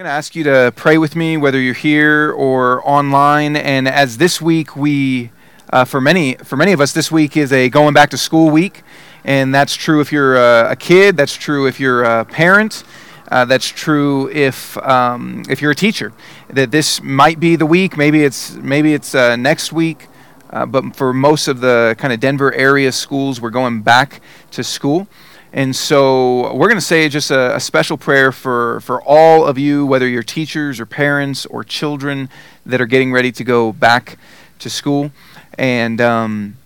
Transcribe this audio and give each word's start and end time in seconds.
I'm 0.00 0.04
going 0.04 0.12
to 0.12 0.16
ask 0.16 0.34
you 0.34 0.44
to 0.44 0.72
pray 0.76 0.96
with 0.96 1.14
me, 1.14 1.36
whether 1.36 1.60
you're 1.60 1.74
here 1.74 2.32
or 2.32 2.80
online. 2.88 3.54
And 3.54 3.86
as 3.86 4.16
this 4.16 4.40
week, 4.40 4.74
we, 4.74 5.30
uh, 5.70 5.84
for 5.84 6.00
many, 6.00 6.36
for 6.36 6.56
many 6.56 6.72
of 6.72 6.80
us, 6.80 6.94
this 6.94 7.12
week 7.12 7.36
is 7.36 7.52
a 7.52 7.68
going 7.68 7.92
back 7.92 8.08
to 8.12 8.16
school 8.16 8.48
week, 8.48 8.82
and 9.24 9.54
that's 9.54 9.74
true 9.74 10.00
if 10.00 10.10
you're 10.10 10.36
a, 10.36 10.70
a 10.70 10.76
kid. 10.76 11.18
That's 11.18 11.34
true 11.34 11.66
if 11.66 11.78
you're 11.78 12.02
a 12.02 12.24
parent. 12.24 12.82
Uh, 13.30 13.44
that's 13.44 13.68
true 13.68 14.30
if 14.30 14.78
um, 14.78 15.42
if 15.50 15.60
you're 15.60 15.72
a 15.72 15.76
teacher. 15.76 16.14
That 16.48 16.70
this 16.70 17.02
might 17.02 17.38
be 17.38 17.56
the 17.56 17.66
week. 17.66 17.98
Maybe 17.98 18.24
it's 18.24 18.54
maybe 18.54 18.94
it's 18.94 19.14
uh, 19.14 19.36
next 19.36 19.70
week. 19.70 20.08
Uh, 20.48 20.64
but 20.64 20.96
for 20.96 21.12
most 21.12 21.46
of 21.46 21.60
the 21.60 21.94
kind 21.98 22.14
of 22.14 22.20
Denver 22.20 22.54
area 22.54 22.90
schools, 22.90 23.38
we're 23.38 23.50
going 23.50 23.82
back 23.82 24.22
to 24.52 24.64
school. 24.64 25.08
And 25.52 25.74
so 25.74 26.54
we're 26.54 26.68
going 26.68 26.78
to 26.78 26.84
say 26.84 27.08
just 27.08 27.32
a, 27.32 27.56
a, 27.56 27.60
special 27.60 27.96
prayer 27.96 28.30
for, 28.30 28.80
for 28.82 29.02
all 29.02 29.44
of 29.44 29.58
you, 29.58 29.84
whether 29.84 30.06
you're 30.06 30.22
teachers 30.22 30.78
or 30.78 30.86
parents 30.86 31.44
or 31.46 31.64
children 31.64 32.28
that 32.64 32.80
are 32.80 32.86
getting 32.86 33.10
ready 33.12 33.32
to 33.32 33.42
go 33.42 33.72
back 33.72 34.16
to 34.60 34.70
school. 34.70 35.10
And, 35.58 36.00
um, 36.00 36.56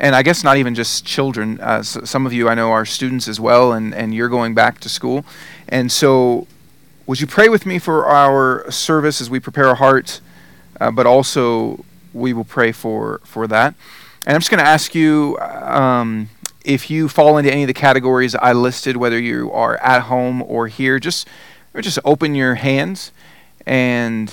and 0.00 0.16
I 0.16 0.24
guess 0.24 0.42
not 0.42 0.56
even 0.56 0.74
just 0.74 1.06
children. 1.06 1.60
Uh, 1.60 1.84
some 1.84 2.26
of 2.26 2.32
you 2.32 2.48
I 2.48 2.54
know 2.54 2.72
are 2.72 2.84
students 2.84 3.28
as 3.28 3.38
well, 3.38 3.72
and, 3.72 3.94
and 3.94 4.12
you're 4.12 4.28
going 4.28 4.54
back 4.54 4.80
to 4.80 4.88
school. 4.88 5.24
And 5.68 5.92
so 5.92 6.48
would 7.06 7.20
you 7.20 7.28
pray 7.28 7.48
with 7.48 7.64
me 7.64 7.78
for 7.78 8.06
our 8.06 8.68
service 8.72 9.20
as 9.20 9.30
we 9.30 9.38
prepare 9.38 9.68
our 9.68 9.76
hearts, 9.76 10.20
uh, 10.80 10.90
but 10.90 11.06
also 11.06 11.84
we 12.12 12.32
will 12.32 12.44
pray 12.44 12.72
for, 12.72 13.20
for 13.22 13.46
that. 13.46 13.74
And 14.26 14.34
I'm 14.34 14.40
just 14.40 14.50
going 14.50 14.62
to 14.62 14.68
ask 14.68 14.96
you. 14.96 15.38
Um, 15.38 16.28
if 16.64 16.90
you 16.90 17.08
fall 17.08 17.38
into 17.38 17.52
any 17.52 17.62
of 17.62 17.68
the 17.68 17.74
categories 17.74 18.34
I 18.34 18.52
listed, 18.52 18.96
whether 18.96 19.18
you 19.18 19.50
are 19.52 19.76
at 19.78 20.02
home 20.02 20.42
or 20.42 20.68
here, 20.68 20.98
just 20.98 21.28
just 21.80 21.98
open 22.04 22.34
your 22.34 22.56
hands 22.56 23.12
and 23.66 24.32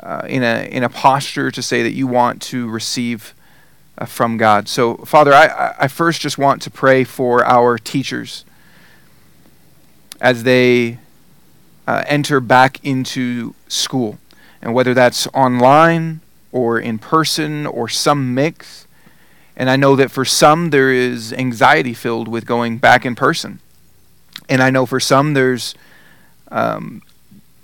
uh, 0.00 0.22
in 0.28 0.42
a 0.42 0.68
in 0.70 0.82
a 0.82 0.88
posture 0.88 1.50
to 1.50 1.62
say 1.62 1.82
that 1.82 1.92
you 1.92 2.06
want 2.06 2.40
to 2.42 2.68
receive 2.68 3.34
uh, 3.98 4.04
from 4.04 4.36
God. 4.36 4.68
So, 4.68 4.96
Father, 4.98 5.32
I, 5.32 5.74
I 5.78 5.88
first 5.88 6.20
just 6.20 6.38
want 6.38 6.62
to 6.62 6.70
pray 6.70 7.04
for 7.04 7.44
our 7.44 7.78
teachers 7.78 8.44
as 10.20 10.42
they 10.44 10.98
uh, 11.86 12.04
enter 12.06 12.40
back 12.40 12.84
into 12.84 13.54
school, 13.68 14.18
and 14.62 14.74
whether 14.74 14.94
that's 14.94 15.26
online 15.28 16.20
or 16.52 16.78
in 16.78 16.98
person 16.98 17.66
or 17.66 17.88
some 17.88 18.34
mix. 18.34 18.85
And 19.56 19.70
I 19.70 19.76
know 19.76 19.96
that 19.96 20.10
for 20.10 20.24
some, 20.24 20.70
there 20.70 20.92
is 20.92 21.32
anxiety 21.32 21.94
filled 21.94 22.28
with 22.28 22.44
going 22.44 22.78
back 22.78 23.06
in 23.06 23.14
person. 23.14 23.60
And 24.48 24.62
I 24.62 24.70
know 24.70 24.84
for 24.84 25.00
some, 25.00 25.34
there's 25.34 25.74
um, 26.50 27.02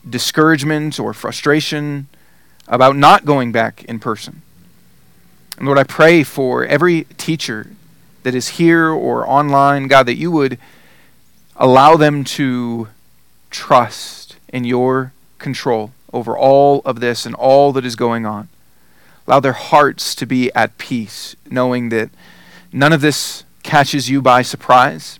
discouragement 0.08 0.98
or 0.98 1.12
frustration 1.12 2.08
about 2.66 2.96
not 2.96 3.24
going 3.24 3.52
back 3.52 3.84
in 3.84 3.98
person. 3.98 4.42
And 5.58 5.66
Lord, 5.66 5.78
I 5.78 5.84
pray 5.84 6.22
for 6.22 6.64
every 6.64 7.04
teacher 7.18 7.70
that 8.22 8.34
is 8.34 8.48
here 8.48 8.88
or 8.88 9.28
online, 9.28 9.86
God, 9.86 10.06
that 10.06 10.16
you 10.16 10.30
would 10.30 10.58
allow 11.56 11.96
them 11.96 12.24
to 12.24 12.88
trust 13.50 14.36
in 14.48 14.64
your 14.64 15.12
control 15.38 15.92
over 16.12 16.36
all 16.36 16.80
of 16.84 17.00
this 17.00 17.26
and 17.26 17.34
all 17.34 17.72
that 17.72 17.84
is 17.84 17.96
going 17.96 18.24
on. 18.24 18.48
Allow 19.26 19.40
their 19.40 19.52
hearts 19.52 20.14
to 20.16 20.26
be 20.26 20.52
at 20.52 20.78
peace, 20.78 21.36
knowing 21.50 21.90
that 21.90 22.10
none 22.72 22.92
of 22.92 23.00
this 23.00 23.44
catches 23.62 24.10
you 24.10 24.20
by 24.20 24.42
surprise 24.42 25.18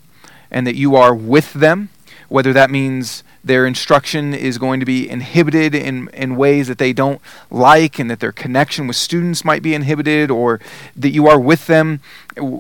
and 0.50 0.66
that 0.66 0.74
you 0.74 0.96
are 0.96 1.14
with 1.14 1.52
them, 1.52 1.88
whether 2.28 2.52
that 2.52 2.70
means 2.70 3.22
their 3.44 3.66
instruction 3.66 4.34
is 4.34 4.58
going 4.58 4.80
to 4.80 4.86
be 4.86 5.08
inhibited 5.08 5.74
in, 5.74 6.08
in 6.08 6.36
ways 6.36 6.68
that 6.68 6.78
they 6.78 6.92
don't 6.92 7.20
like 7.50 7.98
and 7.98 8.10
that 8.10 8.20
their 8.20 8.32
connection 8.32 8.86
with 8.86 8.96
students 8.96 9.44
might 9.44 9.62
be 9.62 9.74
inhibited, 9.74 10.30
or 10.30 10.60
that 10.96 11.10
you 11.10 11.26
are 11.28 11.40
with 11.40 11.66
them 11.66 12.00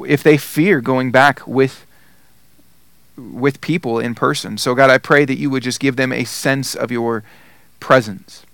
if 0.06 0.22
they 0.22 0.36
fear 0.36 0.80
going 0.80 1.10
back 1.10 1.46
with 1.46 1.86
with 3.16 3.60
people 3.60 3.98
in 3.98 4.14
person. 4.14 4.56
So 4.56 4.74
God, 4.74 4.88
I 4.88 4.96
pray 4.96 5.26
that 5.26 5.36
you 5.36 5.50
would 5.50 5.62
just 5.62 5.78
give 5.78 5.96
them 5.96 6.12
a 6.12 6.24
sense 6.24 6.74
of 6.74 6.90
your 6.90 7.22
presence 7.78 8.44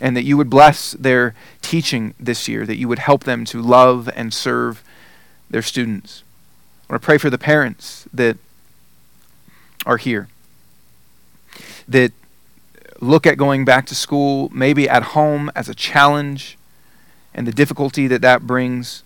and 0.00 0.16
that 0.16 0.24
you 0.24 0.36
would 0.36 0.50
bless 0.50 0.92
their 0.92 1.34
teaching 1.60 2.14
this 2.18 2.48
year, 2.48 2.64
that 2.66 2.76
you 2.76 2.88
would 2.88 2.98
help 2.98 3.24
them 3.24 3.44
to 3.46 3.60
love 3.60 4.08
and 4.14 4.32
serve 4.32 4.82
their 5.50 5.62
students. 5.62 6.22
I 6.88 6.94
want 6.94 7.02
to 7.02 7.06
pray 7.06 7.18
for 7.18 7.30
the 7.30 7.38
parents 7.38 8.08
that 8.12 8.36
are 9.84 9.98
here, 9.98 10.28
that 11.88 12.12
look 13.00 13.26
at 13.26 13.36
going 13.36 13.64
back 13.64 13.86
to 13.86 13.94
school, 13.94 14.48
maybe 14.52 14.88
at 14.88 15.02
home, 15.02 15.50
as 15.54 15.68
a 15.68 15.74
challenge 15.74 16.56
and 17.34 17.46
the 17.46 17.52
difficulty 17.52 18.06
that 18.06 18.22
that 18.22 18.46
brings 18.46 19.02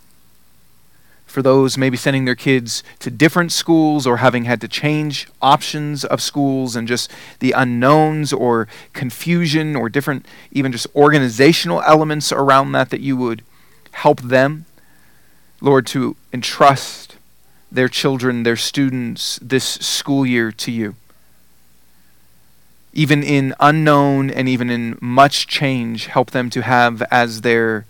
for 1.37 1.43
those 1.43 1.77
maybe 1.77 1.99
sending 1.99 2.25
their 2.25 2.35
kids 2.35 2.83
to 2.99 3.11
different 3.11 3.53
schools 3.53 4.07
or 4.07 4.17
having 4.17 4.45
had 4.45 4.59
to 4.59 4.67
change 4.67 5.29
options 5.43 6.03
of 6.03 6.23
schools 6.23 6.75
and 6.75 6.89
just 6.89 7.11
the 7.41 7.53
unknowns 7.53 8.33
or 8.33 8.67
confusion 8.95 9.77
or 9.77 9.91
different, 9.91 10.25
even 10.51 10.73
just 10.73 10.87
organizational 10.97 11.83
elements 11.83 12.33
around 12.33 12.73
that, 12.73 12.89
that 12.89 13.03
you 13.03 13.19
would 13.19 13.43
help 13.91 14.23
them, 14.23 14.65
Lord, 15.61 15.87
to 15.89 16.17
entrust 16.33 17.17
their 17.71 17.91
children, 17.91 18.43
their 18.43 18.57
students, 18.57 19.39
this 19.43 19.65
school 19.67 20.25
year 20.25 20.51
to 20.53 20.73
you. 20.73 20.95
Even 22.95 23.23
in 23.23 23.53
unknown 23.61 24.31
and 24.31 24.49
even 24.49 24.71
in 24.71 24.97
much 25.03 25.47
change, 25.47 26.07
help 26.07 26.31
them 26.31 26.49
to 26.49 26.63
have 26.63 27.03
as 27.11 27.43
their 27.43 27.85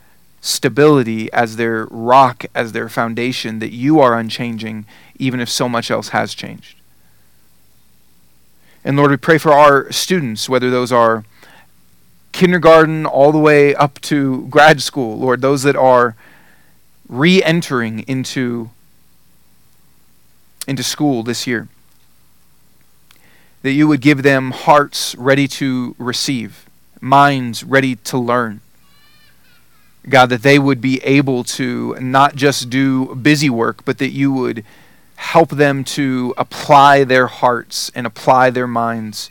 stability 0.47 1.33
as 1.33 1.57
their 1.57 1.87
rock, 1.87 2.47
as 2.55 2.73
their 2.73 2.89
foundation, 2.89 3.59
that 3.59 3.73
you 3.73 4.01
are 4.01 4.19
unchanging, 4.19 4.87
even 5.19 5.41
if 5.41 5.49
so 5.49 5.69
much 5.69 5.91
else 5.91 6.11
has 6.11 6.35
changed. 6.35 6.79
And 8.85 8.97
Lord, 8.97 9.11
we 9.11 9.17
pray 9.17 9.39
for 9.39 9.53
our 9.53 9.91
students, 9.91 10.49
whether 10.49 10.71
those 10.71 10.93
are 10.93 11.25
kindergarten 12.31 13.05
all 13.07 13.33
the 13.33 13.39
way 13.39 13.75
up 13.75 14.01
to 14.03 14.47
grad 14.49 14.81
school, 14.81 15.19
Lord, 15.19 15.41
those 15.41 15.65
that 15.65 15.75
are 15.75 16.15
re 17.09 17.43
entering 17.43 18.01
into, 18.01 18.71
into 20.69 20.85
school 20.85 21.25
this 21.25 21.47
year. 21.47 21.67
That 23.63 23.73
you 23.73 23.89
would 23.89 24.01
give 24.01 24.23
them 24.23 24.53
hearts 24.53 25.17
ready 25.17 25.49
to 25.49 25.97
receive, 25.99 26.67
minds 27.01 27.65
ready 27.65 27.97
to 27.97 28.19
learn 28.19 28.61
God, 30.09 30.27
that 30.27 30.43
they 30.43 30.59
would 30.59 30.81
be 30.81 31.03
able 31.03 31.43
to 31.45 31.97
not 32.01 32.37
just 32.37 32.71
do 32.71 33.15
busy 33.17 33.51
work, 33.51 33.85
but 33.85 33.99
that 33.99 34.11
you 34.11 34.33
would 34.33 34.65
help 35.17 35.51
them 35.51 35.83
to 35.83 36.35
apply 36.37 37.03
their 37.03 37.27
hearts 37.27 37.91
and 37.95 38.07
apply 38.07 38.51
their 38.51 38.67
minds 38.67 39.31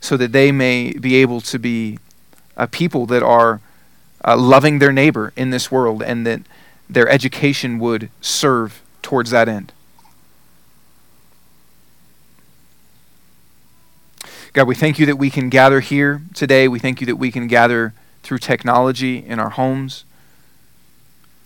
so 0.00 0.16
that 0.16 0.32
they 0.32 0.50
may 0.50 0.92
be 0.92 1.16
able 1.16 1.40
to 1.42 1.58
be 1.58 1.98
a 2.56 2.66
people 2.66 3.06
that 3.06 3.22
are 3.22 3.60
uh, 4.24 4.36
loving 4.36 4.78
their 4.78 4.92
neighbor 4.92 5.32
in 5.36 5.50
this 5.50 5.70
world 5.70 6.02
and 6.02 6.26
that 6.26 6.40
their 6.88 7.08
education 7.08 7.78
would 7.78 8.10
serve 8.20 8.82
towards 9.02 9.30
that 9.30 9.48
end. 9.48 9.72
God, 14.52 14.68
we 14.68 14.74
thank 14.74 14.98
you 14.98 15.06
that 15.06 15.16
we 15.16 15.30
can 15.30 15.48
gather 15.48 15.80
here 15.80 16.22
today. 16.32 16.68
We 16.68 16.78
thank 16.78 17.00
you 17.00 17.06
that 17.06 17.16
we 17.16 17.30
can 17.30 17.46
gather 17.46 17.92
through 18.24 18.38
technology 18.38 19.18
in 19.24 19.38
our 19.38 19.50
homes. 19.50 20.04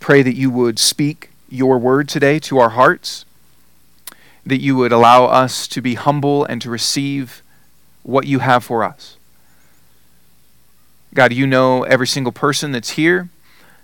Pray 0.00 0.22
that 0.22 0.36
you 0.36 0.50
would 0.50 0.78
speak 0.78 1.30
your 1.50 1.78
word 1.78 2.08
today 2.08 2.38
to 2.38 2.58
our 2.58 2.70
hearts, 2.70 3.24
that 4.46 4.60
you 4.60 4.76
would 4.76 4.92
allow 4.92 5.24
us 5.24 5.66
to 5.68 5.82
be 5.82 5.94
humble 5.94 6.44
and 6.44 6.62
to 6.62 6.70
receive 6.70 7.42
what 8.02 8.26
you 8.26 8.38
have 8.38 8.64
for 8.64 8.84
us. 8.84 9.16
God, 11.12 11.32
you 11.32 11.46
know 11.46 11.82
every 11.82 12.06
single 12.06 12.32
person 12.32 12.72
that's 12.72 12.90
here 12.90 13.28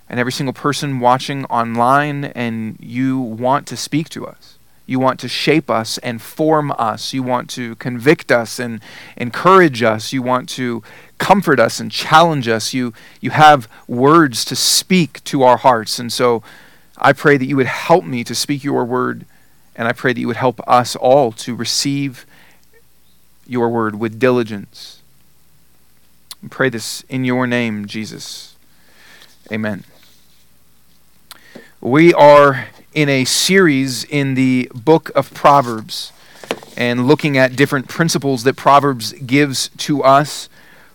and 0.08 0.20
every 0.20 0.32
single 0.32 0.52
person 0.52 1.00
watching 1.00 1.44
online, 1.46 2.26
and 2.26 2.76
you 2.78 3.18
want 3.18 3.66
to 3.66 3.76
speak 3.76 4.08
to 4.10 4.26
us. 4.26 4.58
You 4.86 4.98
want 4.98 5.18
to 5.20 5.28
shape 5.28 5.70
us 5.70 5.96
and 5.98 6.20
form 6.20 6.70
us. 6.78 7.14
You 7.14 7.22
want 7.22 7.48
to 7.50 7.74
convict 7.76 8.30
us 8.30 8.58
and 8.58 8.80
encourage 9.16 9.82
us. 9.82 10.12
You 10.12 10.20
want 10.20 10.48
to 10.50 10.82
comfort 11.24 11.58
us 11.58 11.80
and 11.80 11.90
challenge 11.90 12.48
us. 12.48 12.74
You, 12.74 12.92
you 13.18 13.30
have 13.30 13.66
words 13.88 14.44
to 14.44 14.54
speak 14.54 15.24
to 15.24 15.42
our 15.42 15.56
hearts. 15.56 15.98
And 15.98 16.12
so 16.12 16.42
I 16.98 17.14
pray 17.14 17.38
that 17.38 17.46
you 17.46 17.56
would 17.56 17.64
help 17.66 18.04
me 18.04 18.24
to 18.24 18.34
speak 18.34 18.62
your 18.62 18.84
word, 18.84 19.24
and 19.74 19.88
I 19.88 19.92
pray 19.92 20.12
that 20.12 20.20
you 20.20 20.26
would 20.26 20.36
help 20.36 20.60
us 20.68 20.94
all 20.94 21.32
to 21.32 21.54
receive 21.54 22.26
your 23.46 23.70
word 23.70 23.98
with 23.98 24.18
diligence. 24.18 25.00
Pray 26.50 26.68
this 26.68 27.04
in 27.08 27.24
your 27.24 27.46
name, 27.46 27.86
Jesus. 27.86 28.54
Amen. 29.50 29.84
We 31.80 32.12
are 32.12 32.68
in 32.92 33.08
a 33.08 33.24
series 33.24 34.04
in 34.04 34.34
the 34.34 34.70
book 34.74 35.10
of 35.14 35.32
Proverbs 35.32 36.12
and 36.76 37.08
looking 37.08 37.38
at 37.38 37.56
different 37.56 37.88
principles 37.88 38.44
that 38.44 38.56
Proverbs 38.56 39.14
gives 39.14 39.70
to 39.78 40.02
us 40.02 40.50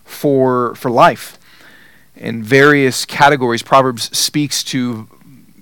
for, 0.10 0.76
for 0.76 0.90
life. 0.92 1.38
In 2.16 2.44
various 2.44 3.06
categories, 3.06 3.64
Proverbs 3.64 4.16
speaks 4.18 4.64
to 4.66 5.08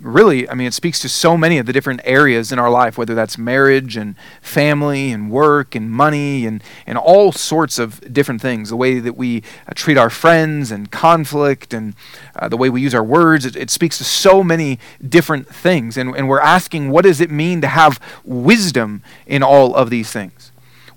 really, 0.01 0.49
I 0.49 0.53
mean, 0.53 0.67
it 0.67 0.73
speaks 0.73 0.99
to 0.99 1.09
so 1.09 1.37
many 1.37 1.57
of 1.57 1.65
the 1.65 1.73
different 1.73 2.01
areas 2.03 2.51
in 2.51 2.59
our 2.59 2.69
life, 2.69 2.97
whether 2.97 3.15
that's 3.15 3.37
marriage 3.37 3.97
and 3.97 4.15
family 4.41 5.11
and 5.11 5.29
work 5.29 5.75
and 5.75 5.91
money 5.91 6.45
and, 6.45 6.63
and 6.85 6.97
all 6.97 7.31
sorts 7.31 7.79
of 7.79 8.13
different 8.13 8.41
things. 8.41 8.69
The 8.69 8.75
way 8.75 8.99
that 8.99 9.17
we 9.17 9.43
uh, 9.67 9.73
treat 9.75 9.97
our 9.97 10.09
friends 10.09 10.71
and 10.71 10.91
conflict 10.91 11.73
and 11.73 11.95
uh, 12.35 12.47
the 12.47 12.57
way 12.57 12.69
we 12.69 12.81
use 12.81 12.95
our 12.95 13.03
words, 13.03 13.45
it, 13.45 13.55
it, 13.55 13.69
speaks 13.69 13.97
to 13.97 14.03
so 14.03 14.43
many 14.43 14.79
different 15.07 15.47
things. 15.47 15.97
And, 15.97 16.15
and 16.15 16.27
we're 16.27 16.39
asking, 16.39 16.89
what 16.89 17.03
does 17.03 17.21
it 17.21 17.29
mean 17.29 17.61
to 17.61 17.67
have 17.67 17.99
wisdom 18.23 19.03
in 19.25 19.43
all 19.43 19.75
of 19.75 19.89
these 19.89 20.11
things? 20.11 20.46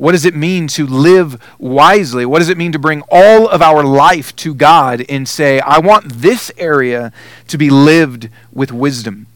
What 0.00 0.12
does 0.12 0.25
it 0.25 0.35
mean 0.35 0.67
to 0.69 0.87
live 0.87 1.38
wisely? 1.58 2.25
What 2.25 2.38
does 2.38 2.49
it 2.49 2.56
mean 2.56 2.73
to 2.73 2.79
bring 2.79 3.02
all 3.11 3.47
of 3.47 3.61
our 3.61 3.85
life 3.85 4.35
to 4.37 4.55
God 4.55 5.05
and 5.11 5.29
say, 5.29 5.61
I 5.61 5.79
want 5.79 6.11
this 6.11 6.50
area 6.56 7.12
to 7.49 7.58
be 7.58 7.69
lived 7.69 8.31
with 8.50 8.73
wisdom? 8.73 9.26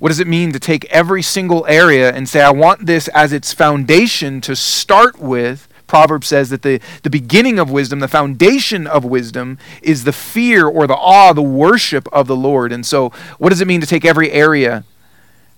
What 0.00 0.08
does 0.08 0.18
it 0.18 0.26
mean 0.26 0.50
to 0.50 0.58
take 0.58 0.86
every 0.86 1.22
single 1.22 1.64
area 1.68 2.12
and 2.12 2.28
say, 2.28 2.40
I 2.40 2.50
want 2.50 2.86
this 2.86 3.06
as 3.14 3.32
its 3.32 3.52
foundation 3.52 4.40
to 4.40 4.56
start 4.56 5.20
with? 5.20 5.68
Proverbs 5.86 6.26
says 6.26 6.50
that 6.50 6.62
the, 6.62 6.80
the 7.04 7.10
beginning 7.10 7.60
of 7.60 7.70
wisdom, 7.70 8.00
the 8.00 8.08
foundation 8.08 8.88
of 8.88 9.04
wisdom, 9.04 9.56
is 9.82 10.02
the 10.02 10.12
fear 10.12 10.66
or 10.66 10.88
the 10.88 10.96
awe, 10.96 11.32
the 11.32 11.42
worship 11.42 12.08
of 12.12 12.26
the 12.26 12.34
Lord. 12.34 12.72
And 12.72 12.84
so, 12.84 13.10
what 13.38 13.50
does 13.50 13.60
it 13.60 13.68
mean 13.68 13.80
to 13.82 13.86
take 13.86 14.04
every 14.04 14.32
area 14.32 14.82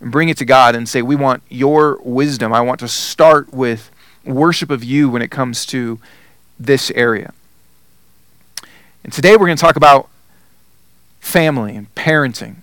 and 0.01 0.13
bring 0.13 0.29
it 0.29 0.37
to 0.37 0.45
God 0.45 0.75
and 0.75 0.87
say, 0.87 1.01
We 1.01 1.17
want 1.17 1.43
your 1.49 1.99
wisdom? 2.03 2.53
I 2.53 2.61
want 2.61 2.81
to 2.81 2.89
start 2.89 3.55
with 3.55 3.91
worship 4.25 4.71
of 4.71 4.85
you 4.85 5.09
when 5.09 5.23
it 5.23 5.31
comes 5.31 5.67
to 5.67 5.99
this 6.59 6.91
area. 6.93 7.33
And 9.03 9.13
today 9.13 9.33
we're 9.33 9.47
going 9.47 9.57
to 9.57 9.61
talk 9.61 9.77
about 9.77 10.09
family 11.21 11.75
and 11.75 11.95
parenting. 11.95 12.57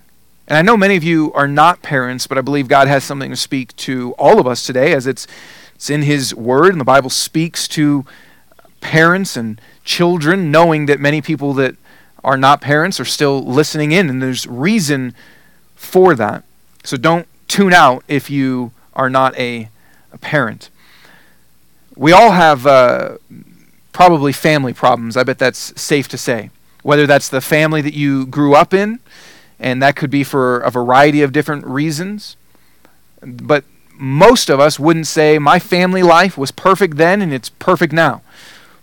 And 0.46 0.56
I 0.56 0.62
know 0.62 0.76
many 0.76 0.96
of 0.96 1.04
you 1.04 1.32
are 1.34 1.48
not 1.48 1.82
parents, 1.82 2.26
but 2.26 2.38
I 2.38 2.40
believe 2.40 2.68
God 2.68 2.88
has 2.88 3.04
something 3.04 3.30
to 3.30 3.36
speak 3.36 3.74
to 3.76 4.12
all 4.12 4.38
of 4.40 4.46
us 4.46 4.64
today 4.64 4.92
as 4.92 5.06
it's, 5.06 5.26
it's 5.74 5.90
in 5.90 6.02
His 6.02 6.34
Word, 6.34 6.72
and 6.72 6.80
the 6.80 6.84
Bible 6.84 7.10
speaks 7.10 7.68
to 7.68 8.06
parents 8.80 9.36
and 9.36 9.60
children, 9.84 10.50
knowing 10.50 10.86
that 10.86 11.00
many 11.00 11.20
people 11.20 11.52
that 11.54 11.76
are 12.24 12.36
not 12.36 12.60
parents 12.60 12.98
are 12.98 13.04
still 13.04 13.44
listening 13.44 13.92
in, 13.92 14.08
and 14.08 14.22
there's 14.22 14.46
reason 14.46 15.14
for 15.74 16.14
that. 16.14 16.44
So 16.84 16.96
don't 16.96 17.26
tune 17.46 17.72
out 17.72 18.04
if 18.08 18.30
you 18.30 18.72
are 18.94 19.10
not 19.10 19.36
a, 19.36 19.68
a 20.12 20.18
parent 20.18 20.70
we 21.98 22.12
all 22.12 22.30
have 22.30 22.64
uh, 22.66 23.18
probably 23.92 24.32
family 24.32 24.72
problems. 24.72 25.16
I 25.16 25.24
bet 25.24 25.38
that's 25.38 25.78
safe 25.80 26.06
to 26.08 26.16
say. 26.16 26.50
Whether 26.82 27.06
that's 27.06 27.28
the 27.28 27.40
family 27.40 27.82
that 27.82 27.92
you 27.92 28.24
grew 28.24 28.54
up 28.54 28.72
in, 28.72 29.00
and 29.58 29.82
that 29.82 29.96
could 29.96 30.08
be 30.08 30.22
for 30.22 30.60
a 30.60 30.70
variety 30.70 31.22
of 31.22 31.32
different 31.32 31.66
reasons. 31.66 32.36
But 33.20 33.64
most 33.94 34.48
of 34.48 34.60
us 34.60 34.78
wouldn't 34.78 35.08
say, 35.08 35.40
My 35.40 35.58
family 35.58 36.04
life 36.04 36.38
was 36.38 36.52
perfect 36.52 36.96
then 36.96 37.20
and 37.20 37.34
it's 37.34 37.48
perfect 37.48 37.92
now. 37.92 38.22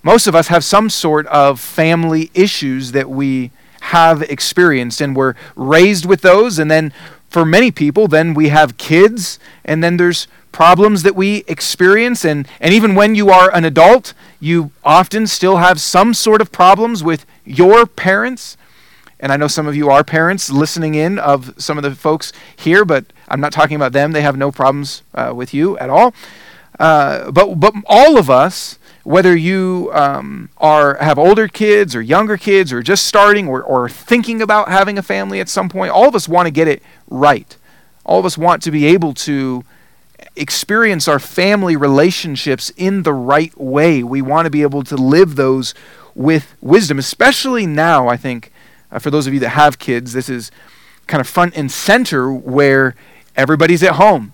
Most 0.04 0.28
of 0.28 0.36
us 0.36 0.50
have 0.50 0.66
some 0.66 0.90
sort 0.90 1.26
of 1.28 1.60
family 1.60 2.30
issues 2.34 2.92
that 2.92 3.10
we 3.10 3.52
have 3.80 4.24
experienced, 4.24 5.00
and 5.00 5.16
we're 5.16 5.36
raised 5.56 6.06
with 6.06 6.22
those. 6.22 6.60
And 6.60 6.70
then 6.70 6.92
for 7.36 7.44
many 7.44 7.70
people, 7.70 8.08
then 8.08 8.34
we 8.34 8.48
have 8.48 8.78
kids, 8.78 9.40
and 9.66 9.84
then 9.84 9.98
there's 9.98 10.26
problems 10.54 11.04
that 11.04 11.18
we 11.18 11.44
experience. 11.50 12.24
And, 12.24 12.48
and 12.62 12.74
even 12.74 12.96
when 12.96 13.14
you 13.14 13.30
are 13.30 13.54
an 13.54 13.66
adult, 13.66 14.14
you 14.40 14.72
often 14.86 15.28
still 15.28 15.58
have 15.58 15.82
some 15.82 16.14
sort 16.14 16.40
of 16.40 16.54
problems 16.54 17.04
with 17.04 17.26
your 17.44 17.86
parents. 17.86 18.56
And 19.20 19.34
I 19.34 19.36
know 19.36 19.50
some 19.50 19.68
of 19.68 19.76
you 19.76 19.90
are 19.90 20.02
parents 20.02 20.50
listening 20.50 20.96
in 20.96 21.20
of 21.20 21.54
some 21.62 21.78
of 21.78 21.84
the 21.84 21.94
folks 21.94 22.32
here, 22.56 22.86
but 22.86 23.04
I'm 23.28 23.42
not 23.42 23.52
talking 23.52 23.76
about 23.76 23.92
them. 23.92 24.14
They 24.14 24.22
have 24.22 24.38
no 24.38 24.50
problems 24.50 25.04
uh, 25.14 25.34
with 25.36 25.54
you 25.54 25.78
at 25.78 25.90
all. 25.90 26.14
Uh, 26.80 27.32
but, 27.32 27.56
but 27.60 27.74
all 27.86 28.18
of 28.18 28.30
us, 28.30 28.80
whether 29.06 29.38
you 29.38 29.92
um, 29.94 30.50
are 30.58 30.96
have 30.96 31.20
older 31.20 31.48
kids 31.48 31.96
or 31.96 32.02
younger 32.02 32.38
kids 32.38 32.74
or 32.74 32.82
just 32.82 33.06
starting 33.06 33.48
or, 33.48 33.62
or 33.62 33.88
thinking 33.88 34.42
about 34.42 34.68
having 34.68 34.98
a 34.98 35.04
family 35.04 35.40
at 35.40 35.48
some 35.48 35.70
point, 35.70 35.92
all 35.92 36.08
of 36.08 36.16
us 36.16 36.28
want 36.28 36.48
to 36.48 36.52
get 36.52 36.68
it 36.68 36.82
right. 37.08 37.56
All 38.04 38.20
of 38.20 38.26
us 38.26 38.36
want 38.36 38.64
to 38.64 38.72
be 38.72 38.88
able 38.88 39.14
to 39.14 39.64
experience 40.36 41.08
our 41.08 41.20
family 41.20 41.76
relationships 41.76 42.72
in 42.78 43.04
the 43.04 43.14
right 43.14 43.56
way. 43.58 44.02
We 44.02 44.24
want 44.24 44.48
to 44.48 44.50
be 44.50 44.64
able 44.64 44.84
to 44.86 44.96
live 44.96 45.36
those 45.36 45.76
with 46.16 46.56
wisdom, 46.60 46.98
especially 46.98 47.68
now, 47.68 48.08
I 48.08 48.18
think, 48.18 48.52
uh, 48.92 48.98
for 48.98 49.12
those 49.12 49.28
of 49.28 49.36
you 49.36 49.40
that 49.42 49.50
have 49.50 49.78
kids, 49.78 50.14
this 50.14 50.30
is 50.30 50.50
kind 51.06 51.22
of 51.22 51.28
front 51.28 51.56
and 51.56 51.72
center 51.72 52.34
where 52.34 52.96
everybody's 53.36 53.84
at 53.84 53.94
home. 53.94 54.34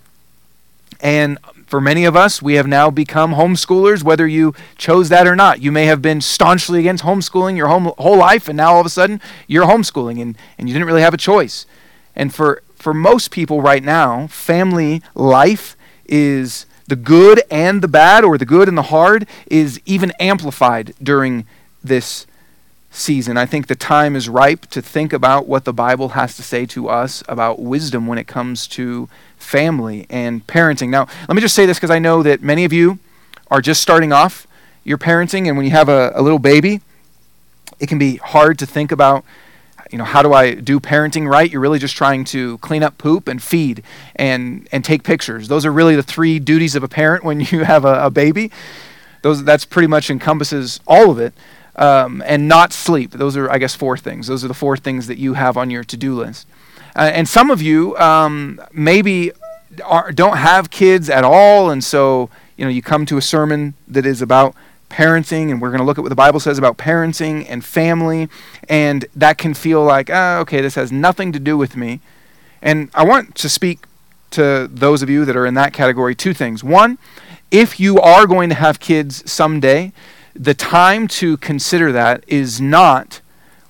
And 1.02 1.38
for 1.72 1.80
many 1.80 2.04
of 2.04 2.18
us, 2.18 2.42
we 2.42 2.56
have 2.56 2.68
now 2.68 2.92
become 2.92 3.36
homeschoolers, 3.36 4.04
whether 4.04 4.28
you 4.28 4.54
chose 4.78 5.08
that 5.08 5.26
or 5.26 5.38
not. 5.38 5.62
You 5.62 5.72
may 5.72 5.86
have 5.86 6.02
been 6.02 6.20
staunchly 6.20 6.82
against 6.82 7.06
homeschooling 7.06 7.56
your 7.56 7.70
whole, 7.70 7.96
whole 7.98 8.18
life, 8.18 8.50
and 8.50 8.58
now 8.58 8.74
all 8.74 8.82
of 8.82 8.86
a 8.86 8.90
sudden 8.90 9.22
you're 9.48 9.66
homeschooling 9.66 10.22
and, 10.22 10.38
and 10.58 10.68
you 10.68 10.74
didn't 10.74 10.86
really 10.86 11.02
have 11.02 11.14
a 11.14 11.18
choice. 11.18 11.66
And 12.14 12.36
for, 12.36 12.62
for 12.76 12.94
most 12.94 13.32
people 13.32 13.62
right 13.62 13.82
now, 13.82 14.28
family 14.28 15.02
life 15.16 15.78
is 16.08 16.66
the 16.90 16.98
good 16.98 17.42
and 17.50 17.82
the 17.82 17.88
bad, 17.88 18.26
or 18.26 18.38
the 18.38 18.46
good 18.46 18.68
and 18.68 18.78
the 18.78 18.92
hard, 18.92 19.26
is 19.48 19.80
even 19.86 20.12
amplified 20.20 20.94
during 21.02 21.46
this 21.82 22.28
season. 22.92 23.38
I 23.38 23.46
think 23.46 23.68
the 23.68 23.76
time 23.76 24.16
is 24.16 24.30
ripe 24.30 24.68
to 24.68 24.82
think 24.82 25.14
about 25.14 25.48
what 25.48 25.66
the 25.66 25.74
Bible 25.74 26.10
has 26.10 26.36
to 26.36 26.44
say 26.44 26.66
to 26.68 26.90
us 26.90 27.24
about 27.28 27.60
wisdom 27.60 28.06
when 28.06 28.18
it 28.18 28.28
comes 28.28 28.68
to 28.70 29.10
family 29.38 30.06
and 30.10 30.46
parenting. 30.46 30.90
Now, 30.90 31.08
let 31.28 31.36
me 31.36 31.42
just 31.42 31.56
say 31.56 31.66
this 31.66 31.78
because 31.78 31.90
I 31.90 32.00
know 32.00 32.22
that 32.22 32.42
many 32.42 32.66
of 32.66 32.74
you 32.74 33.00
are 33.50 33.62
just 33.62 33.82
starting 33.82 34.12
off 34.12 34.46
your 34.84 34.98
parenting, 34.98 35.48
and 35.48 35.58
when 35.58 35.66
you 35.66 35.72
have 35.72 35.90
a, 35.90 36.12
a 36.16 36.22
little 36.22 36.40
baby, 36.40 36.82
it 37.80 37.88
can 37.88 37.98
be 37.98 38.18
hard 38.18 38.60
to 38.60 38.66
think 38.66 38.92
about 38.92 39.24
you 39.92 39.98
know, 39.98 40.06
how 40.06 40.22
do 40.22 40.34
I 40.34 40.54
do 40.54 40.80
parenting 40.80 41.30
right? 41.30 41.52
You're 41.52 41.62
really 41.62 41.80
just 41.80 41.98
trying 41.98 42.24
to 42.26 42.58
clean 42.60 42.82
up 42.82 42.98
poop 42.98 43.28
and 43.28 43.44
feed 43.44 43.84
and, 44.16 44.68
and 44.72 44.86
take 44.86 45.04
pictures. 45.04 45.50
Those 45.50 45.66
are 45.66 45.72
really 45.72 45.98
the 45.98 46.04
three 46.04 46.40
duties 46.40 46.76
of 46.76 46.84
a 46.84 46.88
parent 46.88 47.24
when 47.24 47.40
you 47.52 47.66
have 47.66 47.84
a, 47.86 48.06
a 48.06 48.10
baby. 48.10 48.52
Those, 49.22 49.44
that's 49.44 49.66
pretty 49.66 49.88
much 49.88 50.10
encompasses 50.10 50.80
all 50.88 51.12
of 51.12 51.20
it. 51.20 51.34
Um, 51.76 52.22
and 52.26 52.48
not 52.50 52.74
sleep. 52.74 53.12
Those 53.12 53.38
are, 53.38 53.50
I 53.50 53.58
guess, 53.58 53.76
four 53.76 53.98
things. 53.98 54.28
Those 54.28 54.44
are 54.44 54.50
the 54.50 54.54
four 54.54 54.76
things 54.76 55.08
that 55.08 55.18
you 55.18 55.36
have 55.36 55.56
on 55.56 55.70
your 55.70 55.86
to 55.86 55.96
do 55.96 56.16
list. 56.16 56.46
Uh, 56.96 57.10
and 57.14 57.28
some 57.28 57.50
of 57.50 57.62
you 57.62 57.98
um, 57.98 58.60
maybe 58.74 59.32
are, 59.86 60.12
don't 60.12 60.38
have 60.38 60.70
kids 60.70 61.10
at 61.10 61.24
all, 61.24 61.70
and 61.70 61.84
so 61.84 62.30
you 62.58 62.66
know 62.66 62.72
you 62.72 62.82
come 62.82 63.06
to 63.06 63.18
a 63.18 63.22
sermon 63.22 63.74
that 63.88 64.06
is 64.06 64.22
about 64.22 64.54
parenting, 64.90 65.50
and 65.50 65.62
we're 65.62 65.70
going 65.70 65.80
to 65.80 65.86
look 65.86 65.98
at 65.98 66.02
what 66.02 66.10
the 66.10 66.16
Bible 66.16 66.40
says 66.40 66.58
about 66.58 66.78
parenting 66.78 67.46
and 67.48 67.64
family, 67.64 68.28
and 68.68 69.06
that 69.16 69.38
can 69.38 69.54
feel 69.54 69.84
like, 69.84 70.10
oh, 70.12 70.40
okay, 70.40 70.62
this 70.62 70.76
has 70.76 70.92
nothing 70.92 71.32
to 71.32 71.40
do 71.40 71.58
with 71.58 71.78
me. 71.78 72.02
And 72.62 72.90
I 72.94 73.06
want 73.06 73.36
to 73.36 73.50
speak 73.50 73.86
to 74.32 74.68
those 74.72 75.02
of 75.02 75.10
you 75.10 75.26
that 75.26 75.36
are 75.36 75.46
in 75.46 75.54
that 75.56 75.74
category 75.74 76.14
two 76.14 76.34
things. 76.34 76.64
One, 76.64 76.98
if 77.50 77.80
you 77.80 78.00
are 78.00 78.28
going 78.28 78.50
to 78.50 78.56
have 78.56 78.80
kids 78.80 79.30
someday, 79.30 79.92
the 80.34 80.54
time 80.54 81.08
to 81.08 81.38
consider 81.38 81.92
that 81.92 82.24
is 82.28 82.62
not 82.62 83.22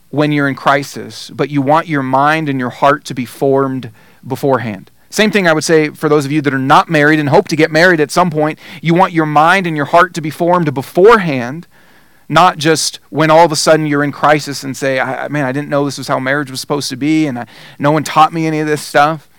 when 0.09 0.31
you're 0.31 0.47
in 0.47 0.55
crisis, 0.55 1.29
but 1.29 1.49
you 1.49 1.61
want 1.61 1.87
your 1.87 2.03
mind 2.03 2.49
and 2.49 2.59
your 2.59 2.69
heart 2.69 3.05
to 3.05 3.13
be 3.13 3.25
formed 3.25 3.91
beforehand. 4.27 4.91
Same 5.09 5.31
thing 5.31 5.47
I 5.47 5.53
would 5.53 5.63
say 5.63 5.89
for 5.89 6.07
those 6.07 6.25
of 6.25 6.31
you 6.31 6.41
that 6.41 6.53
are 6.53 6.59
not 6.59 6.89
married 6.89 7.19
and 7.19 7.29
hope 7.29 7.47
to 7.49 7.55
get 7.55 7.71
married 7.71 7.99
at 7.99 8.11
some 8.11 8.29
point. 8.29 8.59
You 8.81 8.93
want 8.93 9.13
your 9.13 9.25
mind 9.25 9.67
and 9.67 9.75
your 9.75 9.87
heart 9.87 10.13
to 10.13 10.21
be 10.21 10.29
formed 10.29 10.73
beforehand, 10.73 11.67
not 12.29 12.57
just 12.57 12.97
when 13.09 13.29
all 13.29 13.45
of 13.45 13.51
a 13.51 13.57
sudden 13.57 13.85
you're 13.85 14.03
in 14.03 14.13
crisis 14.13 14.63
and 14.63 14.75
say, 14.75 14.97
man, 15.29 15.45
I 15.45 15.51
didn't 15.51 15.69
know 15.69 15.83
this 15.83 15.97
was 15.97 16.07
how 16.07 16.19
marriage 16.19 16.49
was 16.49 16.61
supposed 16.61 16.89
to 16.89 16.95
be, 16.95 17.27
and 17.27 17.39
I, 17.39 17.47
no 17.77 17.91
one 17.91 18.05
taught 18.05 18.31
me 18.31 18.47
any 18.47 18.59
of 18.59 18.67
this 18.67 18.81
stuff. 18.81 19.29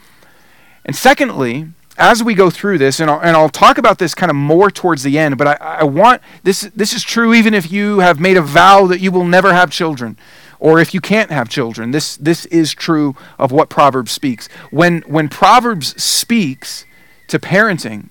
And 0.84 0.94
secondly, 0.96 1.68
as 2.02 2.20
we 2.20 2.34
go 2.34 2.50
through 2.50 2.78
this, 2.78 2.98
and 2.98 3.08
I'll, 3.08 3.20
and 3.20 3.36
I'll 3.36 3.48
talk 3.48 3.78
about 3.78 3.98
this 3.98 4.12
kind 4.12 4.28
of 4.28 4.34
more 4.34 4.72
towards 4.72 5.04
the 5.04 5.16
end, 5.16 5.38
but 5.38 5.46
I, 5.46 5.52
I 5.54 5.84
want 5.84 6.20
this, 6.42 6.62
this 6.74 6.92
is 6.92 7.04
true 7.04 7.32
even 7.32 7.54
if 7.54 7.70
you 7.70 8.00
have 8.00 8.18
made 8.18 8.36
a 8.36 8.42
vow 8.42 8.88
that 8.88 8.98
you 8.98 9.12
will 9.12 9.24
never 9.24 9.54
have 9.54 9.70
children 9.70 10.18
or 10.58 10.80
if 10.80 10.92
you 10.92 11.00
can't 11.00 11.30
have 11.30 11.48
children. 11.48 11.92
This, 11.92 12.16
this 12.16 12.44
is 12.46 12.74
true 12.74 13.14
of 13.38 13.52
what 13.52 13.68
Proverbs 13.68 14.10
speaks. 14.10 14.48
When, 14.72 15.02
when 15.02 15.28
Proverbs 15.28 16.02
speaks 16.02 16.84
to 17.28 17.38
parenting, 17.38 18.08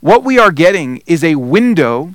what 0.00 0.24
we 0.24 0.36
are 0.36 0.50
getting 0.50 1.00
is 1.06 1.22
a 1.22 1.36
window 1.36 2.14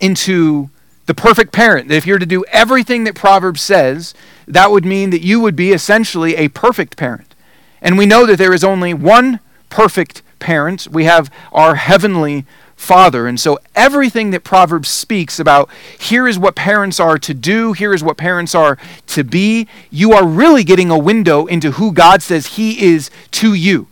into 0.00 0.70
the 1.04 1.14
perfect 1.14 1.52
parent. 1.52 1.90
If 1.92 2.06
you're 2.06 2.18
to 2.18 2.24
do 2.24 2.42
everything 2.46 3.04
that 3.04 3.14
Proverbs 3.14 3.60
says, 3.60 4.14
that 4.48 4.70
would 4.70 4.86
mean 4.86 5.10
that 5.10 5.22
you 5.22 5.40
would 5.40 5.56
be 5.56 5.72
essentially 5.72 6.36
a 6.36 6.48
perfect 6.48 6.96
parent. 6.96 7.34
And 7.82 7.98
we 7.98 8.06
know 8.06 8.24
that 8.24 8.38
there 8.38 8.54
is 8.54 8.64
only 8.64 8.94
one 8.94 9.40
perfect 9.70 10.22
parent. 10.38 10.88
We 10.90 11.04
have 11.04 11.30
our 11.52 11.76
heavenly 11.76 12.44
father. 12.76 13.26
And 13.26 13.40
so 13.40 13.58
everything 13.74 14.30
that 14.30 14.44
Proverbs 14.44 14.88
speaks 14.88 15.40
about, 15.40 15.70
here 15.98 16.28
is 16.28 16.38
what 16.38 16.54
parents 16.54 17.00
are 17.00 17.18
to 17.18 17.34
do, 17.34 17.72
here 17.72 17.94
is 17.94 18.02
what 18.02 18.16
parents 18.16 18.54
are 18.54 18.78
to 19.08 19.24
be, 19.24 19.66
you 19.90 20.12
are 20.12 20.26
really 20.26 20.62
getting 20.62 20.90
a 20.90 20.98
window 20.98 21.46
into 21.46 21.72
who 21.72 21.92
God 21.92 22.22
says 22.22 22.56
He 22.56 22.84
is 22.84 23.10
to 23.32 23.54
you. 23.54 23.88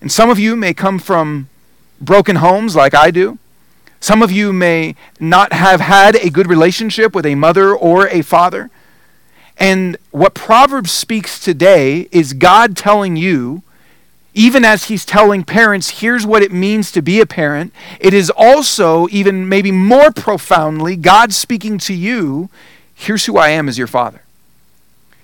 And 0.00 0.10
some 0.10 0.28
of 0.28 0.38
you 0.38 0.56
may 0.56 0.74
come 0.74 0.98
from 0.98 1.48
broken 2.00 2.36
homes 2.36 2.76
like 2.76 2.94
I 2.94 3.10
do. 3.10 3.38
Some 4.00 4.22
of 4.22 4.30
you 4.30 4.52
may 4.52 4.96
not 5.18 5.54
have 5.54 5.80
had 5.80 6.16
a 6.16 6.28
good 6.28 6.46
relationship 6.46 7.14
with 7.14 7.24
a 7.24 7.36
mother 7.36 7.74
or 7.74 8.06
a 8.08 8.20
father. 8.20 8.70
And 9.56 9.96
what 10.10 10.34
Proverbs 10.34 10.90
speaks 10.90 11.40
today 11.40 12.08
is 12.12 12.34
God 12.34 12.76
telling 12.76 13.16
you 13.16 13.62
even 14.34 14.64
as 14.64 14.84
he's 14.84 15.04
telling 15.04 15.44
parents, 15.44 16.00
here's 16.00 16.26
what 16.26 16.42
it 16.42 16.52
means 16.52 16.90
to 16.92 17.00
be 17.00 17.20
a 17.20 17.26
parent, 17.26 17.72
it 18.00 18.12
is 18.12 18.30
also, 18.30 19.06
even 19.10 19.48
maybe 19.48 19.70
more 19.70 20.10
profoundly, 20.10 20.96
God 20.96 21.32
speaking 21.32 21.78
to 21.78 21.94
you, 21.94 22.50
here's 22.94 23.26
who 23.26 23.36
I 23.38 23.50
am 23.50 23.68
as 23.68 23.78
your 23.78 23.86
father. 23.86 24.22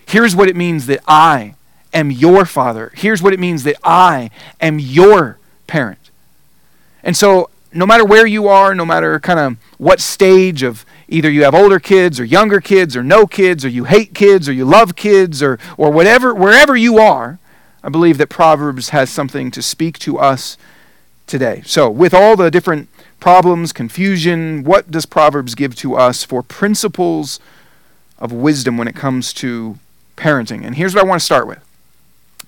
Here's 0.07 0.37
what 0.37 0.49
it 0.49 0.57
means 0.57 0.87
that 0.87 1.01
I 1.09 1.55
am 1.93 2.13
your 2.13 2.45
father. 2.45 2.93
Here's 2.95 3.21
what 3.21 3.33
it 3.33 3.41
means 3.41 3.65
that 3.65 3.77
I 3.83 4.31
am 4.61 4.79
your 4.79 5.39
parent. 5.67 6.11
And 7.03 7.17
so, 7.17 7.51
no 7.73 7.87
matter 7.87 8.05
where 8.05 8.27
you 8.27 8.47
are, 8.47 8.75
no 8.75 8.85
matter 8.85 9.19
kind 9.21 9.39
of 9.39 9.57
what 9.79 10.01
stage 10.01 10.63
of 10.63 10.85
either 11.09 11.31
you 11.31 11.43
have 11.45 11.55
older 11.55 11.81
kids 11.81 12.21
or 12.21 12.25
younger 12.25 12.61
kids 12.61 12.97
or 12.97 13.03
no 13.03 13.27
kids 13.27 13.65
or 13.65 13.69
you 13.69 13.85
hate 13.85 14.15
kids 14.15 14.49
or 14.49 14.53
you 14.53 14.65
love 14.65 14.95
kids 14.95 15.43
or, 15.43 15.59
or 15.77 15.91
whatever, 15.91 16.35
wherever 16.35 16.77
you 16.77 16.99
are, 16.99 17.40
I 17.83 17.89
believe 17.89 18.19
that 18.19 18.29
Proverbs 18.29 18.91
has 18.91 19.11
something 19.11 19.51
to 19.53 19.63
speak 19.63 19.99
to 20.01 20.19
us 20.19 20.59
today. 21.27 21.63
So, 21.65 21.89
with 21.89 22.13
all 22.13 22.37
the 22.37 22.51
different 22.51 22.89
problems, 23.21 23.73
confusion, 23.73 24.65
what 24.65 24.91
does 24.91 25.07
Proverbs 25.07 25.55
give 25.55 25.75
to 25.77 25.97
us 25.97 26.25
for 26.25 26.43
principles 26.43 27.41
of 28.19 28.33
wisdom 28.33 28.77
when 28.77 28.89
it 28.89 28.97
comes 28.97 29.33
to 29.35 29.79
parenting? 30.17 30.65
And 30.65 30.75
here's 30.75 30.95
what 30.95 31.05
I 31.05 31.07
want 31.09 31.21
to 31.21 31.25
start 31.25 31.47
with. 31.47 31.65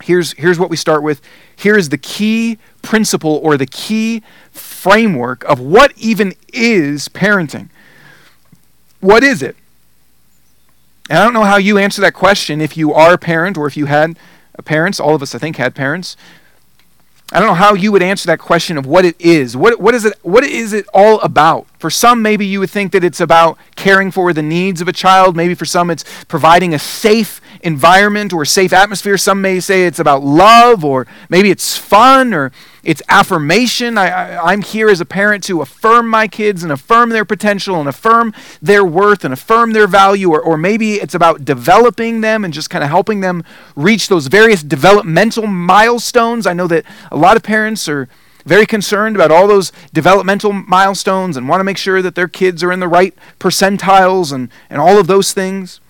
Here's, 0.02 0.32
here's 0.32 0.58
what 0.58 0.68
we 0.68 0.76
start 0.76 1.02
with. 1.02 1.22
Here 1.54 1.76
is 1.76 1.88
the 1.88 1.98
key 1.98 2.58
principle 2.82 3.40
or 3.42 3.56
the 3.56 3.66
key 3.66 4.22
framework 4.50 5.44
of 5.44 5.60
what 5.60 5.92
even 5.96 6.34
is 6.52 7.08
parenting. 7.08 7.68
What 9.00 9.22
is 9.22 9.42
it? 9.42 9.56
And 11.08 11.18
I 11.18 11.24
don't 11.24 11.34
know 11.34 11.44
how 11.44 11.56
you 11.56 11.78
answer 11.78 12.00
that 12.02 12.14
question 12.14 12.60
if 12.60 12.76
you 12.76 12.92
are 12.92 13.14
a 13.14 13.18
parent 13.18 13.56
or 13.56 13.66
if 13.66 13.76
you 13.76 13.86
had 13.86 14.16
parents. 14.64 15.00
All 15.00 15.14
of 15.14 15.22
us, 15.22 15.34
I 15.34 15.38
think, 15.38 15.56
had 15.56 15.74
parents. 15.74 16.16
I 17.32 17.38
don't 17.38 17.48
know 17.48 17.54
how 17.54 17.72
you 17.72 17.90
would 17.92 18.02
answer 18.02 18.26
that 18.26 18.38
question 18.38 18.76
of 18.76 18.84
what 18.84 19.06
it 19.06 19.18
is. 19.18 19.56
What, 19.56 19.80
what, 19.80 19.94
is 19.94 20.04
it, 20.04 20.18
what 20.22 20.44
is 20.44 20.74
it 20.74 20.86
all 20.92 21.18
about? 21.20 21.66
For 21.78 21.88
some, 21.88 22.20
maybe 22.20 22.44
you 22.44 22.60
would 22.60 22.70
think 22.70 22.92
that 22.92 23.02
it's 23.02 23.20
about 23.20 23.56
caring 23.74 24.10
for 24.10 24.34
the 24.34 24.42
needs 24.42 24.82
of 24.82 24.88
a 24.88 24.92
child. 24.92 25.34
Maybe 25.34 25.54
for 25.54 25.64
some, 25.64 25.88
it's 25.88 26.04
providing 26.24 26.74
a 26.74 26.78
safe 26.78 27.40
environment 27.62 28.32
or 28.32 28.44
safe 28.44 28.72
atmosphere. 28.72 29.16
Some 29.16 29.40
may 29.40 29.60
say 29.60 29.84
it's 29.84 29.98
about 29.98 30.22
love, 30.22 30.84
or 30.84 31.06
maybe 31.28 31.50
it's 31.50 31.76
fun, 31.76 32.34
or 32.34 32.52
it's 32.82 33.02
affirmation. 33.08 33.96
I, 33.96 34.52
am 34.52 34.62
here 34.62 34.88
as 34.88 35.00
a 35.00 35.04
parent 35.04 35.44
to 35.44 35.62
affirm 35.62 36.08
my 36.08 36.26
kids 36.26 36.62
and 36.62 36.72
affirm 36.72 37.10
their 37.10 37.24
potential 37.24 37.78
and 37.78 37.88
affirm 37.88 38.34
their 38.60 38.84
worth 38.84 39.24
and 39.24 39.32
affirm 39.32 39.72
their 39.72 39.86
value. 39.86 40.30
Or, 40.30 40.40
or 40.40 40.56
maybe 40.56 40.94
it's 40.94 41.14
about 41.14 41.44
developing 41.44 42.20
them 42.20 42.44
and 42.44 42.52
just 42.52 42.70
kind 42.70 42.82
of 42.82 42.90
helping 42.90 43.20
them 43.20 43.44
reach 43.76 44.08
those 44.08 44.26
various 44.26 44.62
developmental 44.62 45.46
milestones. 45.46 46.46
I 46.46 46.52
know 46.52 46.66
that 46.66 46.84
a 47.10 47.16
lot 47.16 47.36
of 47.36 47.42
parents 47.42 47.88
are 47.88 48.08
very 48.44 48.66
concerned 48.66 49.14
about 49.14 49.30
all 49.30 49.46
those 49.46 49.72
developmental 49.92 50.52
milestones 50.52 51.36
and 51.36 51.48
want 51.48 51.60
to 51.60 51.64
make 51.64 51.78
sure 51.78 52.02
that 52.02 52.16
their 52.16 52.26
kids 52.26 52.62
are 52.62 52.72
in 52.72 52.80
the 52.80 52.88
right 52.88 53.14
percentiles 53.38 54.32
and, 54.32 54.48
and 54.68 54.80
all 54.80 54.98
of 54.98 55.06
those 55.06 55.32
things. 55.32 55.80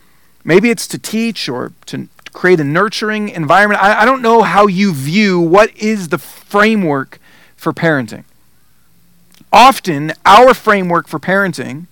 Maybe 0.44 0.70
it's 0.70 0.86
to 0.88 0.98
teach 0.98 1.48
or 1.48 1.72
to 1.86 2.08
create 2.32 2.60
a 2.60 2.64
nurturing 2.64 3.28
environment. 3.28 3.82
I, 3.82 4.02
I 4.02 4.04
don't 4.04 4.22
know 4.22 4.42
how 4.42 4.66
you 4.66 4.92
view 4.92 5.40
what 5.40 5.76
is 5.76 6.08
the 6.08 6.18
framework 6.18 7.18
for 7.56 7.72
parenting. 7.72 8.24
Often, 9.52 10.14
our 10.24 10.54
framework 10.54 11.06
for 11.06 11.18
parenting 11.18 11.86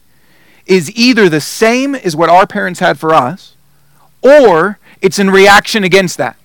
is 0.66 0.90
either 0.96 1.28
the 1.28 1.40
same 1.40 1.94
as 1.94 2.16
what 2.16 2.30
our 2.30 2.46
parents 2.46 2.80
had 2.80 2.98
for 2.98 3.14
us, 3.14 3.54
or 4.22 4.78
it's 5.02 5.18
in 5.18 5.30
reaction 5.30 5.84
against 5.84 6.16
that. 6.16 6.36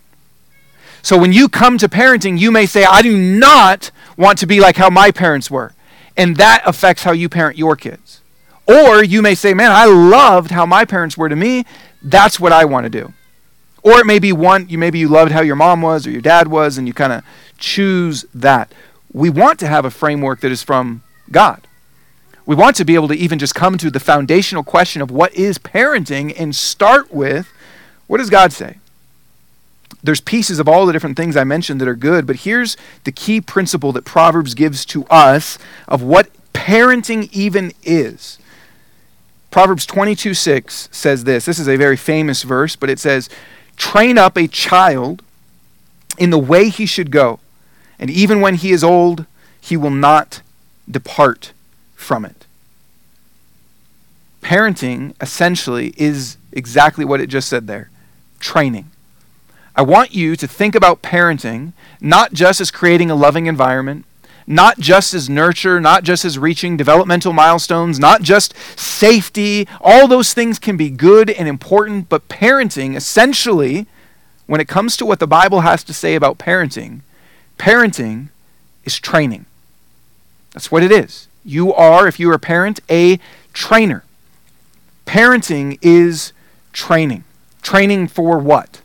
So 1.01 1.17
when 1.17 1.31
you 1.31 1.47
come 1.47 1.77
to 1.77 1.87
parenting, 1.87 2.39
you 2.39 2.51
may 2.51 2.65
say, 2.65 2.83
I 2.83 3.01
do 3.01 3.15
not 3.15 3.91
want 4.17 4.39
to 4.39 4.47
be 4.47 4.59
like 4.59 4.77
how 4.77 4.89
my 4.89 5.11
parents 5.11 5.51
were. 5.51 5.73
And 6.17 6.37
that 6.37 6.63
affects 6.65 7.03
how 7.03 7.11
you 7.11 7.29
parent 7.29 7.57
your 7.57 7.75
kids. 7.75 8.21
Or 8.67 9.03
you 9.03 9.21
may 9.21 9.35
say, 9.35 9.53
Man, 9.53 9.71
I 9.71 9.85
loved 9.85 10.51
how 10.51 10.65
my 10.65 10.85
parents 10.85 11.17
were 11.17 11.29
to 11.29 11.35
me. 11.35 11.65
That's 12.05 12.39
what 12.39 12.51
I 12.51 12.65
want 12.65 12.85
to 12.85 12.89
do. 12.89 13.13
Or 13.81 13.99
it 13.99 14.05
may 14.05 14.19
be 14.19 14.31
one, 14.31 14.69
you 14.69 14.77
maybe 14.77 14.99
you 14.99 15.07
loved 15.07 15.31
how 15.31 15.41
your 15.41 15.55
mom 15.55 15.81
was 15.81 16.07
or 16.07 16.11
your 16.11 16.21
dad 16.21 16.47
was, 16.47 16.77
and 16.77 16.87
you 16.87 16.93
kind 16.93 17.11
of 17.11 17.23
choose 17.57 18.25
that. 18.33 18.71
We 19.11 19.29
want 19.29 19.59
to 19.59 19.67
have 19.67 19.85
a 19.85 19.91
framework 19.91 20.39
that 20.41 20.51
is 20.51 20.63
from 20.63 21.03
God. 21.31 21.67
We 22.45 22.55
want 22.55 22.75
to 22.77 22.85
be 22.85 22.93
able 22.95 23.07
to 23.07 23.15
even 23.15 23.39
just 23.39 23.55
come 23.55 23.77
to 23.79 23.89
the 23.89 23.99
foundational 23.99 24.63
question 24.63 25.01
of 25.01 25.09
what 25.09 25.33
is 25.33 25.57
parenting 25.57 26.33
and 26.39 26.55
start 26.55 27.11
with 27.11 27.51
what 28.07 28.19
does 28.19 28.29
God 28.29 28.53
say? 28.53 28.77
There's 30.03 30.21
pieces 30.21 30.59
of 30.59 30.69
all 30.69 30.85
the 30.85 30.93
different 30.93 31.17
things 31.17 31.35
I 31.35 31.43
mentioned 31.43 31.81
that 31.81 31.87
are 31.87 31.95
good, 31.95 32.27
but 32.27 32.37
here's 32.37 32.77
the 33.03 33.11
key 33.11 33.41
principle 33.41 33.91
that 33.93 34.05
Proverbs 34.05 34.53
gives 34.53 34.85
to 34.85 35.05
us 35.05 35.57
of 35.87 36.03
what 36.03 36.29
parenting 36.53 37.31
even 37.33 37.71
is. 37.83 38.37
Proverbs 39.55 39.85
22 39.85 40.33
6 40.33 40.89
says 40.91 41.23
this. 41.23 41.45
This 41.45 41.59
is 41.59 41.69
a 41.69 41.77
very 41.77 41.95
famous 41.95 42.43
verse, 42.43 42.75
but 42.75 42.89
it 42.89 42.99
says, 42.99 43.29
Train 43.77 44.17
up 44.17 44.37
a 44.37 44.49
child 44.49 45.21
in 46.17 46.29
the 46.29 46.37
way 46.37 46.67
he 46.67 46.85
should 46.85 47.09
go, 47.09 47.39
and 47.97 48.09
even 48.09 48.41
when 48.41 48.55
he 48.55 48.73
is 48.73 48.83
old, 48.83 49.25
he 49.61 49.77
will 49.77 49.91
not 49.91 50.41
depart 50.91 51.53
from 51.95 52.25
it. 52.25 52.45
Parenting, 54.41 55.15
essentially, 55.21 55.93
is 55.95 56.35
exactly 56.51 57.05
what 57.05 57.21
it 57.21 57.27
just 57.27 57.47
said 57.47 57.65
there 57.65 57.89
training. 58.41 58.91
I 59.73 59.83
want 59.83 60.13
you 60.13 60.35
to 60.35 60.49
think 60.49 60.75
about 60.75 61.01
parenting 61.01 61.71
not 62.01 62.33
just 62.33 62.59
as 62.59 62.71
creating 62.71 63.09
a 63.09 63.15
loving 63.15 63.45
environment, 63.45 64.03
not 64.47 64.79
just 64.79 65.13
as 65.13 65.29
nurture, 65.29 65.79
not 65.81 66.03
just 66.03 66.23
as 66.23 66.37
reaching 66.37 66.77
developmental 66.77 67.33
milestones, 67.33 67.99
not 67.99 68.21
just 68.21 68.53
safety. 68.77 69.67
All 69.81 70.07
those 70.07 70.33
things 70.33 70.59
can 70.59 70.77
be 70.77 70.89
good 70.89 71.29
and 71.29 71.47
important, 71.47 72.09
but 72.09 72.27
parenting, 72.27 72.95
essentially, 72.95 73.87
when 74.45 74.61
it 74.61 74.67
comes 74.67 74.95
to 74.97 75.05
what 75.05 75.19
the 75.19 75.27
Bible 75.27 75.61
has 75.61 75.83
to 75.85 75.93
say 75.93 76.15
about 76.15 76.37
parenting, 76.37 77.01
parenting 77.57 78.29
is 78.83 78.99
training. 78.99 79.45
That's 80.53 80.71
what 80.71 80.83
it 80.83 80.91
is. 80.91 81.27
You 81.43 81.73
are, 81.73 82.07
if 82.07 82.19
you're 82.19 82.33
a 82.33 82.39
parent, 82.39 82.79
a 82.89 83.19
trainer. 83.53 84.03
Parenting 85.05 85.77
is 85.81 86.33
training. 86.71 87.23
Training 87.61 88.07
for 88.07 88.37
what 88.37 88.81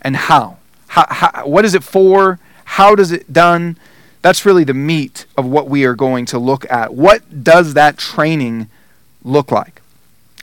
and 0.00 0.16
how? 0.16 0.58
how, 0.96 1.06
how 1.10 1.46
what 1.46 1.64
is 1.64 1.74
it 1.74 1.84
for? 1.84 2.38
How 2.64 2.94
does 2.94 3.12
it 3.12 3.32
done? 3.32 3.76
That's 4.26 4.44
really 4.44 4.64
the 4.64 4.74
meat 4.74 5.24
of 5.38 5.46
what 5.46 5.68
we 5.68 5.84
are 5.84 5.94
going 5.94 6.26
to 6.26 6.38
look 6.40 6.68
at. 6.68 6.92
What 6.92 7.44
does 7.44 7.74
that 7.74 7.96
training 7.96 8.68
look 9.22 9.52
like? 9.52 9.80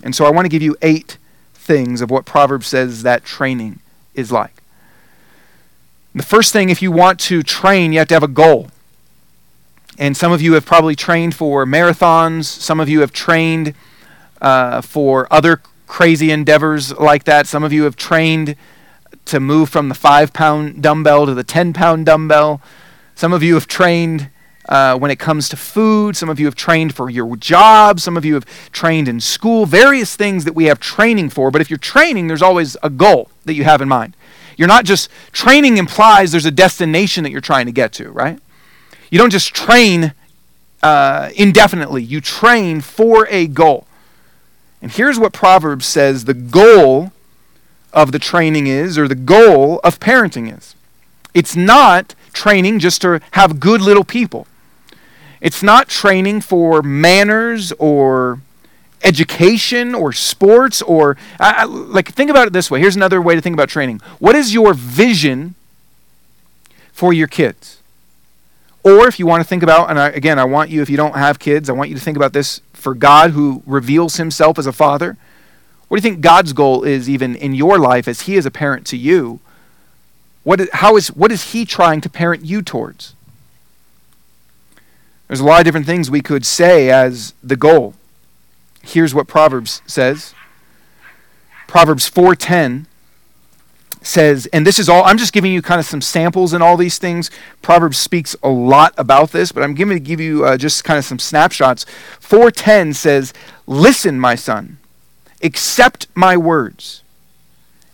And 0.02 0.16
so 0.16 0.24
I 0.24 0.30
want 0.30 0.46
to 0.46 0.50
give 0.50 0.62
you 0.62 0.78
eight 0.82 1.18
things 1.54 2.00
of 2.00 2.10
what 2.10 2.24
Proverbs 2.24 2.68
says 2.68 3.04
that 3.04 3.25
training 3.25 3.82
is 4.13 4.32
like. 4.32 4.63
The 6.16 6.24
first 6.24 6.54
thing, 6.54 6.70
if 6.70 6.82
you 6.82 6.94
want 6.94 7.20
to 7.28 7.44
train, 7.44 7.92
you 7.92 8.00
have 8.00 8.08
to 8.08 8.13
have 8.13 8.24
a 8.24 8.28
goal. 8.30 8.70
And 9.98 10.16
some 10.16 10.32
of 10.32 10.42
you 10.42 10.54
have 10.54 10.66
probably 10.66 10.96
trained 10.96 11.36
for 11.36 11.66
marathons, 11.66 12.46
some 12.46 12.80
of 12.80 12.88
you 12.88 13.02
have 13.02 13.12
trained 13.12 13.74
uh, 14.42 14.80
for 14.80 15.28
other 15.30 15.60
crazy 15.88 16.32
endeavors 16.32 16.98
like 16.98 17.25
that. 17.25 17.48
Some 17.48 17.66
of 17.66 17.74
you 17.74 17.84
have 17.84 17.98
trained 17.98 18.56
to 19.25 19.42
move 19.42 19.70
from 19.70 19.90
the 19.90 19.96
five 19.96 20.32
pound 20.32 20.82
dumbbell 20.82 21.25
to 21.25 21.34
the 21.34 21.44
10 21.44 21.74
pound 21.74 22.06
dumbbell. 22.06 22.62
Some 23.15 23.34
of 23.34 23.43
you 23.43 23.53
have 23.55 23.67
trained 23.67 24.29
uh, 24.67 24.98
when 24.98 25.12
it 25.12 25.20
comes 25.20 25.50
to 25.50 25.58
food. 25.58 26.15
Some 26.15 26.29
of 26.29 26.39
you 26.39 26.46
have 26.46 26.55
trained 26.55 26.96
for 26.96 27.10
your 27.10 27.36
job. 27.36 28.00
Some 28.00 28.17
of 28.17 28.25
you 28.25 28.34
have 28.34 28.46
trained 28.72 29.08
in 29.08 29.20
school. 29.20 29.65
Various 29.65 30.15
things 30.15 30.46
that 30.46 30.55
we 30.55 30.65
have 30.65 30.79
training 30.79 31.29
for. 31.29 31.51
But 31.51 31.62
if 31.62 31.70
you're 31.70 31.77
training, 31.77 32.27
there's 32.27 32.41
always 32.41 32.77
a 32.82 32.89
goal 32.89 33.29
that 33.46 33.53
you 33.53 33.63
have 33.63 33.82
in 33.82 33.89
mind. 33.89 34.15
You're 34.58 34.67
not 34.67 34.86
just 34.86 35.10
training 35.32 35.77
implies 35.77 36.32
there's 36.32 36.46
a 36.46 36.51
destination 36.51 37.24
that 37.24 37.32
you're 37.32 37.41
trying 37.41 37.65
to 37.65 37.72
get 37.72 37.91
to, 37.93 38.12
right? 38.12 38.39
You 39.10 39.17
don't 39.17 39.32
just 39.32 39.53
train 39.53 40.13
uh, 40.82 41.29
indefinitely. 41.36 42.03
You 42.03 42.22
train 42.22 42.82
for 42.82 43.27
a 43.29 43.48
goal. 43.48 43.88
And 44.82 44.91
here's 44.91 45.17
what 45.17 45.34
Proverbs 45.34 45.86
says 45.86 46.25
the 46.25 46.34
goal 46.34 47.12
of 47.93 48.12
the 48.12 48.20
training 48.20 48.67
is, 48.67 48.98
or 48.98 49.08
the 49.08 49.15
goal 49.15 49.79
of 49.84 50.00
parenting 50.00 50.55
is. 50.55 50.75
It's 51.34 51.55
not 51.55 52.15
training 52.34 52.80
just 52.80 53.02
to 53.04 53.22
have 53.32 53.60
good 53.60 53.82
little 53.82 54.04
people. 54.04 54.48
It's 55.42 55.62
not 55.62 55.88
training 55.88 56.42
for 56.42 56.82
manners 56.82 57.72
or 57.74 58.42
education 59.04 59.94
or 59.94 60.13
sports 60.13 60.82
or 60.82 61.18
I, 61.40 61.52
I, 61.52 61.63
like 61.66 62.10
think 62.10 62.30
about 62.30 62.48
it 62.48 62.54
this 62.54 62.72
way. 62.72 62.80
Here's 62.80 62.96
another 62.96 63.22
way 63.22 63.36
to 63.36 63.42
think 63.42 63.54
about 63.54 63.70
training. 63.70 64.00
What 64.20 64.36
is 64.36 64.54
your 64.54 64.74
vision 64.74 65.56
for 66.94 67.12
your 67.12 67.28
kids? 67.28 67.80
Or 68.84 69.08
if 69.08 69.18
you 69.18 69.25
want 69.25 69.42
to 69.42 69.48
think 69.48 69.63
about, 69.63 69.90
and 69.90 70.00
I, 70.00 70.10
again, 70.10 70.38
I 70.38 70.44
want 70.44 70.70
you, 70.70 70.82
if 70.82 70.90
you 70.90 70.98
don't 70.98 71.16
have 71.16 71.40
kids, 71.40 71.70
I 71.70 71.74
want 71.74 71.90
you 71.90 71.96
to 71.96 72.02
think 72.02 72.18
about 72.18 72.34
this 72.34 72.62
for 72.74 72.94
God 72.94 73.32
who 73.32 73.63
reveals 73.66 74.18
himself 74.18 74.60
as 74.60 74.68
a 74.68 74.74
father. 74.74 75.18
What 75.88 76.02
do 76.02 76.08
you 76.08 76.12
think 76.12 76.22
God's 76.22 76.54
goal 76.54 76.84
is, 76.84 77.10
even 77.10 77.36
in 77.36 77.54
your 77.54 77.78
life, 77.78 78.08
as 78.08 78.22
He 78.22 78.36
is 78.36 78.46
a 78.46 78.52
parent 78.52 78.86
to 78.88 78.98
you? 78.98 79.40
What 80.44 80.60
is, 80.62 80.70
how 80.74 80.98
is, 80.98 81.08
what 81.10 81.32
is 81.32 81.52
He 81.54 81.66
trying 81.66 82.02
to 82.02 82.10
parent 82.10 82.46
you 82.46 82.62
towards? 82.62 83.16
There's 85.28 85.40
a 85.40 85.46
lot 85.46 85.60
of 85.60 85.66
different 85.66 85.86
things 85.86 86.12
we 86.12 86.22
could 86.22 86.46
say 86.46 86.90
as 86.90 87.34
the 87.42 87.56
goal. 87.56 87.96
Here's 88.84 89.16
what 89.16 89.28
Proverbs 89.28 89.82
says. 89.88 90.34
Proverbs 91.68 92.10
4:10 92.10 92.86
says, 94.04 94.48
and 94.48 94.68
this 94.68 94.78
is 94.78 94.90
all 94.90 95.04
I'm 95.06 95.18
just 95.18 95.32
giving 95.32 95.54
you 95.54 95.62
kind 95.62 95.80
of 95.80 95.86
some 95.86 96.02
samples 96.02 96.54
in 96.54 96.62
all 96.62 96.76
these 96.76 96.98
things. 96.98 97.32
Proverbs 97.62 97.98
speaks 97.98 98.36
a 98.44 98.50
lot 98.50 98.94
about 98.98 99.32
this, 99.32 99.52
but 99.54 99.64
I'm 99.64 99.74
going 99.74 99.90
to 99.90 100.00
give 100.00 100.20
you 100.20 100.46
uh, 100.46 100.58
just 100.58 100.84
kind 100.84 101.00
of 101.00 101.06
some 101.06 101.20
snapshots. 101.20 101.86
4:10 102.20 102.94
says, 102.94 103.34
"Listen, 103.66 104.20
my 104.20 104.36
son, 104.36 104.78
accept 105.42 106.08
my 106.14 106.38
words, 106.38 107.02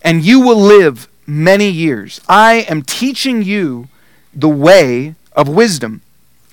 and 0.02 0.26
you 0.26 0.42
will 0.42 0.60
live 0.60 1.08
many 1.30 1.70
years. 1.70 2.20
I 2.28 2.66
am 2.70 2.82
teaching 2.82 3.42
you 3.44 3.88
the 4.34 4.50
way 4.50 5.16
of 5.34 5.48
wisdom." 5.48 6.02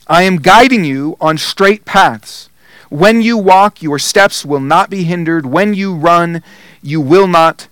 I 0.08 0.22
am 0.22 0.36
guiding 0.36 0.84
you 0.84 1.16
on 1.20 1.36
straight 1.36 1.84
paths. 1.84 2.48
When 2.88 3.20
you 3.20 3.36
walk, 3.36 3.82
your 3.82 3.98
steps 3.98 4.44
will 4.44 4.60
not 4.60 4.88
be 4.88 5.02
hindered. 5.02 5.44
When 5.44 5.74
you 5.74 5.94
run, 5.94 6.42
you 6.80 7.00
will 7.00 7.26
not 7.26 7.66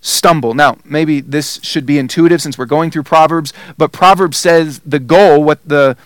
stumble. 0.00 0.54
Now, 0.54 0.78
maybe 0.84 1.20
this 1.20 1.60
should 1.62 1.84
be 1.84 1.98
intuitive 1.98 2.40
since 2.40 2.56
we're 2.56 2.64
going 2.64 2.90
through 2.90 3.02
Proverbs, 3.02 3.52
but 3.76 3.92
Proverbs 3.92 4.38
says 4.38 4.80
the 4.86 4.98
goal, 4.98 5.42
what 5.42 5.58
the 5.66 5.96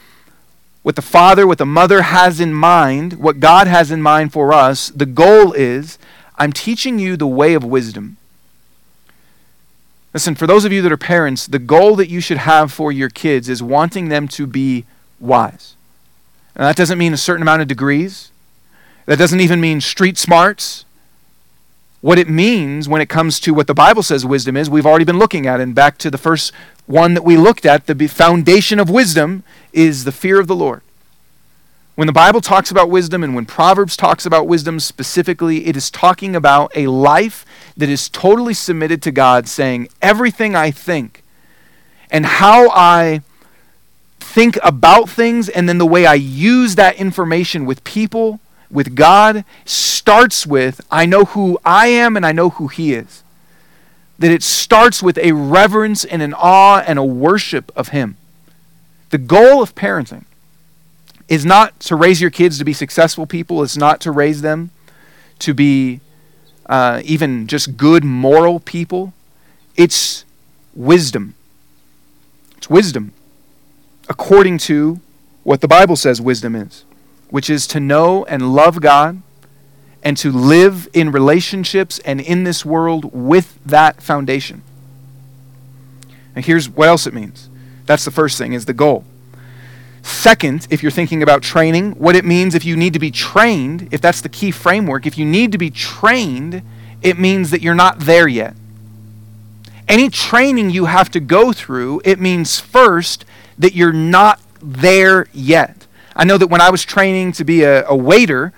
what 0.83 0.97
the 0.97 1.03
father, 1.03 1.47
what 1.47 1.59
the 1.59 1.67
mother 1.67 2.03
has 2.03 2.41
in 2.41 2.55
mind, 2.55 3.13
what 3.15 3.39
God 3.39 3.67
has 3.67 3.91
in 3.91 4.01
mind 4.01 4.33
for 4.33 4.53
us, 4.53 4.89
the 4.89 5.05
goal 5.05 5.53
is 5.53 5.99
I'm 6.39 6.53
teaching 6.53 6.99
you 6.99 7.19
the 7.19 7.27
way 7.27 7.53
of 7.53 7.63
wisdom. 7.63 8.17
Listen, 10.13 10.35
for 10.35 10.47
those 10.47 10.65
of 10.65 10.73
you 10.73 10.83
that 10.83 10.91
are 10.91 10.97
parents, 10.97 11.47
the 11.47 11.59
goal 11.59 11.95
that 11.97 12.09
you 12.09 12.21
should 12.21 12.39
have 12.39 12.73
for 12.73 12.91
your 12.91 13.09
kids 13.09 13.49
is 13.49 13.63
wanting 13.63 14.09
them 14.09 14.27
to 14.29 14.47
be 14.47 14.85
wise. 15.21 15.77
And 16.57 16.65
that 16.65 16.77
doesn't 16.77 16.99
mean 16.99 17.13
a 17.13 17.17
certain 17.19 17.43
amount 17.43 17.63
of 17.63 17.69
degrees. 17.69 18.33
That 19.07 19.19
doesn't 19.19 19.41
even 19.41 19.61
mean 19.61 19.81
street 19.81 20.19
smarts. 20.19 20.85
What 22.01 22.19
it 22.19 22.29
means 22.29 22.89
when 22.89 23.01
it 23.01 23.09
comes 23.09 23.39
to 23.41 23.53
what 23.55 23.67
the 23.67 23.75
Bible 23.75 24.03
says 24.03 24.27
wisdom 24.27 24.57
is, 24.57 24.69
we've 24.69 24.87
already 24.87 25.05
been 25.05 25.19
looking 25.19 25.47
at. 25.47 25.61
And 25.61 25.75
back 25.75 25.97
to 25.99 26.11
the 26.11 26.19
first 26.19 26.53
one 26.87 27.15
that 27.15 27.23
we 27.23 27.37
looked 27.37 27.65
at, 27.65 27.87
the 27.87 28.07
foundation 28.09 28.81
of 28.81 28.91
wisdom 28.91 29.45
is 29.73 30.05
the 30.05 30.13
fear 30.13 30.41
of 30.41 30.49
the 30.49 30.57
Lord. 30.57 30.83
When 32.01 32.07
the 32.07 32.15
Bible 32.15 32.41
talks 32.41 32.71
about 32.71 32.89
wisdom 32.89 33.23
and 33.23 33.35
when 33.35 33.45
Proverbs 33.45 33.95
talks 33.95 34.25
about 34.25 34.47
wisdom 34.47 34.81
specifically, 34.81 35.67
it 35.67 35.77
is 35.77 35.91
talking 35.91 36.35
about 36.35 36.73
a 36.75 36.87
life 36.87 37.45
that 37.77 37.91
is 37.91 38.09
totally 38.09 38.55
submitted 38.55 39.03
to 39.03 39.13
God, 39.13 39.47
saying, 39.47 39.89
Everything 40.01 40.55
I 40.57 40.71
think 40.71 41.23
and 42.11 42.25
how 42.25 42.71
I 42.71 43.21
think 44.19 44.59
about 44.63 45.11
things 45.11 45.51
and 45.51 45.69
then 45.69 45.77
the 45.77 45.85
way 45.85 46.07
I 46.07 46.15
use 46.15 46.77
that 46.77 46.97
information 46.97 47.67
with 47.67 47.85
people, 47.85 48.41
with 48.71 48.95
God, 48.95 49.45
starts 49.67 50.47
with 50.47 50.81
I 50.91 51.05
know 51.05 51.27
who 51.27 51.59
I 51.67 51.89
am 51.89 52.17
and 52.17 52.25
I 52.25 52.33
know 52.33 52.49
who 52.49 52.69
He 52.69 52.95
is. 52.95 53.23
That 54.19 54.31
it 54.31 54.43
starts 54.43 55.03
with 55.03 55.19
a 55.19 55.33
reverence 55.33 56.07
and 56.07 56.23
an 56.23 56.33
awe 56.33 56.79
and 56.79 56.99
a 56.99 57.05
worship 57.05 57.71
of 57.77 57.89
Him. 57.89 58.17
The 59.11 59.19
goal 59.19 59.61
of 59.63 59.75
parenting 59.75 60.25
is 61.31 61.47
not 61.47 61.81
to 61.81 61.97
raise 61.97 62.21
your 62.21 62.31
kids 62.31 62.59
to 62.59 62.65
be 62.65 62.75
successful 62.75 63.25
people, 63.25 63.63
it's 63.63 63.79
not 63.79 64.01
to 64.01 64.11
raise 64.11 64.43
them 64.43 64.71
to 65.39 65.55
be 65.55 66.01
uh, 66.67 67.01
even 67.05 67.47
just 67.47 67.79
good 67.79 68.05
moral 68.05 68.61
people. 68.61 69.15
It's 69.77 70.27
wisdom. 70.75 71.35
It's 72.59 72.69
wisdom 72.69 73.15
according 74.11 74.59
to 74.59 75.01
what 75.45 75.61
the 75.61 75.69
Bible 75.69 75.95
says 75.97 76.21
wisdom 76.21 76.57
is, 76.57 76.85
which 77.31 77.49
is 77.49 77.67
to 77.69 77.81
know 77.81 78.25
and 78.25 78.53
love 78.53 78.81
God 78.81 79.23
and 80.03 80.17
to 80.17 80.33
live 80.33 80.89
in 80.93 81.13
relationships 81.13 82.01
and 82.01 82.21
in 82.21 82.43
this 82.43 82.65
world 82.65 83.11
with 83.15 83.59
that 83.65 84.03
foundation. 84.03 84.63
And 86.35 86.45
here's 86.45 86.69
what 86.69 86.89
else 86.89 87.07
it 87.07 87.15
means. 87.15 87.49
That's 87.87 88.05
the 88.05 88.11
first 88.11 88.37
thing 88.37 88.53
is 88.53 88.67
the 88.67 88.73
goal. 88.73 89.05
Second, 90.03 90.67
if 90.71 90.83
you're 90.83 90.91
thinking 90.91 91.23
about 91.23 91.43
training, 91.43 91.93
what 91.93 92.17
it 92.17 92.25
means 92.25 92.55
if 92.55 92.65
you 92.65 92.77
need 92.77 92.93
to 92.95 92.99
be 92.99 93.11
trained, 93.11 93.89
if 93.91 94.01
that's 94.01 94.21
the 94.21 94.29
key 94.29 94.51
framework, 94.51 95.07
if 95.07 95.19
you 95.19 95.25
need 95.25 95.53
to 95.53 95.59
be 95.59 95.71
trained, 95.71 96.63
it 97.03 97.19
means 97.19 97.51
that 97.51 97.63
you're 97.63 97.75
not 97.75 98.01
there 98.01 98.29
yet. 98.29 98.55
Any 99.89 100.09
training 100.09 100.71
you 100.71 100.87
have 100.87 101.11
to 101.11 101.21
go 101.21 101.53
through, 101.53 102.01
it 102.05 102.21
means 102.21 102.61
first 102.61 103.25
that 103.59 103.75
you're 103.75 103.93
not 103.93 104.41
there 104.63 105.27
yet. 105.33 105.87
I 106.15 106.25
know 106.25 106.39
that 106.39 106.49
when 106.49 106.61
I 106.61 106.71
was 106.71 106.85
training 106.85 107.33
to 107.33 107.45
be 107.45 107.63
a, 107.63 107.87
a 107.87 107.97
waiter, 107.97 108.53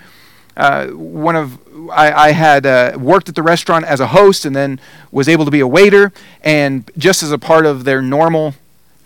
uh, 0.56 0.88
one 0.88 1.36
of 1.36 1.58
I, 1.90 2.28
I 2.28 2.32
had 2.32 2.66
uh, 2.66 2.96
worked 2.98 3.28
at 3.28 3.34
the 3.34 3.42
restaurant 3.42 3.84
as 3.84 4.00
a 4.00 4.08
host 4.08 4.44
and 4.44 4.54
then 4.54 4.80
was 5.10 5.28
able 5.28 5.44
to 5.44 5.50
be 5.50 5.60
a 5.60 5.66
waiter. 5.66 6.12
And 6.42 6.90
just 6.98 7.22
as 7.22 7.32
a 7.32 7.38
part 7.38 7.66
of 7.66 7.84
their 7.84 8.02
normal 8.02 8.54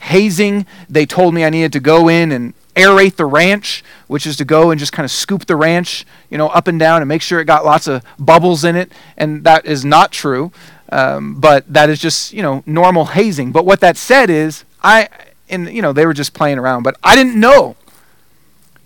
hazing, 0.07 0.67
they 0.89 1.07
told 1.07 1.35
me 1.35 1.45
I 1.45 1.51
needed 1.51 1.73
to 1.75 1.81
go 1.81 2.09
in 2.09 2.33
and 2.33 2.55
aerate 2.75 3.17
the 3.17 3.27
ranch, 3.27 3.83
which 4.07 4.27
is 4.27 4.37
to 4.37 4.45
go 4.45 4.71
and 4.71 4.79
just 4.79 4.93
kind 4.93 5.05
of 5.05 5.11
scoop 5.11 5.47
the 5.47 5.57
ranch, 5.57 6.05
you 6.31 6.37
know, 6.37 6.49
up 6.49 6.69
and 6.69 6.79
down 6.79 7.03
and 7.03 7.09
make 7.09 7.23
sure 7.23 7.41
it 7.41 7.47
got 7.47 7.65
lots 7.65 7.87
of 7.87 8.03
bubbles 8.19 8.65
in 8.65 8.77
it. 8.77 8.93
And 9.17 9.45
that 9.45 9.65
is 9.65 9.85
not 9.85 10.13
true, 10.13 10.53
um, 10.91 11.41
but 11.41 11.71
that 11.73 11.89
is 11.89 11.99
just 11.99 12.33
you 12.33 12.43
know 12.43 12.63
normal 12.67 13.07
hazing. 13.07 13.53
But 13.53 13.65
what 13.65 13.81
that 13.81 13.97
said 13.97 14.31
is, 14.31 14.65
I 14.83 15.09
and 15.49 15.69
you 15.73 15.83
know 15.83 15.93
they 15.93 16.07
were 16.07 16.15
just 16.15 16.35
playing 16.35 16.59
around 16.59 16.83
but 16.83 16.97
i 17.03 17.15
didn't 17.15 17.39
know 17.39 17.77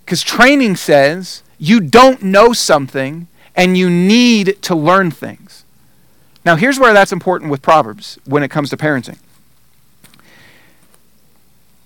because 0.05 0.21
training 0.21 0.75
says 0.75 1.43
you 1.57 1.79
don't 1.79 2.21
know 2.21 2.53
something 2.53 3.27
and 3.55 3.77
you 3.77 3.89
need 3.89 4.61
to 4.61 4.75
learn 4.75 5.11
things 5.11 5.65
now 6.45 6.55
here's 6.55 6.79
where 6.79 6.93
that's 6.93 7.11
important 7.11 7.51
with 7.51 7.61
proverbs 7.61 8.19
when 8.25 8.43
it 8.43 8.49
comes 8.49 8.69
to 8.69 8.77
parenting 8.77 9.17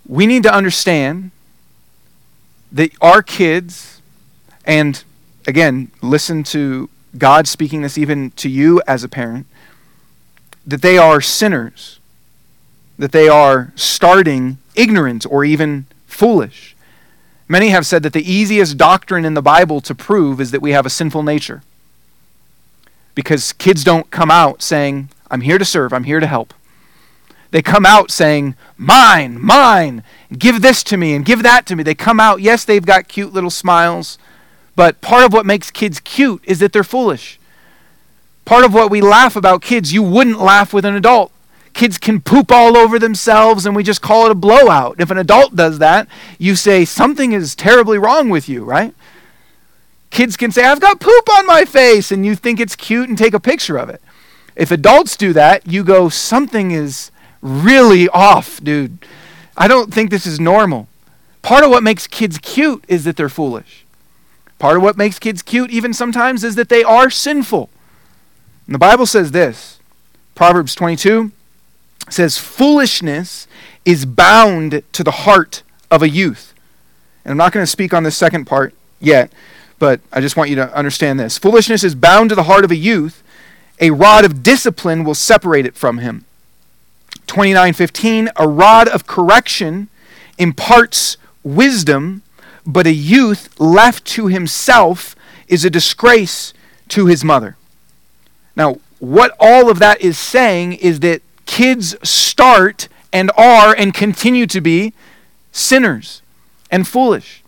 we 0.05 0.25
need 0.25 0.43
to 0.43 0.53
understand 0.53 1.31
that 2.71 2.91
our 3.01 3.21
kids 3.21 4.01
and 4.65 5.03
again 5.47 5.91
listen 6.01 6.43
to 6.43 6.89
god 7.17 7.47
speaking 7.47 7.81
this 7.81 7.97
even 7.97 8.31
to 8.31 8.49
you 8.49 8.81
as 8.87 9.03
a 9.03 9.09
parent 9.09 9.45
that 10.65 10.81
they 10.81 10.97
are 10.97 11.21
sinners 11.21 11.99
that 12.97 13.11
they 13.11 13.27
are 13.27 13.73
starting 13.75 14.57
ignorant 14.75 15.25
or 15.29 15.43
even 15.43 15.85
foolish. 16.07 16.75
Many 17.47 17.69
have 17.69 17.85
said 17.85 18.03
that 18.03 18.13
the 18.13 18.31
easiest 18.31 18.77
doctrine 18.77 19.25
in 19.25 19.33
the 19.33 19.41
Bible 19.41 19.81
to 19.81 19.93
prove 19.93 20.41
is 20.41 20.51
that 20.51 20.61
we 20.61 20.71
have 20.71 20.85
a 20.85 20.89
sinful 20.89 21.23
nature. 21.23 21.61
Because 23.13 23.53
kids 23.53 23.83
don't 23.83 24.09
come 24.11 24.31
out 24.31 24.61
saying, 24.61 25.09
I'm 25.29 25.41
here 25.41 25.57
to 25.57 25.65
serve, 25.65 25.93
I'm 25.93 26.05
here 26.05 26.19
to 26.19 26.27
help. 26.27 26.53
They 27.55 27.61
come 27.61 27.85
out 27.85 28.11
saying, 28.11 28.55
Mine, 28.75 29.41
mine, 29.41 30.03
give 30.37 30.61
this 30.61 30.83
to 30.83 30.97
me 30.97 31.13
and 31.13 31.23
give 31.23 31.41
that 31.43 31.65
to 31.67 31.75
me. 31.77 31.83
They 31.83 31.95
come 31.95 32.19
out, 32.19 32.41
yes, 32.41 32.65
they've 32.65 32.85
got 32.85 33.07
cute 33.07 33.31
little 33.31 33.49
smiles, 33.49 34.17
but 34.75 34.99
part 34.99 35.23
of 35.23 35.31
what 35.31 35.45
makes 35.45 35.71
kids 35.71 36.01
cute 36.01 36.43
is 36.43 36.59
that 36.59 36.73
they're 36.73 36.83
foolish. 36.83 37.39
Part 38.43 38.65
of 38.65 38.73
what 38.73 38.91
we 38.91 38.99
laugh 38.99 39.37
about 39.37 39.61
kids, 39.61 39.93
you 39.93 40.03
wouldn't 40.03 40.41
laugh 40.41 40.73
with 40.73 40.83
an 40.83 40.95
adult 40.95 41.31
kids 41.71 41.97
can 41.97 42.19
poop 42.19 42.51
all 42.51 42.75
over 42.75 42.99
themselves 42.99 43.65
and 43.65 43.73
we 43.73 43.83
just 43.83 44.01
call 44.01 44.25
it 44.25 44.33
a 44.33 44.35
blowout. 44.35 44.99
If 44.99 45.09
an 45.09 45.17
adult 45.17 45.55
does 45.55 45.79
that, 45.79 46.09
you 46.37 46.57
say 46.57 46.83
something 46.83 47.31
is 47.31 47.55
terribly 47.55 47.97
wrong 47.97 48.29
with 48.29 48.49
you, 48.49 48.65
right? 48.65 48.93
Kids 50.09 50.35
can 50.35 50.51
say, 50.51 50.65
I've 50.65 50.81
got 50.81 50.99
poop 50.99 51.29
on 51.37 51.47
my 51.47 51.63
face, 51.63 52.11
and 52.11 52.25
you 52.25 52.35
think 52.35 52.59
it's 52.59 52.75
cute 52.75 53.07
and 53.07 53.17
take 53.17 53.33
a 53.33 53.39
picture 53.39 53.77
of 53.77 53.89
it. 53.89 54.01
If 54.57 54.71
adults 54.71 55.15
do 55.15 55.31
that, 55.31 55.65
you 55.65 55.85
go, 55.85 56.09
something 56.09 56.71
is 56.71 57.11
really 57.45 58.09
off, 58.09 58.61
dude. 58.63 58.97
I 59.55 59.67
don't 59.67 59.93
think 59.93 60.09
this 60.09 60.25
is 60.25 60.39
normal. 60.39 60.87
Part 61.41 61.63
of 61.63 61.69
what 61.69 61.83
makes 61.83 62.07
kids 62.07 62.37
cute 62.39 62.83
is 62.87 63.03
that 63.03 63.15
they're 63.15 63.29
foolish. 63.29 63.85
Part 64.57 64.77
of 64.77 64.83
what 64.83 64.97
makes 64.97 65.19
kids 65.19 65.41
cute, 65.41 65.69
even 65.69 65.93
sometimes, 65.93 66.43
is 66.43 66.55
that 66.55 66.69
they 66.69 66.83
are 66.83 67.09
sinful. 67.09 67.69
And 68.65 68.73
the 68.73 68.79
Bible 68.79 69.05
says 69.05 69.31
this 69.31 69.79
Proverbs 70.33 70.73
22 70.75 71.31
says, 72.09 72.37
Foolishness 72.37 73.47
is 73.85 74.05
bound 74.05 74.81
to 74.91 75.03
the 75.03 75.11
heart 75.11 75.61
of 75.91 76.01
a 76.01 76.09
youth, 76.09 76.53
And 77.23 77.31
I'm 77.31 77.37
not 77.37 77.51
going 77.51 77.63
to 77.63 77.71
speak 77.71 77.93
on 77.93 78.03
this 78.03 78.17
second 78.17 78.45
part 78.45 78.73
yet, 78.99 79.31
but 79.77 80.01
I 80.11 80.21
just 80.21 80.35
want 80.35 80.49
you 80.49 80.55
to 80.55 80.75
understand 80.75 81.19
this. 81.19 81.37
Foolishness 81.37 81.83
is 81.83 81.93
bound 81.93 82.29
to 82.29 82.35
the 82.35 82.43
heart 82.43 82.65
of 82.65 82.71
a 82.71 82.75
youth. 82.75 83.21
A 83.79 83.91
rod 83.91 84.25
of 84.25 84.41
discipline 84.41 85.03
will 85.03 85.15
separate 85.15 85.65
it 85.65 85.75
from 85.75 85.99
him. 85.99 86.25
29:15 87.27 88.29
A 88.35 88.47
rod 88.47 88.87
of 88.87 89.07
correction 89.07 89.89
imparts 90.37 91.17
wisdom, 91.43 92.21
but 92.65 92.87
a 92.87 92.93
youth 92.93 93.49
left 93.59 94.05
to 94.05 94.27
himself 94.27 95.15
is 95.47 95.63
a 95.63 95.69
disgrace 95.69 96.53
to 96.89 97.05
his 97.05 97.23
mother. 97.23 97.55
Now, 98.55 98.77
what 98.99 99.35
all 99.39 99.69
of 99.69 99.79
that 99.79 100.01
is 100.01 100.17
saying 100.17 100.73
is 100.73 101.01
that 101.01 101.21
kids 101.45 101.95
start 102.07 102.87
and 103.13 103.31
are 103.37 103.73
and 103.75 103.93
continue 103.93 104.47
to 104.47 104.61
be 104.61 104.93
sinners 105.51 106.21
and 106.71 106.87
foolish. 106.87 107.43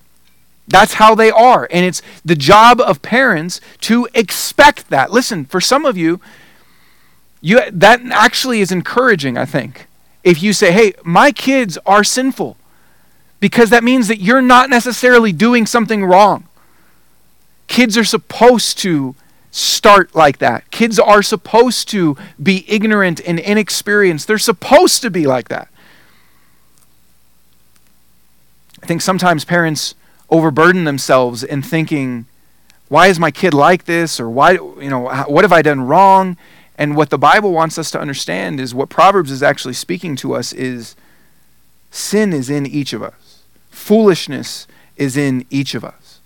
That's 0.67 0.95
how 0.95 1.15
they 1.15 1.31
are. 1.31 1.67
And 1.71 1.85
it's 1.85 2.01
the 2.25 2.35
job 2.35 2.81
of 2.81 3.01
parents 3.01 3.61
to 3.81 4.07
expect 4.13 4.89
that. 4.89 5.11
Listen, 5.11 5.45
for 5.45 5.61
some 5.61 5.85
of 5.85 5.97
you, 5.97 6.19
you 7.41 7.61
that 7.71 8.01
actually 8.11 8.61
is 8.61 8.71
encouraging, 8.71 9.37
I 9.37 9.45
think. 9.45 9.87
If 10.23 10.41
you 10.41 10.53
say, 10.53 10.71
"Hey, 10.71 10.93
my 11.03 11.31
kids 11.31 11.77
are 11.85 12.03
sinful." 12.03 12.57
Because 13.39 13.69
that 13.69 13.83
means 13.83 14.07
that 14.07 14.19
you're 14.19 14.41
not 14.41 14.69
necessarily 14.69 15.31
doing 15.31 15.67
something 15.67 16.03
wrong. 16.03 16.47
Kids 17.67 17.95
are 17.97 18.03
supposed 18.03 18.79
to 18.79 19.13
start 19.51 20.15
like 20.15 20.39
that. 20.39 20.69
Kids 20.71 20.97
are 20.99 21.21
supposed 21.21 21.87
to 21.89 22.17
be 22.41 22.65
ignorant 22.67 23.21
and 23.25 23.39
inexperienced. 23.39 24.27
They're 24.27 24.39
supposed 24.39 25.01
to 25.03 25.11
be 25.11 25.27
like 25.27 25.49
that. 25.49 25.67
I 28.81 28.85
think 28.85 29.01
sometimes 29.01 29.45
parents 29.45 29.95
overburden 30.29 30.85
themselves 30.85 31.43
in 31.43 31.61
thinking, 31.61 32.25
why 32.89 33.07
is 33.07 33.19
my 33.19 33.31
kid 33.31 33.53
like 33.53 33.85
this? 33.85 34.19
Or 34.19 34.29
why, 34.29 34.53
you 34.53 34.89
know, 34.89 35.09
what 35.27 35.43
have 35.43 35.53
I 35.53 35.61
done 35.61 35.81
wrong? 35.81 36.37
And 36.77 36.95
what 36.95 37.09
the 37.09 37.17
Bible 37.17 37.51
wants 37.51 37.77
us 37.77 37.89
to 37.91 37.99
understand 37.99 38.59
is 38.59 38.75
what 38.75 38.89
Proverbs 38.89 39.31
is 39.31 39.41
actually 39.41 39.73
speaking 39.73 40.15
to 40.17 40.33
us 40.33 40.53
is 40.53 40.95
sin 41.89 42.33
is 42.33 42.49
in 42.49 42.65
each 42.65 42.93
of 42.93 43.01
us. 43.01 43.41
Foolishness 43.71 44.67
is 44.95 45.17
in 45.17 45.45
each 45.49 45.73
of 45.73 45.83
us. 45.83 46.19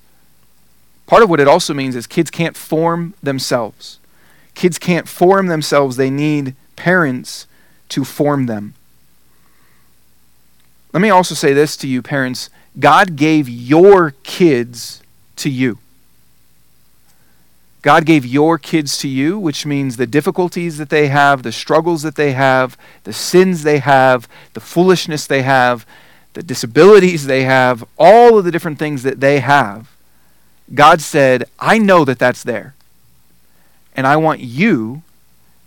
Part 1.08 1.24
of 1.24 1.30
what 1.30 1.40
it 1.40 1.48
also 1.48 1.74
means 1.74 1.96
is 1.96 2.08
kids 2.08 2.32
can't 2.32 2.58
form 2.58 3.14
themselves. 3.22 4.00
Kids 4.56 4.78
can't 4.78 5.08
form 5.08 5.48
themselves. 5.48 5.98
They 5.98 6.10
need 6.10 6.56
parents 6.76 7.48
to 7.90 8.04
form 8.04 8.46
them. 8.46 8.74
Let 10.94 11.02
me 11.02 11.10
also 11.10 11.36
say 11.36 11.54
this 11.54 11.78
to 11.78 11.88
you, 11.88 12.02
parents 12.02 12.50
God 12.80 13.16
gave 13.16 13.50
your 13.50 14.12
kids 14.24 15.02
to 15.38 15.50
you. 15.50 15.80
God 17.82 18.06
gave 18.06 18.26
your 18.26 18.58
kids 18.58 18.98
to 19.00 19.08
you, 19.08 19.40
which 19.40 19.66
means 19.66 19.98
the 19.98 20.06
difficulties 20.06 20.78
that 20.78 20.90
they 20.90 21.08
have, 21.08 21.44
the 21.44 21.52
struggles 21.52 22.04
that 22.04 22.16
they 22.16 22.34
have, 22.34 22.78
the 23.04 23.14
sins 23.14 23.64
they 23.64 23.80
have, 23.80 24.28
the 24.54 24.60
foolishness 24.60 25.26
they 25.26 25.42
have, 25.42 25.86
the 26.34 26.44
disabilities 26.44 27.26
they 27.26 27.44
have, 27.44 27.84
all 27.98 28.38
of 28.38 28.46
the 28.46 28.52
different 28.52 28.78
things 28.78 29.04
that 29.04 29.20
they 29.20 29.40
have. 29.40 29.92
God 30.74 31.02
said, 31.02 31.46
I 31.60 31.80
know 31.80 32.06
that 32.06 32.20
that's 32.20 32.44
there. 32.44 32.76
And 33.96 34.06
I 34.06 34.16
want 34.16 34.40
you 34.40 35.02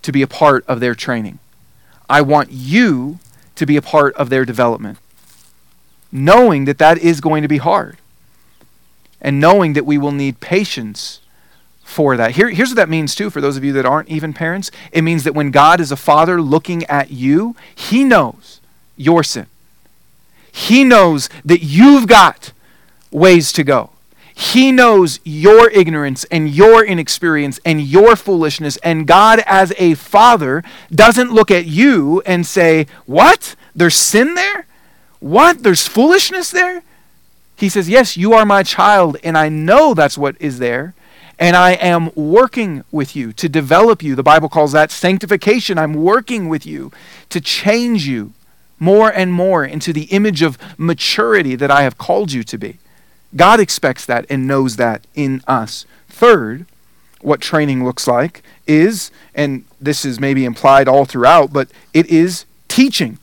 to 0.02 0.12
be 0.12 0.22
a 0.22 0.26
part 0.26 0.64
of 0.66 0.80
their 0.80 0.94
training. 0.94 1.40
I 2.08 2.20
want 2.20 2.50
you 2.50 3.18
to 3.56 3.66
be 3.66 3.76
a 3.76 3.82
part 3.82 4.14
of 4.16 4.30
their 4.30 4.44
development 4.44 4.98
knowing 6.14 6.64
that 6.64 6.78
that 6.78 6.96
is 6.98 7.20
going 7.20 7.42
to 7.42 7.48
be 7.48 7.56
hard 7.56 7.98
and 9.20 9.40
knowing 9.40 9.72
that 9.72 9.84
we 9.84 9.98
will 9.98 10.12
need 10.12 10.38
patience 10.38 11.20
for 11.94 12.16
that. 12.16 12.32
Here, 12.32 12.50
here's 12.50 12.70
what 12.70 12.76
that 12.76 12.88
means, 12.88 13.14
too, 13.14 13.30
for 13.30 13.40
those 13.40 13.56
of 13.56 13.62
you 13.62 13.72
that 13.74 13.86
aren't 13.86 14.08
even 14.08 14.32
parents. 14.32 14.72
It 14.90 15.02
means 15.02 15.22
that 15.22 15.34
when 15.34 15.52
God 15.52 15.80
is 15.80 15.92
a 15.92 15.96
father 15.96 16.42
looking 16.42 16.84
at 16.86 17.12
you, 17.12 17.54
he 17.72 18.02
knows 18.02 18.60
your 18.96 19.22
sin. 19.22 19.46
He 20.50 20.82
knows 20.82 21.28
that 21.44 21.62
you've 21.62 22.08
got 22.08 22.52
ways 23.12 23.52
to 23.52 23.62
go. 23.62 23.90
He 24.34 24.72
knows 24.72 25.20
your 25.22 25.70
ignorance 25.70 26.24
and 26.24 26.50
your 26.50 26.84
inexperience 26.84 27.60
and 27.64 27.80
your 27.80 28.16
foolishness. 28.16 28.76
And 28.78 29.06
God, 29.06 29.44
as 29.46 29.72
a 29.78 29.94
father, 29.94 30.64
doesn't 30.90 31.32
look 31.32 31.52
at 31.52 31.66
you 31.66 32.20
and 32.26 32.44
say, 32.44 32.88
What? 33.06 33.54
There's 33.76 33.94
sin 33.94 34.34
there? 34.34 34.66
What? 35.20 35.62
There's 35.62 35.86
foolishness 35.86 36.50
there? 36.50 36.82
He 37.56 37.68
says, 37.68 37.88
Yes, 37.88 38.16
you 38.16 38.32
are 38.32 38.44
my 38.44 38.64
child, 38.64 39.16
and 39.22 39.38
I 39.38 39.48
know 39.48 39.94
that's 39.94 40.18
what 40.18 40.34
is 40.40 40.58
there. 40.58 40.94
And 41.38 41.56
I 41.56 41.72
am 41.72 42.10
working 42.14 42.84
with 42.92 43.16
you 43.16 43.32
to 43.34 43.48
develop 43.48 44.02
you. 44.02 44.14
The 44.14 44.22
Bible 44.22 44.48
calls 44.48 44.72
that 44.72 44.90
sanctification. 44.90 45.78
I'm 45.78 45.94
working 45.94 46.48
with 46.48 46.64
you 46.64 46.92
to 47.30 47.40
change 47.40 48.06
you 48.06 48.32
more 48.78 49.10
and 49.10 49.32
more 49.32 49.64
into 49.64 49.92
the 49.92 50.04
image 50.04 50.42
of 50.42 50.58
maturity 50.78 51.56
that 51.56 51.70
I 51.70 51.82
have 51.82 51.98
called 51.98 52.32
you 52.32 52.42
to 52.44 52.58
be. 52.58 52.78
God 53.34 53.58
expects 53.58 54.04
that 54.06 54.26
and 54.30 54.46
knows 54.46 54.76
that 54.76 55.06
in 55.14 55.42
us. 55.46 55.86
Third, 56.08 56.66
what 57.20 57.40
training 57.40 57.84
looks 57.84 58.06
like 58.06 58.42
is, 58.66 59.10
and 59.34 59.64
this 59.80 60.04
is 60.04 60.20
maybe 60.20 60.44
implied 60.44 60.86
all 60.86 61.04
throughout, 61.04 61.52
but 61.52 61.68
it 61.92 62.06
is 62.06 62.44
teaching. 62.68 63.18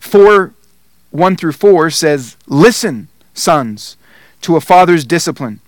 4 0.00 0.52
1 1.10 1.36
through 1.36 1.52
4 1.52 1.90
says, 1.90 2.36
Listen, 2.46 3.08
sons, 3.32 3.96
to 4.42 4.56
a 4.56 4.60
father's 4.60 5.04
discipline, 5.04 5.60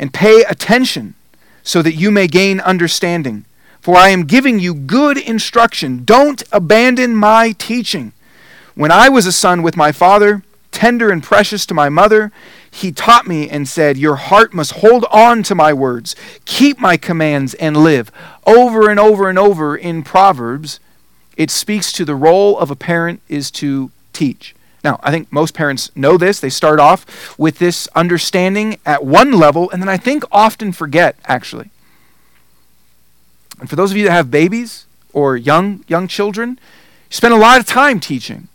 and 0.00 0.12
pay 0.14 0.42
attention 0.42 1.14
so 1.62 1.82
that 1.82 1.94
you 1.94 2.10
may 2.10 2.26
gain 2.26 2.58
understanding. 2.58 3.44
For 3.80 3.96
I 3.96 4.08
am 4.08 4.24
giving 4.24 4.58
you 4.58 4.74
good 4.74 5.18
instruction. 5.18 6.04
Don't 6.04 6.42
abandon 6.50 7.14
my 7.14 7.52
teaching. 7.52 8.12
When 8.74 8.90
I 8.90 9.10
was 9.10 9.26
a 9.26 9.32
son 9.32 9.62
with 9.62 9.76
my 9.76 9.92
father, 9.92 10.42
tender 10.72 11.10
and 11.10 11.22
precious 11.22 11.66
to 11.66 11.74
my 11.74 11.90
mother, 11.90 12.32
he 12.70 12.92
taught 12.92 13.26
me 13.26 13.48
and 13.50 13.68
said, 13.68 13.98
Your 13.98 14.16
heart 14.16 14.54
must 14.54 14.72
hold 14.74 15.04
on 15.10 15.42
to 15.44 15.54
my 15.54 15.72
words, 15.72 16.16
keep 16.46 16.78
my 16.78 16.96
commands, 16.96 17.54
and 17.54 17.76
live. 17.76 18.10
Over 18.46 18.88
and 18.88 18.98
over 18.98 19.28
and 19.28 19.38
over 19.38 19.76
in 19.76 20.02
Proverbs, 20.02 20.80
it 21.36 21.50
speaks 21.50 21.92
to 21.92 22.04
the 22.04 22.14
role 22.14 22.58
of 22.58 22.70
a 22.70 22.76
parent 22.76 23.20
is 23.28 23.50
to 23.52 23.90
teach. 24.12 24.54
Now, 24.82 24.98
I 25.02 25.10
think 25.10 25.30
most 25.30 25.54
parents 25.54 25.90
know 25.94 26.16
this. 26.16 26.40
They 26.40 26.48
start 26.48 26.80
off 26.80 27.38
with 27.38 27.58
this 27.58 27.88
understanding 27.94 28.78
at 28.86 29.04
one 29.04 29.32
level, 29.32 29.70
and 29.70 29.82
then 29.82 29.88
I 29.88 29.98
think 29.98 30.24
often 30.32 30.72
forget, 30.72 31.16
actually. 31.26 31.70
And 33.58 33.68
for 33.68 33.76
those 33.76 33.90
of 33.90 33.96
you 33.96 34.04
that 34.04 34.12
have 34.12 34.30
babies 34.30 34.86
or 35.12 35.36
young, 35.36 35.84
young 35.86 36.08
children, 36.08 36.58
you 37.10 37.14
spend 37.14 37.34
a 37.34 37.36
lot 37.36 37.60
of 37.60 37.66
time 37.66 38.00
teaching. 38.00 38.48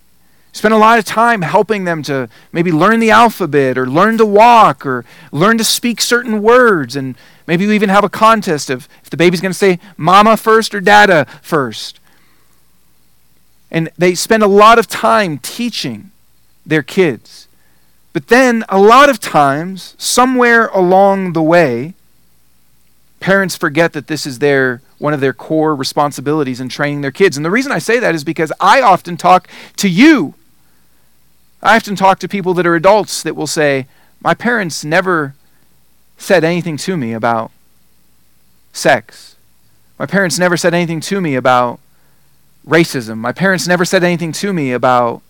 You 0.54 0.58
spend 0.58 0.74
a 0.74 0.78
lot 0.78 0.98
of 0.98 1.06
time 1.06 1.44
helping 1.44 1.84
them 1.84 2.02
to 2.04 2.28
maybe 2.52 2.72
learn 2.72 3.00
the 3.00 3.12
alphabet 3.12 3.78
or 3.78 3.86
learn 3.86 4.18
to 4.18 4.26
walk 4.26 4.84
or 4.84 5.06
learn 5.32 5.60
to 5.60 5.64
speak 5.64 6.02
certain 6.02 6.42
words. 6.42 6.96
And 6.96 7.16
maybe 7.46 7.68
we 7.68 7.76
even 7.76 7.90
have 7.90 8.04
a 8.04 8.10
contest 8.10 8.72
of 8.72 8.90
if 9.04 9.12
the 9.12 9.18
baby's 9.18 9.42
going 9.42 9.52
to 9.52 9.58
say 9.58 9.80
mama 9.96 10.38
first 10.38 10.74
or 10.74 10.82
dada 10.82 11.28
first. 11.44 12.00
And 13.70 13.92
they 13.98 14.16
spend 14.16 14.42
a 14.42 14.48
lot 14.48 14.80
of 14.80 14.88
time 14.88 15.38
teaching 15.38 16.12
their 16.66 16.84
kids. 16.84 17.48
But 18.14 18.28
then, 18.28 18.64
a 18.70 18.80
lot 18.80 19.10
of 19.10 19.20
times, 19.20 19.96
somewhere 19.98 20.68
along 20.68 21.34
the 21.34 21.42
way, 21.42 21.94
parents 23.20 23.56
forget 23.56 23.94
that 23.94 24.08
this 24.08 24.26
is 24.26 24.40
their 24.40 24.82
one 24.98 25.14
of 25.14 25.20
their 25.20 25.34
core 25.34 25.76
responsibilities 25.76 26.62
in 26.62 26.70
training 26.70 27.02
their 27.02 27.12
kids. 27.12 27.36
And 27.36 27.46
the 27.46 27.52
reason 27.52 27.72
I 27.72 27.80
say 27.80 28.00
that 28.00 28.16
is 28.16 28.24
because 28.24 28.52
I 28.62 28.82
often 28.82 29.18
talk 29.18 29.48
to 29.78 29.90
you. 29.90 30.36
I 31.62 31.76
often 31.76 31.96
talk 31.96 32.20
to 32.20 32.28
people 32.28 32.54
that 32.54 32.66
are 32.66 32.76
adults 32.76 33.24
that 33.24 33.36
will 33.36 33.48
say, 33.48 33.88
My 34.22 34.34
parents 34.34 34.86
never 34.86 35.36
said 36.18 36.44
anything 36.44 36.78
to 36.78 36.96
me 36.96 37.12
about 37.12 37.52
sex. 38.72 39.36
My 39.98 40.06
parents 40.06 40.38
never 40.38 40.58
said 40.58 40.74
anything 40.74 41.02
to 41.02 41.22
me 41.22 41.36
about 41.36 41.80
racism. 42.68 43.18
My 43.18 43.32
parents 43.32 43.68
never 43.68 43.86
said 43.86 44.04
anything 44.04 44.32
to 44.34 44.54
me 44.54 44.72
about 44.72 45.22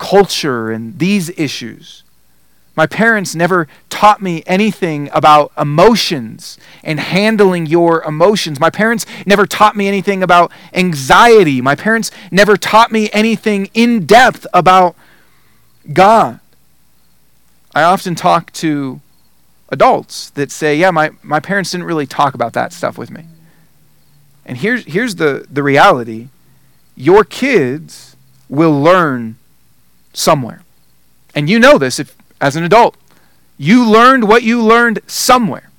culture 0.00 0.70
and 0.70 0.98
these 0.98 1.28
issues. 1.38 2.02
My 2.74 2.86
parents 2.86 3.34
never 3.34 3.68
taught 3.90 4.22
me 4.22 4.42
anything 4.46 5.10
about 5.12 5.52
emotions 5.58 6.56
and 6.82 6.98
handling 6.98 7.66
your 7.66 8.02
emotions. 8.04 8.58
My 8.58 8.70
parents 8.70 9.04
never 9.26 9.46
taught 9.46 9.76
me 9.76 9.86
anything 9.86 10.22
about 10.22 10.50
anxiety. 10.72 11.60
My 11.60 11.74
parents 11.74 12.10
never 12.30 12.56
taught 12.56 12.90
me 12.90 13.10
anything 13.12 13.68
in 13.74 14.06
depth 14.06 14.46
about 14.54 14.96
God. 15.92 16.40
I 17.74 17.82
often 17.82 18.14
talk 18.14 18.50
to 18.54 19.00
adults 19.68 20.30
that 20.30 20.50
say, 20.50 20.76
Yeah, 20.76 20.90
my, 20.90 21.10
my 21.22 21.40
parents 21.40 21.72
didn't 21.72 21.86
really 21.86 22.06
talk 22.06 22.32
about 22.32 22.54
that 22.54 22.72
stuff 22.72 22.96
with 22.96 23.10
me. 23.10 23.24
And 24.46 24.56
here's, 24.56 24.86
here's 24.86 25.16
the, 25.16 25.46
the 25.50 25.62
reality 25.62 26.28
your 26.96 27.24
kids 27.24 28.16
will 28.48 28.80
learn 28.80 29.36
somewhere. 30.12 30.62
And 31.34 31.48
you 31.48 31.58
know 31.58 31.78
this 31.78 31.98
if, 31.98 32.16
as 32.40 32.56
an 32.56 32.64
adult. 32.64 32.96
You 33.56 33.88
learned 33.88 34.26
what 34.26 34.42
you 34.42 34.62
learned 34.62 35.00
somewhere. 35.06 35.70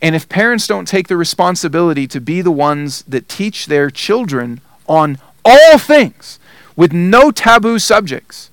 And 0.00 0.14
if 0.14 0.28
parents 0.28 0.66
don't 0.66 0.86
take 0.86 1.08
the 1.08 1.16
responsibility 1.16 2.06
to 2.06 2.20
be 2.20 2.40
the 2.40 2.50
ones 2.50 3.02
that 3.02 3.28
teach 3.28 3.66
their 3.66 3.90
children 3.90 4.60
on 4.86 5.18
all 5.44 5.78
things 5.78 6.38
with 6.76 6.92
no 6.92 7.30
taboo 7.30 7.78
subjects, 7.78 8.50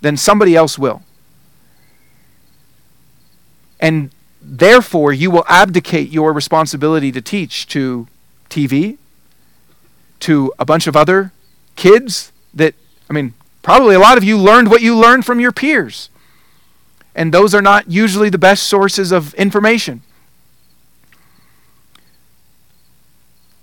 then 0.00 0.16
somebody 0.16 0.54
else 0.54 0.78
will. 0.78 1.02
And 3.80 4.10
therefore, 4.42 5.12
you 5.12 5.30
will 5.30 5.44
abdicate 5.48 6.10
your 6.10 6.32
responsibility 6.32 7.10
to 7.12 7.22
teach 7.22 7.66
to 7.68 8.06
TV, 8.50 8.98
to 10.20 10.52
a 10.58 10.66
bunch 10.66 10.86
of 10.86 10.96
other 10.96 11.32
kids 11.76 12.32
that, 12.52 12.74
I 13.10 13.12
mean, 13.12 13.34
probably 13.62 13.96
a 13.96 13.98
lot 13.98 14.16
of 14.16 14.24
you 14.24 14.38
learned 14.38 14.70
what 14.70 14.80
you 14.80 14.96
learned 14.96 15.26
from 15.26 15.40
your 15.40 15.50
peers. 15.50 16.08
And 17.14 17.34
those 17.34 17.54
are 17.54 17.60
not 17.60 17.90
usually 17.90 18.30
the 18.30 18.38
best 18.38 18.62
sources 18.62 19.10
of 19.10 19.34
information. 19.34 20.02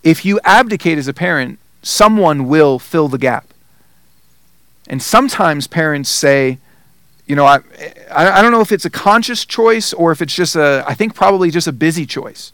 If 0.04 0.26
you 0.26 0.40
abdicate 0.44 0.98
as 0.98 1.08
a 1.08 1.14
parent, 1.14 1.60
someone 1.82 2.48
will 2.48 2.78
fill 2.78 3.08
the 3.08 3.18
gap. 3.18 3.54
And 4.88 5.02
sometimes 5.02 5.68
parents 5.68 6.10
say, 6.10 6.60
you 7.26 7.36
know, 7.36 7.46
I, 7.46 7.60
I 8.12 8.42
don't 8.42 8.52
know 8.52 8.62
if 8.62 8.72
it's 8.72 8.86
a 8.86 8.90
conscious 8.90 9.46
choice 9.46 9.92
or 9.94 10.12
if 10.12 10.22
it's 10.22 10.34
just 10.34 10.56
a, 10.56 10.84
I 10.88 10.94
think 10.94 11.14
probably 11.14 11.52
just 11.52 11.68
a 11.68 11.74
busy 11.74 12.06
choice. 12.06 12.52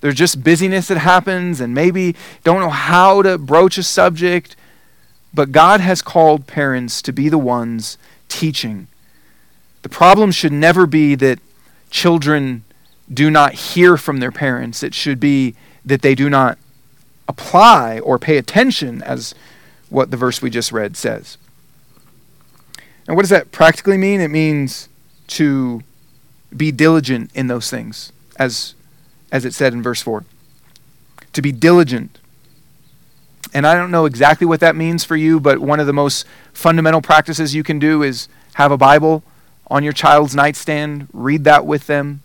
There's 0.00 0.16
just 0.16 0.42
busyness 0.42 0.88
that 0.88 0.98
happens 0.98 1.60
and 1.60 1.72
maybe 1.72 2.16
don't 2.42 2.60
know 2.60 2.70
how 2.70 3.22
to 3.22 3.38
broach 3.38 3.78
a 3.78 3.84
subject. 3.84 4.56
But 5.34 5.52
God 5.52 5.80
has 5.80 6.02
called 6.02 6.46
parents 6.46 7.00
to 7.02 7.12
be 7.12 7.28
the 7.28 7.38
ones 7.38 7.96
teaching. 8.28 8.88
The 9.82 9.88
problem 9.88 10.30
should 10.30 10.52
never 10.52 10.86
be 10.86 11.14
that 11.16 11.38
children 11.90 12.64
do 13.12 13.30
not 13.30 13.54
hear 13.54 13.96
from 13.96 14.18
their 14.18 14.32
parents. 14.32 14.82
It 14.82 14.94
should 14.94 15.20
be 15.20 15.54
that 15.84 16.02
they 16.02 16.14
do 16.14 16.30
not 16.30 16.58
apply 17.28 17.98
or 18.00 18.18
pay 18.18 18.36
attention, 18.36 19.02
as 19.02 19.34
what 19.88 20.10
the 20.10 20.16
verse 20.16 20.40
we 20.40 20.50
just 20.50 20.72
read 20.72 20.96
says. 20.96 21.36
And 23.06 23.16
what 23.16 23.22
does 23.22 23.30
that 23.30 23.52
practically 23.52 23.98
mean? 23.98 24.20
It 24.20 24.28
means 24.28 24.88
to 25.28 25.82
be 26.56 26.70
diligent 26.70 27.30
in 27.34 27.46
those 27.46 27.70
things, 27.70 28.12
as, 28.36 28.74
as 29.30 29.44
it 29.44 29.54
said 29.54 29.72
in 29.72 29.82
verse 29.82 30.02
4. 30.02 30.24
To 31.32 31.42
be 31.42 31.52
diligent. 31.52 32.18
And 33.54 33.66
I 33.66 33.74
don't 33.74 33.90
know 33.90 34.06
exactly 34.06 34.46
what 34.46 34.60
that 34.60 34.76
means 34.76 35.04
for 35.04 35.16
you, 35.16 35.38
but 35.38 35.58
one 35.58 35.80
of 35.80 35.86
the 35.86 35.92
most 35.92 36.26
fundamental 36.52 37.02
practices 37.02 37.54
you 37.54 37.62
can 37.62 37.78
do 37.78 38.02
is 38.02 38.28
have 38.54 38.72
a 38.72 38.78
Bible 38.78 39.22
on 39.66 39.82
your 39.82 39.92
child's 39.92 40.34
nightstand, 40.34 41.08
read 41.12 41.44
that 41.44 41.66
with 41.66 41.86
them, 41.86 42.22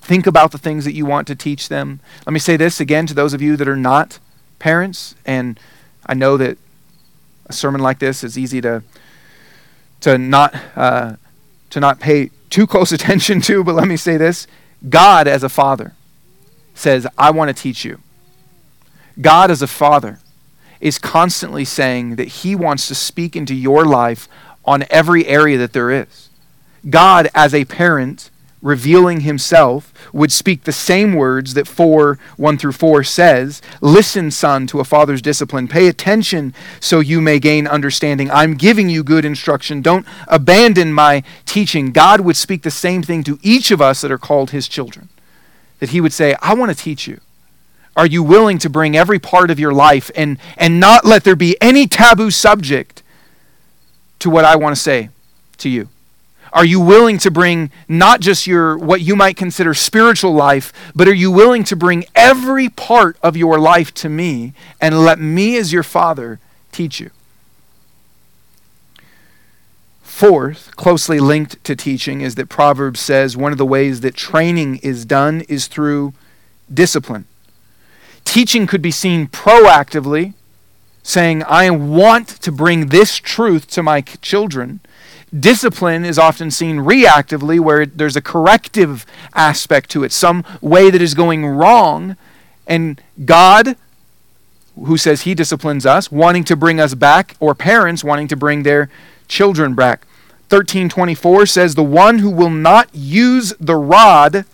think 0.00 0.26
about 0.26 0.52
the 0.52 0.58
things 0.58 0.84
that 0.84 0.94
you 0.94 1.04
want 1.04 1.26
to 1.26 1.34
teach 1.34 1.68
them. 1.68 2.00
Let 2.26 2.32
me 2.32 2.38
say 2.38 2.56
this 2.56 2.80
again 2.80 3.06
to 3.06 3.14
those 3.14 3.34
of 3.34 3.42
you 3.42 3.56
that 3.56 3.68
are 3.68 3.76
not 3.76 4.18
parents, 4.58 5.16
and 5.24 5.58
I 6.06 6.14
know 6.14 6.36
that 6.36 6.58
a 7.46 7.52
sermon 7.52 7.80
like 7.80 7.98
this 7.98 8.24
is 8.24 8.38
easy 8.38 8.60
to 8.60 8.82
to 10.00 10.18
not 10.18 10.54
uh, 10.76 11.16
to 11.70 11.80
not 11.80 11.98
pay 11.98 12.30
too 12.50 12.66
close 12.66 12.92
attention 12.98 13.40
to, 13.42 13.64
but 13.64 13.74
let 13.74 13.88
me 13.88 13.96
say 13.96 14.16
this: 14.16 14.46
God, 14.88 15.26
as 15.26 15.42
a 15.42 15.48
father, 15.48 15.94
says, 16.74 17.06
"I 17.18 17.30
want 17.30 17.54
to 17.54 17.62
teach 17.62 17.84
you." 17.84 18.00
God, 19.20 19.50
as 19.50 19.62
a 19.62 19.66
father, 19.66 20.18
is 20.80 20.98
constantly 20.98 21.64
saying 21.64 22.16
that 22.16 22.28
He 22.28 22.54
wants 22.54 22.88
to 22.88 22.94
speak 22.94 23.34
into 23.34 23.54
your 23.54 23.84
life 23.84 24.28
on 24.64 24.84
every 24.90 25.26
area 25.26 25.56
that 25.58 25.72
there 25.72 25.90
is. 25.90 26.28
God, 26.88 27.28
as 27.34 27.54
a 27.54 27.64
parent, 27.64 28.30
revealing 28.62 29.20
himself, 29.20 29.92
would 30.12 30.32
speak 30.32 30.64
the 30.64 30.72
same 30.72 31.14
words 31.14 31.54
that 31.54 31.68
4 31.68 32.18
1 32.36 32.58
through 32.58 32.72
4 32.72 33.04
says 33.04 33.62
Listen, 33.80 34.30
son, 34.30 34.66
to 34.66 34.80
a 34.80 34.84
father's 34.84 35.22
discipline. 35.22 35.68
Pay 35.68 35.86
attention 35.86 36.52
so 36.80 37.00
you 37.00 37.20
may 37.20 37.38
gain 37.38 37.66
understanding. 37.66 38.30
I'm 38.30 38.54
giving 38.54 38.88
you 38.88 39.04
good 39.04 39.24
instruction. 39.24 39.82
Don't 39.82 40.06
abandon 40.26 40.92
my 40.92 41.22
teaching. 41.44 41.92
God 41.92 42.20
would 42.22 42.36
speak 42.36 42.62
the 42.62 42.70
same 42.70 43.02
thing 43.02 43.22
to 43.24 43.38
each 43.42 43.70
of 43.70 43.80
us 43.80 44.00
that 44.00 44.10
are 44.10 44.18
called 44.18 44.50
his 44.50 44.68
children. 44.68 45.08
That 45.78 45.90
he 45.90 46.00
would 46.00 46.12
say, 46.12 46.34
I 46.40 46.54
want 46.54 46.76
to 46.76 46.76
teach 46.76 47.06
you. 47.06 47.20
Are 47.96 48.06
you 48.06 48.22
willing 48.22 48.58
to 48.58 48.68
bring 48.68 48.94
every 48.96 49.18
part 49.18 49.50
of 49.50 49.58
your 49.58 49.72
life 49.72 50.10
and, 50.14 50.38
and 50.56 50.78
not 50.78 51.06
let 51.06 51.24
there 51.24 51.34
be 51.34 51.56
any 51.62 51.86
taboo 51.86 52.30
subject 52.30 53.02
to 54.18 54.28
what 54.28 54.44
I 54.44 54.56
want 54.56 54.76
to 54.76 54.80
say 54.80 55.08
to 55.58 55.68
you? 55.70 55.88
Are 56.52 56.64
you 56.64 56.78
willing 56.80 57.18
to 57.18 57.30
bring 57.30 57.70
not 57.88 58.20
just 58.20 58.46
your 58.46 58.78
what 58.78 59.00
you 59.00 59.16
might 59.16 59.36
consider 59.36 59.74
spiritual 59.74 60.32
life, 60.32 60.72
but 60.94 61.08
are 61.08 61.14
you 61.14 61.30
willing 61.30 61.64
to 61.64 61.76
bring 61.76 62.04
every 62.14 62.68
part 62.68 63.18
of 63.22 63.36
your 63.36 63.58
life 63.58 63.92
to 63.94 64.08
me 64.08 64.54
and 64.80 65.04
let 65.04 65.18
me 65.18 65.56
as 65.56 65.72
your 65.72 65.82
father 65.82 66.38
teach 66.72 67.00
you? 67.00 67.10
Fourth, 70.02 70.74
closely 70.76 71.20
linked 71.20 71.62
to 71.64 71.76
teaching 71.76 72.22
is 72.22 72.36
that 72.36 72.48
Proverbs 72.48 73.00
says 73.00 73.36
one 73.36 73.52
of 73.52 73.58
the 73.58 73.66
ways 73.66 74.00
that 74.00 74.14
training 74.14 74.76
is 74.76 75.04
done 75.04 75.42
is 75.42 75.66
through 75.66 76.14
discipline. 76.72 77.26
Teaching 78.26 78.66
could 78.66 78.82
be 78.82 78.90
seen 78.90 79.28
proactively, 79.28 80.34
saying, 81.02 81.42
I 81.44 81.70
want 81.70 82.28
to 82.28 82.52
bring 82.52 82.88
this 82.88 83.16
truth 83.16 83.66
to 83.68 83.82
my 83.82 84.02
children 84.02 84.80
Discipline 85.38 86.04
is 86.04 86.18
often 86.18 86.50
seen 86.50 86.78
reactively, 86.78 87.58
where 87.58 87.84
there's 87.84 88.16
a 88.16 88.22
corrective 88.22 89.04
aspect 89.34 89.90
to 89.90 90.04
it, 90.04 90.12
some 90.12 90.44
way 90.60 90.88
that 90.88 91.02
is 91.02 91.14
going 91.14 91.44
wrong. 91.44 92.16
And 92.66 93.02
God, 93.24 93.76
who 94.76 94.96
says 94.96 95.22
He 95.22 95.34
disciplines 95.34 95.84
us, 95.84 96.12
wanting 96.12 96.44
to 96.44 96.56
bring 96.56 96.78
us 96.78 96.94
back, 96.94 97.36
or 97.40 97.54
parents 97.54 98.04
wanting 98.04 98.28
to 98.28 98.36
bring 98.36 98.62
their 98.62 98.88
children 99.26 99.74
back. 99.74 100.06
1324 100.48 101.46
says, 101.46 101.74
The 101.74 101.82
one 101.82 102.20
who 102.20 102.30
will 102.30 102.50
not 102.50 102.88
use 102.94 103.52
the 103.58 103.76
rod 103.76 104.44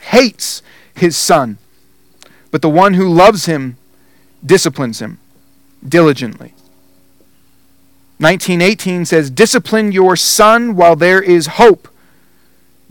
hates 0.00 0.62
his 0.94 1.16
son, 1.16 1.58
but 2.52 2.62
the 2.62 2.68
one 2.68 2.94
who 2.94 3.08
loves 3.08 3.46
him 3.46 3.76
disciplines 4.44 5.00
him 5.00 5.18
diligently. 5.86 6.54
1918 8.18 9.04
says, 9.04 9.30
Discipline 9.30 9.90
your 9.90 10.14
son 10.14 10.76
while 10.76 10.94
there 10.94 11.20
is 11.20 11.58
hope. 11.58 11.88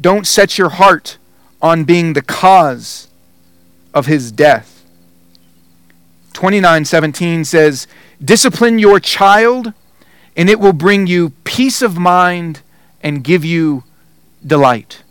Don't 0.02 0.28
set 0.28 0.58
your 0.58 0.70
heart 0.70 1.18
on 1.62 1.86
being 1.86 2.14
the 2.14 2.22
cause 2.22 3.08
of 3.94 4.08
his 4.08 4.32
death. 4.32 4.84
2917 6.34 7.46
says, 7.46 7.88
Discipline 8.24 8.80
your 8.80 9.00
child, 9.00 9.74
and 10.36 10.50
it 10.50 10.60
will 10.60 10.74
bring 10.74 11.08
you 11.08 11.30
peace 11.44 11.82
of 11.82 11.98
mind 11.98 12.62
and 13.02 13.24
give 13.24 13.46
you 13.46 13.84
delight. 14.46 15.04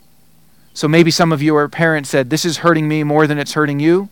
So 0.74 0.88
maybe 0.88 1.10
some 1.10 1.30
of 1.30 1.42
your 1.42 1.68
parents 1.68 2.10
said, 2.10 2.30
This 2.30 2.44
is 2.44 2.58
hurting 2.58 2.88
me 2.88 3.04
more 3.04 3.26
than 3.26 3.38
it's 3.38 3.52
hurting 3.52 3.78
you. 3.78 4.08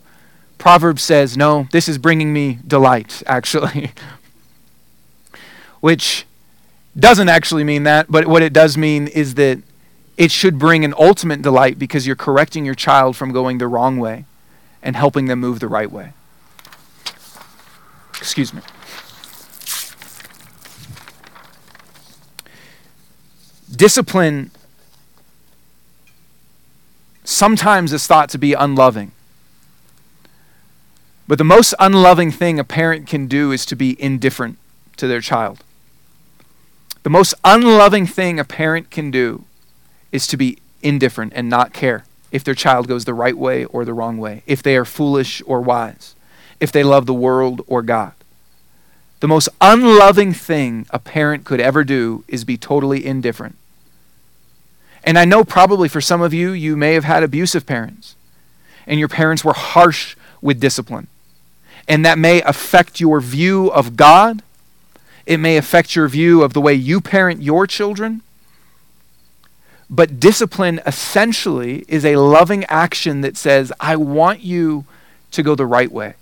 Proverbs 0.59 1.03
says, 1.03 1.37
No, 1.37 1.69
this 1.73 1.89
is 1.89 1.99
bringing 1.99 2.33
me 2.33 2.59
delight, 2.67 3.23
actually. 3.27 3.93
which 5.81 6.27
doesn't 6.99 7.29
actually 7.29 7.65
mean 7.65 7.85
that, 7.85 8.11
but 8.11 8.27
what 8.27 8.43
it 8.43 8.53
does 8.53 8.77
mean 8.77 9.07
is 9.07 9.35
that 9.35 9.63
it 10.17 10.33
should 10.33 10.59
bring 10.59 10.85
an 10.85 10.93
ultimate 10.99 11.41
delight 11.43 11.79
because 11.79 12.07
you're 12.07 12.17
correcting 12.17 12.65
your 12.65 12.75
child 12.75 13.17
from 13.17 13.33
going 13.33 13.59
the 13.59 13.69
wrong 13.69 13.99
way 13.99 14.25
and 14.83 14.97
helping 14.97 15.27
them 15.27 15.39
move 15.39 15.61
the 15.61 15.69
right 15.69 15.91
way. 15.91 16.13
Excuse 18.17 18.53
me. 18.53 18.61
Discipline 23.71 24.51
sometimes 27.23 27.93
is 27.93 28.07
thought 28.09 28.29
to 28.31 28.39
be 28.39 28.55
unloving. 28.55 29.13
But 31.29 31.37
the 31.37 31.45
most 31.45 31.75
unloving 31.79 32.31
thing 32.31 32.59
a 32.59 32.65
parent 32.65 33.07
can 33.07 33.27
do 33.27 33.53
is 33.53 33.67
to 33.67 33.77
be 33.77 34.03
indifferent 34.03 34.57
to 34.97 35.07
their 35.07 35.21
child. 35.21 35.63
The 37.03 37.11
most 37.11 37.35
unloving 37.45 38.07
thing 38.07 38.41
a 38.41 38.45
parent 38.45 38.91
can 38.91 39.11
do 39.11 39.45
is 40.11 40.27
to 40.29 40.39
be 40.39 40.59
indifferent 40.83 41.35
and 41.37 41.51
not 41.51 41.75
care 41.75 42.05
if 42.33 42.43
their 42.43 42.55
child 42.55 42.89
goes 42.89 43.05
the 43.05 43.13
right 43.13 43.37
way 43.37 43.67
or 43.67 43.85
the 43.85 43.93
wrong 43.93 44.17
way, 44.17 44.43
if 44.47 44.63
they 44.63 44.75
are 44.75 44.87
foolish 44.87 45.43
or 45.45 45.61
wise, 45.61 46.15
if 46.61 46.73
they 46.73 46.83
love 46.83 47.05
the 47.05 47.13
world 47.13 47.61
or 47.67 47.83
God. 47.83 48.13
The 49.21 49.29
most 49.29 49.51
unloving 49.61 50.33
thing 50.33 50.87
a 50.91 50.99
parent 50.99 51.45
could 51.45 51.61
ever 51.61 51.85
do 51.85 52.25
is 52.27 52.45
be 52.45 52.57
totally 52.57 53.05
indifferent. 53.05 53.57
And 55.05 55.19
I 55.19 55.27
know 55.27 55.45
probably 55.45 55.89
for 55.89 56.01
some 56.01 56.23
of 56.23 56.33
you, 56.33 56.53
you 56.53 56.75
may 56.75 56.95
have 56.95 57.05
had 57.05 57.23
abusive 57.23 57.67
parents, 57.67 58.17
and 58.87 58.99
your 58.99 59.09
parents 59.09 59.45
were 59.45 59.53
harsh 59.53 60.17
with 60.41 60.59
discipline. 60.59 61.09
And 61.89 62.05
that 62.05 62.19
may 62.19 62.43
affect 62.43 63.01
your 63.01 63.21
view 63.21 63.73
of 63.73 63.97
God 63.97 64.43
it 65.29 65.37
may 65.37 65.59
affect 65.59 65.95
your 65.95 66.09
view 66.09 66.43
of 66.43 66.55
the 66.55 66.61
way 66.61 66.73
you 66.73 67.03
parent 67.03 67.43
your 67.43 67.67
children. 67.67 68.23
But 69.91 70.19
discipline 70.19 70.81
essentially 70.87 71.85
is 71.87 72.07
a 72.07 72.17
loving 72.17 72.65
action 72.65 73.21
that 73.21 73.37
says, 73.37 73.71
I 73.79 73.97
want 73.97 74.41
you 74.41 74.87
to 75.33 75.43
go 75.43 75.55
the 75.55 75.67
right 75.67 75.93
way. 75.93 76.15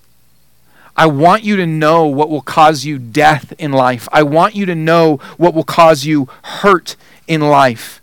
I 0.97 1.07
want 1.07 1.45
you 1.45 1.55
to 1.55 1.67
know 1.67 2.05
what 2.07 2.29
will 2.29 2.43
cause 2.43 2.85
you 2.85 2.99
death 2.99 3.53
in 3.61 3.71
life. 3.71 4.09
I 4.11 4.25
want 4.25 4.57
you 4.57 4.67
to 4.67 4.75
know 4.75 5.19
what 5.37 5.55
will 5.55 5.63
cause 5.63 6.05
you 6.05 6.29
hurt 6.43 6.97
in 7.29 7.43
life. 7.43 8.01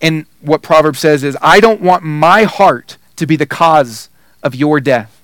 And 0.00 0.26
what 0.40 0.62
Proverbs 0.62 1.00
says 1.00 1.24
is, 1.24 1.36
I 1.42 1.58
don't 1.58 1.80
want 1.80 2.04
my 2.04 2.44
heart 2.44 2.96
to 3.16 3.26
be 3.26 3.34
the 3.34 3.44
cause 3.44 4.08
of 4.40 4.54
your 4.54 4.78
death. 4.78 5.15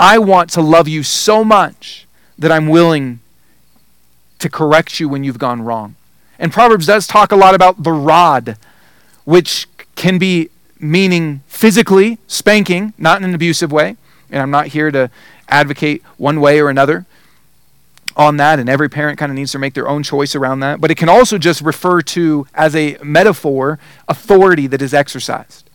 I 0.00 0.18
want 0.18 0.48
to 0.50 0.62
love 0.62 0.88
you 0.88 1.02
so 1.02 1.44
much 1.44 2.06
that 2.38 2.50
I'm 2.50 2.68
willing 2.68 3.20
to 4.38 4.48
correct 4.48 4.98
you 4.98 5.10
when 5.10 5.24
you've 5.24 5.38
gone 5.38 5.60
wrong. 5.60 5.94
And 6.38 6.50
Proverbs 6.50 6.86
does 6.86 7.06
talk 7.06 7.32
a 7.32 7.36
lot 7.36 7.54
about 7.54 7.82
the 7.82 7.92
rod, 7.92 8.56
which 9.24 9.68
can 9.96 10.18
be 10.18 10.48
meaning 10.78 11.42
physically 11.46 12.16
spanking, 12.26 12.94
not 12.96 13.18
in 13.18 13.28
an 13.28 13.34
abusive 13.34 13.70
way. 13.70 13.98
And 14.30 14.40
I'm 14.40 14.50
not 14.50 14.68
here 14.68 14.90
to 14.90 15.10
advocate 15.50 16.02
one 16.16 16.40
way 16.40 16.60
or 16.60 16.70
another 16.70 17.04
on 18.16 18.38
that, 18.38 18.58
and 18.58 18.70
every 18.70 18.88
parent 18.88 19.18
kind 19.18 19.30
of 19.30 19.36
needs 19.36 19.52
to 19.52 19.58
make 19.58 19.74
their 19.74 19.86
own 19.86 20.02
choice 20.02 20.34
around 20.34 20.60
that. 20.60 20.80
But 20.80 20.90
it 20.90 20.96
can 20.96 21.10
also 21.10 21.36
just 21.36 21.60
refer 21.60 22.00
to, 22.02 22.46
as 22.54 22.74
a 22.74 22.96
metaphor, 23.02 23.78
authority 24.08 24.66
that 24.68 24.80
is 24.80 24.94
exercised. 24.94 25.68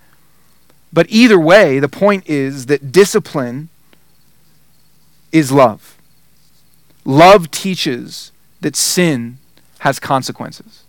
But 0.91 1.05
either 1.09 1.39
way, 1.39 1.77
the 1.77 1.89
point 1.89 2.27
is 2.27 2.65
that 2.65 2.91
discipline 2.91 3.69
is 5.35 5.51
love. 5.51 5.97
Love 7.03 7.51
teaches 7.51 8.31
that 8.61 8.75
sin 8.75 9.37
has 9.79 9.99
consequences. 9.99 10.83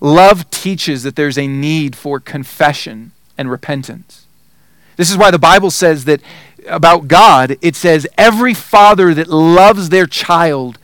Love 0.00 0.50
teaches 0.50 1.02
that 1.02 1.16
there's 1.16 1.38
a 1.38 1.46
need 1.46 1.96
for 1.96 2.20
confession 2.20 3.12
and 3.36 3.50
repentance. 3.50 4.26
This 4.96 5.10
is 5.10 5.16
why 5.16 5.30
the 5.30 5.38
Bible 5.38 5.70
says 5.70 6.04
that 6.04 6.20
about 6.66 7.08
God, 7.08 7.56
it 7.62 7.76
says, 7.76 8.06
every 8.18 8.52
father 8.52 9.14
that 9.14 9.28
loves 9.28 9.88
their 9.88 10.06
child 10.06 10.78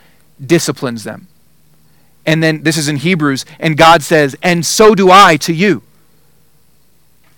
disciplines 0.45 1.05
them. 1.05 1.27
And 2.25 2.43
then 2.43 2.63
this 2.63 2.77
is 2.77 2.89
in 2.89 2.97
Hebrews, 2.97 3.45
and 3.59 3.77
God 3.77 4.03
says, 4.03 4.35
and 4.43 4.65
so 4.65 4.95
do 4.95 5.11
I 5.11 5.37
to 5.39 5.53
you. 5.53 5.83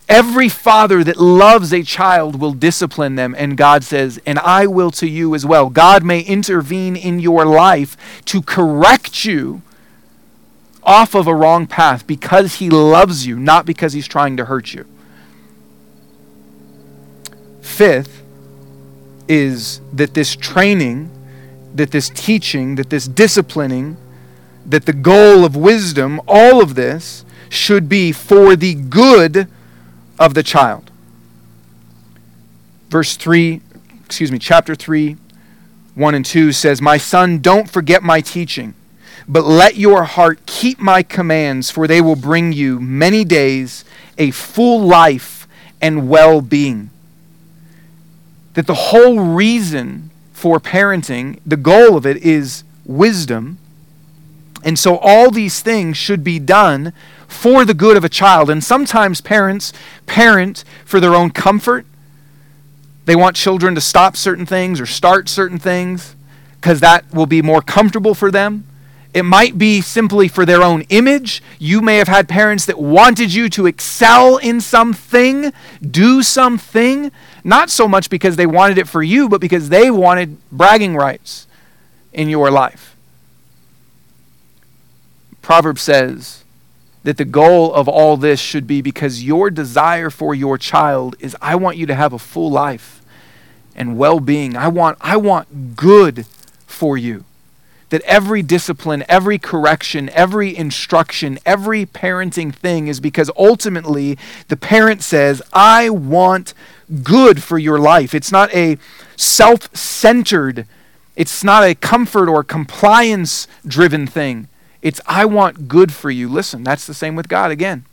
Every 0.09 0.49
father 0.49 1.03
that 1.03 1.17
loves 1.17 1.73
a 1.73 1.83
child 1.83 2.41
will 2.41 2.53
discipline 2.53 3.17
them, 3.17 3.35
and 3.37 3.57
God 3.57 3.83
says, 3.83 4.21
and 4.25 4.39
I 4.39 4.67
will 4.67 4.93
to 4.93 5.09
you 5.09 5.35
as 5.35 5.45
well. 5.45 5.69
God 5.69 6.05
may 6.05 6.21
intervene 6.21 6.95
in 6.95 7.19
your 7.19 7.45
life 7.45 7.97
to 8.27 8.41
correct 8.41 9.25
you 9.25 9.63
off 10.85 11.15
of 11.17 11.27
a 11.27 11.35
wrong 11.35 11.67
path 11.67 12.07
because 12.07 12.57
he 12.57 12.71
loves 12.71 13.27
you, 13.27 13.37
not 13.37 13.67
because 13.67 13.95
he's 13.95 14.07
trying 14.07 14.37
to 14.37 14.45
hurt 14.45 14.73
you. 14.73 14.87
Fifth, 17.61 18.23
is 19.29 19.81
that 19.93 20.15
this 20.15 20.37
training, 20.37 21.11
that 21.75 21.91
this 21.91 22.11
teaching, 22.11 22.77
that 22.77 22.91
this 22.91 23.09
disciplining, 23.09 23.97
that 24.65 24.87
the 24.87 24.93
goal 24.93 25.45
of 25.45 25.57
wisdom, 25.57 26.21
all 26.27 26.63
of 26.63 26.75
this 26.75 27.25
should 27.49 27.89
be 27.89 28.13
for 28.13 28.57
the 28.57 28.75
good 28.75 29.49
of 30.19 30.35
the 30.35 30.43
child. 30.43 30.91
Verse 32.89 33.17
3, 33.17 33.61
excuse 34.05 34.31
me, 34.31 34.39
chapter 34.39 34.75
3, 34.75 35.17
1 35.95 36.15
and 36.15 36.25
2 36.25 36.53
says, 36.53 36.81
My 36.81 36.97
son, 36.97 37.41
don't 37.41 37.69
forget 37.69 38.03
my 38.03 38.21
teaching, 38.21 38.75
but 39.27 39.45
let 39.45 39.77
your 39.77 40.05
heart 40.05 40.47
keep 40.47 40.79
my 40.79 41.03
commands, 41.03 41.71
for 41.71 41.87
they 41.87 42.01
will 42.01 42.17
bring 42.17 42.53
you 42.53 42.81
many 42.81 43.25
days, 43.25 43.85
a 44.19 44.31
full 44.31 44.81
life, 44.81 45.49
and 45.81 46.09
well 46.09 46.41
being 46.41 46.91
that 48.57 48.67
the 48.67 48.75
whole 48.75 49.21
reason 49.21 50.11
for 50.33 50.59
parenting, 50.59 51.39
the 51.45 51.59
goal 51.59 51.95
of 51.95 52.07
it 52.07 52.17
is 52.17 52.65
wisdom. 52.87 53.59
And 54.65 54.79
so 54.79 54.97
all 54.97 55.31
these 55.31 55.61
things 55.61 55.99
should 55.99 56.25
be 56.25 56.39
done 56.39 56.95
for 57.29 57.65
the 57.65 57.75
good 57.75 57.97
of 57.97 58.05
a 58.05 58.09
child. 58.09 58.51
And 58.51 58.63
sometimes 58.63 59.21
parents 59.21 59.73
parent 60.07 60.65
for 60.85 61.01
their 61.01 61.15
own 61.15 61.31
comfort. 61.31 61.87
They 63.05 63.17
want 63.17 63.37
children 63.37 63.75
to 63.75 63.81
stop 63.81 64.17
certain 64.17 64.47
things 64.47 64.81
or 64.81 64.87
start 64.87 65.29
certain 65.29 65.59
things 65.59 66.17
because 66.61 66.81
that 66.81 67.13
will 67.15 67.27
be 67.27 67.43
more 67.43 67.63
comfortable 67.63 68.15
for 68.15 68.31
them. 68.31 68.67
It 69.15 69.25
might 69.25 69.57
be 69.57 69.81
simply 69.81 70.29
for 70.29 70.45
their 70.45 70.63
own 70.63 70.83
image. 70.91 71.43
You 71.59 71.81
may 71.81 71.97
have 71.97 72.09
had 72.09 72.29
parents 72.29 72.67
that 72.67 72.79
wanted 72.79 73.33
you 73.33 73.49
to 73.51 73.67
excel 73.67 74.37
in 74.37 74.61
something, 74.61 75.53
do 75.81 76.23
something, 76.23 77.11
not 77.43 77.71
so 77.71 77.89
much 77.89 78.11
because 78.11 78.37
they 78.37 78.45
wanted 78.45 78.77
it 78.77 78.89
for 78.89 79.03
you, 79.03 79.29
but 79.29 79.41
because 79.41 79.71
they 79.71 79.91
wanted 79.91 80.37
bragging 80.51 80.97
rights 80.97 81.47
in 82.13 82.29
your 82.29 82.51
life. 82.51 82.95
Proverb 85.41 85.79
says 85.79 86.45
that 87.07 87.19
the 87.19 87.25
goal 87.25 87.73
of 87.73 87.87
all 87.87 88.17
this 88.17 88.41
should 88.41 88.67
be 88.67 88.83
because 88.83 89.23
your 89.23 89.49
desire 89.49 90.11
for 90.11 90.35
your 90.35 90.59
child 90.59 91.15
is 91.21 91.37
I 91.41 91.55
want 91.55 91.77
you 91.77 91.87
to 91.87 91.95
have 91.95 92.13
a 92.13 92.19
full 92.19 92.51
life 92.51 93.01
and 93.77 93.97
well-being. 93.97 94.57
I 94.57 94.67
want 94.67 94.99
I 95.01 95.17
want 95.17 95.77
good 95.77 96.27
for 96.67 96.99
you 96.99 97.25
that 97.91 98.03
every 98.03 98.43
discipline, 98.43 99.05
every 99.09 99.39
correction, 99.39 100.11
every 100.15 100.57
instruction, 100.57 101.39
every 101.47 101.87
parenting 101.87 102.53
thing 102.53 102.89
is 102.89 102.99
because 102.99 103.31
ultimately 103.37 104.19
the 104.49 104.57
parent 104.57 105.01
says, 105.01 105.41
I 105.53 105.91
want 105.91 106.55
good 107.05 107.41
for 107.41 107.57
your 107.57 107.79
life. 107.79 108.17
It's 108.17 108.33
not 108.33 108.53
a 108.53 108.79
self 109.15 109.73
centered, 109.77 110.67
it's 111.15 111.45
not 111.45 111.63
a 111.63 111.77
comfort 111.77 112.29
or 112.29 112.43
compliance 112.43 113.47
driven 113.65 114.09
thing. 114.09 114.49
It's, 114.87 115.01
I 115.05 115.25
want 115.25 115.67
good 115.67 115.93
for 115.93 116.13
you. 116.13 116.29
Listen, 116.29 116.63
that's 116.63 116.87
the 116.87 116.95
same 116.95 117.17
with 117.17 117.29
God 117.29 117.51
again. 117.51 117.85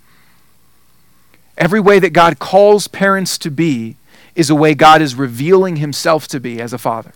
Every 1.58 1.80
way 1.80 1.98
that 1.98 2.12
God 2.12 2.38
calls 2.38 2.88
parents 2.88 3.40
to 3.40 3.50
be 3.50 3.96
is 4.36 4.52
a 4.52 4.56
way 4.56 4.76
God 4.76 5.02
is 5.02 5.16
revealing 5.16 5.78
himself 5.78 6.28
to 6.28 6.40
be 6.40 6.62
as 6.62 6.72
a 6.72 6.78
father 6.78 7.14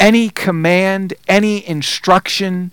any 0.00 0.30
command, 0.30 1.14
any 1.28 1.64
instruction, 1.68 2.72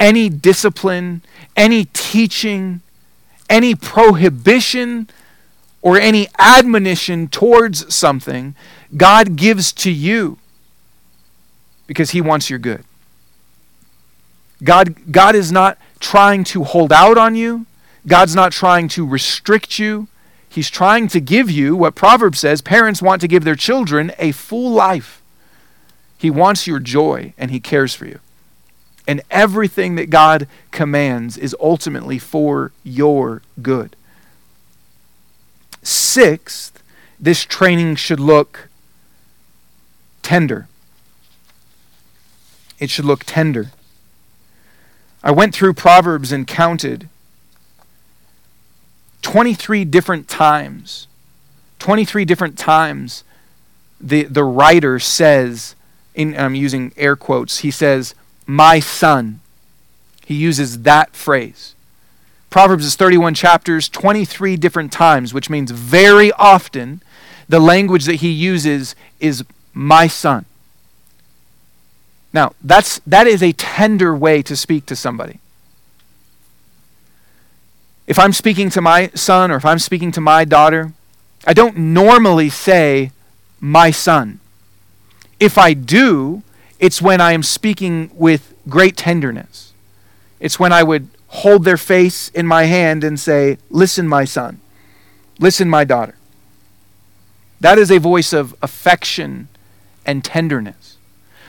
any 0.00 0.30
discipline, 0.30 1.20
any 1.56 1.84
teaching, 1.92 2.80
any 3.50 3.74
prohibition, 3.74 5.10
or 5.82 5.98
any 5.98 6.26
admonition 6.38 7.28
towards 7.28 7.92
something, 7.94 8.54
God 8.96 9.36
gives 9.36 9.72
to 9.72 9.90
you 9.90 10.38
because 11.86 12.12
He 12.12 12.22
wants 12.22 12.48
your 12.48 12.60
good. 12.60 12.84
God, 14.62 14.94
God 15.10 15.34
is 15.34 15.50
not 15.50 15.78
trying 16.00 16.44
to 16.44 16.64
hold 16.64 16.92
out 16.92 17.18
on 17.18 17.34
you. 17.34 17.66
God's 18.06 18.34
not 18.34 18.52
trying 18.52 18.88
to 18.88 19.06
restrict 19.06 19.78
you. 19.78 20.08
He's 20.48 20.70
trying 20.70 21.08
to 21.08 21.20
give 21.20 21.50
you 21.50 21.74
what 21.74 21.94
Proverbs 21.94 22.40
says 22.40 22.60
parents 22.60 23.00
want 23.00 23.20
to 23.22 23.28
give 23.28 23.44
their 23.44 23.56
children 23.56 24.12
a 24.18 24.32
full 24.32 24.70
life. 24.70 25.22
He 26.18 26.30
wants 26.30 26.66
your 26.66 26.78
joy 26.78 27.32
and 27.38 27.50
He 27.50 27.58
cares 27.58 27.94
for 27.94 28.06
you. 28.06 28.20
And 29.08 29.22
everything 29.30 29.96
that 29.96 30.10
God 30.10 30.46
commands 30.70 31.36
is 31.36 31.56
ultimately 31.58 32.18
for 32.18 32.72
your 32.84 33.42
good. 33.60 33.96
Sixth, 35.82 36.82
this 37.18 37.44
training 37.44 37.96
should 37.96 38.20
look 38.20 38.68
tender. 40.22 40.68
It 42.78 42.90
should 42.90 43.04
look 43.04 43.24
tender. 43.24 43.72
I 45.22 45.30
went 45.30 45.54
through 45.54 45.74
Proverbs 45.74 46.32
and 46.32 46.46
counted 46.46 47.08
23 49.22 49.84
different 49.84 50.28
times. 50.28 51.06
23 51.78 52.24
different 52.24 52.58
times 52.58 53.24
the, 54.02 54.24
the 54.24 54.44
writer 54.44 54.98
says, 54.98 55.76
in, 56.14 56.36
I'm 56.36 56.54
using 56.54 56.92
air 56.96 57.16
quotes, 57.16 57.58
he 57.58 57.70
says, 57.70 58.14
My 58.46 58.80
son. 58.80 59.40
He 60.26 60.34
uses 60.34 60.82
that 60.82 61.14
phrase. 61.14 61.74
Proverbs 62.50 62.84
is 62.84 62.96
31 62.96 63.34
chapters, 63.34 63.88
23 63.88 64.56
different 64.56 64.92
times, 64.92 65.32
which 65.32 65.48
means 65.48 65.70
very 65.70 66.32
often 66.32 67.02
the 67.48 67.60
language 67.60 68.04
that 68.04 68.16
he 68.16 68.30
uses 68.30 68.94
is 69.20 69.44
my 69.72 70.06
son. 70.06 70.44
Now, 72.32 72.52
that's, 72.62 73.00
that 73.06 73.26
is 73.26 73.42
a 73.42 73.52
tender 73.52 74.14
way 74.16 74.42
to 74.42 74.56
speak 74.56 74.86
to 74.86 74.96
somebody. 74.96 75.38
If 78.06 78.18
I'm 78.18 78.32
speaking 78.32 78.70
to 78.70 78.80
my 78.80 79.10
son 79.14 79.50
or 79.50 79.56
if 79.56 79.64
I'm 79.64 79.78
speaking 79.78 80.12
to 80.12 80.20
my 80.20 80.44
daughter, 80.44 80.92
I 81.46 81.52
don't 81.52 81.76
normally 81.76 82.48
say, 82.48 83.12
my 83.60 83.90
son. 83.90 84.40
If 85.38 85.56
I 85.56 85.72
do, 85.72 86.42
it's 86.78 87.00
when 87.00 87.20
I 87.20 87.32
am 87.32 87.42
speaking 87.42 88.10
with 88.14 88.54
great 88.68 88.96
tenderness. 88.96 89.72
It's 90.40 90.58
when 90.58 90.72
I 90.72 90.82
would 90.82 91.08
hold 91.28 91.64
their 91.64 91.76
face 91.76 92.28
in 92.30 92.46
my 92.46 92.64
hand 92.64 93.04
and 93.04 93.18
say, 93.18 93.58
Listen, 93.70 94.08
my 94.08 94.24
son. 94.24 94.60
Listen, 95.38 95.68
my 95.70 95.84
daughter. 95.84 96.16
That 97.60 97.78
is 97.78 97.90
a 97.90 97.98
voice 97.98 98.32
of 98.32 98.54
affection 98.60 99.48
and 100.04 100.24
tenderness. 100.24 100.91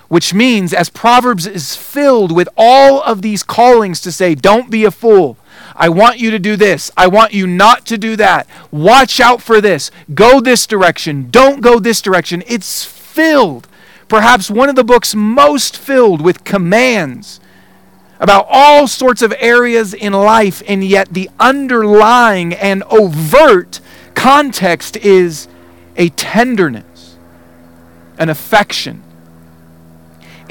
Which 0.07 0.33
means, 0.33 0.73
as 0.73 0.89
Proverbs 0.89 1.47
is 1.47 1.75
filled 1.75 2.31
with 2.31 2.49
all 2.57 3.01
of 3.01 3.21
these 3.21 3.43
callings 3.43 4.01
to 4.01 4.11
say, 4.11 4.35
Don't 4.35 4.69
be 4.69 4.85
a 4.85 4.91
fool. 4.91 5.37
I 5.75 5.89
want 5.89 6.19
you 6.19 6.29
to 6.31 6.39
do 6.39 6.55
this. 6.55 6.91
I 6.95 7.07
want 7.07 7.33
you 7.33 7.47
not 7.47 7.85
to 7.87 7.97
do 7.97 8.15
that. 8.17 8.47
Watch 8.71 9.19
out 9.19 9.41
for 9.41 9.59
this. 9.59 9.91
Go 10.13 10.39
this 10.39 10.67
direction. 10.67 11.29
Don't 11.31 11.61
go 11.61 11.79
this 11.79 12.01
direction. 12.01 12.43
It's 12.47 12.85
filled, 12.85 13.67
perhaps 14.07 14.49
one 14.49 14.69
of 14.69 14.75
the 14.75 14.83
books 14.83 15.15
most 15.15 15.77
filled 15.77 16.21
with 16.21 16.43
commands 16.43 17.39
about 18.19 18.45
all 18.49 18.87
sorts 18.87 19.21
of 19.21 19.33
areas 19.37 19.93
in 19.93 20.13
life, 20.13 20.63
and 20.67 20.83
yet 20.83 21.13
the 21.13 21.29
underlying 21.39 22.53
and 22.53 22.83
overt 22.83 23.81
context 24.15 24.95
is 24.97 25.47
a 25.97 26.09
tenderness, 26.09 27.17
an 28.17 28.29
affection. 28.29 29.03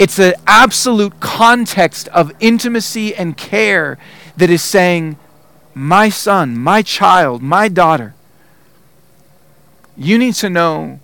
It's 0.02 0.18
an 0.18 0.34
absolute 0.48 1.20
context 1.20 2.08
of 2.08 2.32
intimacy 2.40 3.14
and 3.14 3.36
care 3.36 3.98
that 4.36 4.50
is 4.50 4.60
saying, 4.60 5.16
My 5.74 6.08
son, 6.08 6.58
my 6.58 6.82
child, 6.82 7.40
my 7.40 7.68
daughter, 7.68 8.12
you 9.96 10.18
need 10.18 10.34
to 10.34 10.50
know 10.50 10.98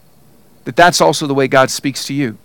that 0.64 0.74
that's 0.74 1.01
also 1.01 1.28
the 1.28 1.34
way 1.34 1.46
God 1.46 1.70
speaks 1.70 2.07
to 2.07 2.12
you. 2.12 2.38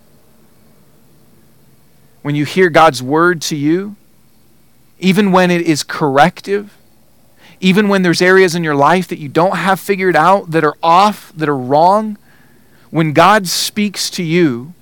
When 2.22 2.36
you 2.36 2.44
hear 2.44 2.70
God's 2.70 3.02
word 3.02 3.42
to 3.42 3.56
you, 3.56 3.96
even 5.00 5.32
when 5.32 5.50
it 5.50 5.62
is 5.62 5.82
corrective, 5.82 6.78
even 7.58 7.88
when 7.88 8.02
there's 8.02 8.22
areas 8.22 8.54
in 8.54 8.62
your 8.62 8.76
life 8.76 9.08
that 9.08 9.18
you 9.18 9.28
don't 9.28 9.56
have 9.56 9.80
figured 9.80 10.14
out, 10.14 10.52
that 10.52 10.62
are 10.62 10.76
off, 10.84 11.32
that 11.34 11.48
are 11.48 11.58
wrong, 11.58 12.16
when 12.90 13.12
God 13.12 13.48
speaks 13.48 14.08
to 14.10 14.22
you, 14.22 14.72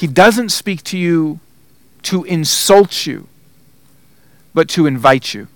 He 0.00 0.06
doesn't 0.06 0.48
speak 0.48 0.82
to 0.84 0.96
you 0.96 1.40
to 2.04 2.24
insult 2.24 3.04
you, 3.04 3.28
but 4.54 4.66
to 4.70 4.86
invite 4.86 5.34
you. 5.34 5.48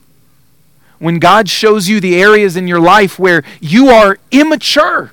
When 0.99 1.19
God 1.19 1.49
shows 1.49 1.89
you 1.89 1.99
the 1.99 2.21
areas 2.21 2.55
in 2.55 2.69
your 2.69 2.79
life 2.79 3.19
where 3.19 3.43
you 3.59 3.89
are 3.89 4.19
immature, 4.31 5.13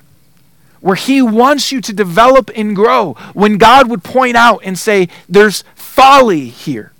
where 0.82 0.96
He 0.96 1.22
wants 1.22 1.72
you 1.72 1.80
to 1.80 1.94
develop 1.94 2.50
and 2.54 2.76
grow, 2.76 3.14
when 3.32 3.56
God 3.56 3.88
would 3.88 4.04
point 4.04 4.36
out 4.36 4.60
and 4.64 4.78
say, 4.78 5.08
There's 5.30 5.64
folly 5.74 6.50
here, 6.50 6.92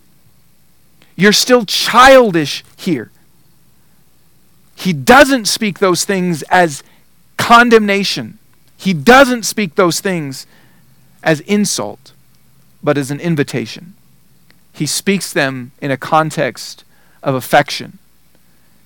you're 1.14 1.34
still 1.34 1.66
childish 1.66 2.64
here. 2.78 3.10
He 4.74 4.94
doesn't 4.94 5.48
speak 5.48 5.80
those 5.80 6.06
things 6.06 6.40
as 6.44 6.82
condemnation. 7.36 8.38
He 8.78 8.94
doesn't 8.94 9.42
speak 9.42 9.74
those 9.74 10.00
things 10.00 10.46
as 11.22 11.40
insult, 11.40 12.12
but 12.82 12.98
as 12.98 13.10
an 13.10 13.20
invitation. 13.20 13.94
He 14.72 14.86
speaks 14.86 15.32
them 15.32 15.72
in 15.80 15.90
a 15.90 15.96
context 15.96 16.84
of 17.22 17.34
affection, 17.34 17.98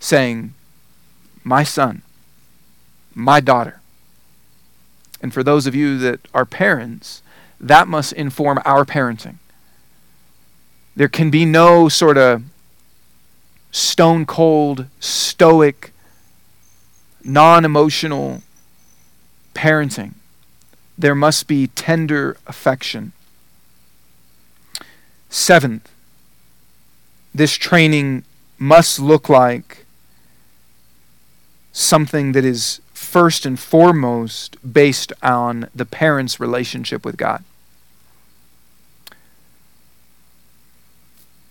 saying, 0.00 0.54
My 1.44 1.62
son, 1.62 2.02
my 3.14 3.40
daughter. 3.40 3.80
And 5.22 5.32
for 5.32 5.42
those 5.42 5.66
of 5.66 5.74
you 5.74 5.98
that 5.98 6.20
are 6.34 6.44
parents, 6.44 7.22
that 7.58 7.88
must 7.88 8.12
inform 8.12 8.60
our 8.64 8.84
parenting. 8.84 9.36
There 10.94 11.08
can 11.08 11.30
be 11.30 11.44
no 11.44 11.88
sort 11.88 12.18
of 12.18 12.42
stone 13.70 14.26
cold, 14.26 14.86
stoic, 15.00 15.92
non 17.22 17.64
emotional 17.64 18.42
parenting. 19.54 20.14
There 20.98 21.14
must 21.14 21.46
be 21.46 21.66
tender 21.68 22.36
affection. 22.46 23.12
Seventh, 25.36 25.92
this 27.34 27.56
training 27.56 28.24
must 28.58 28.98
look 28.98 29.28
like 29.28 29.84
something 31.72 32.32
that 32.32 32.42
is 32.42 32.80
first 32.94 33.44
and 33.44 33.60
foremost 33.60 34.56
based 34.72 35.12
on 35.22 35.68
the 35.74 35.84
parent's 35.84 36.40
relationship 36.40 37.04
with 37.04 37.18
God. 37.18 37.44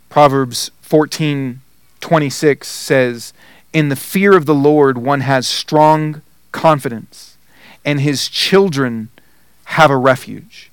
Proverbs 0.10 0.72
14 0.82 1.62
26 2.02 2.68
says, 2.68 3.34
In 3.72 3.90
the 3.90 3.96
fear 3.96 4.36
of 4.36 4.48
the 4.48 4.56
Lord 4.56 4.98
one 4.98 5.22
has 5.22 5.48
strong 5.48 6.24
confidence, 6.52 7.38
and 7.86 8.00
his 8.00 8.30
children 8.30 9.10
have 9.66 9.92
a 9.92 9.98
refuge. 9.98 10.72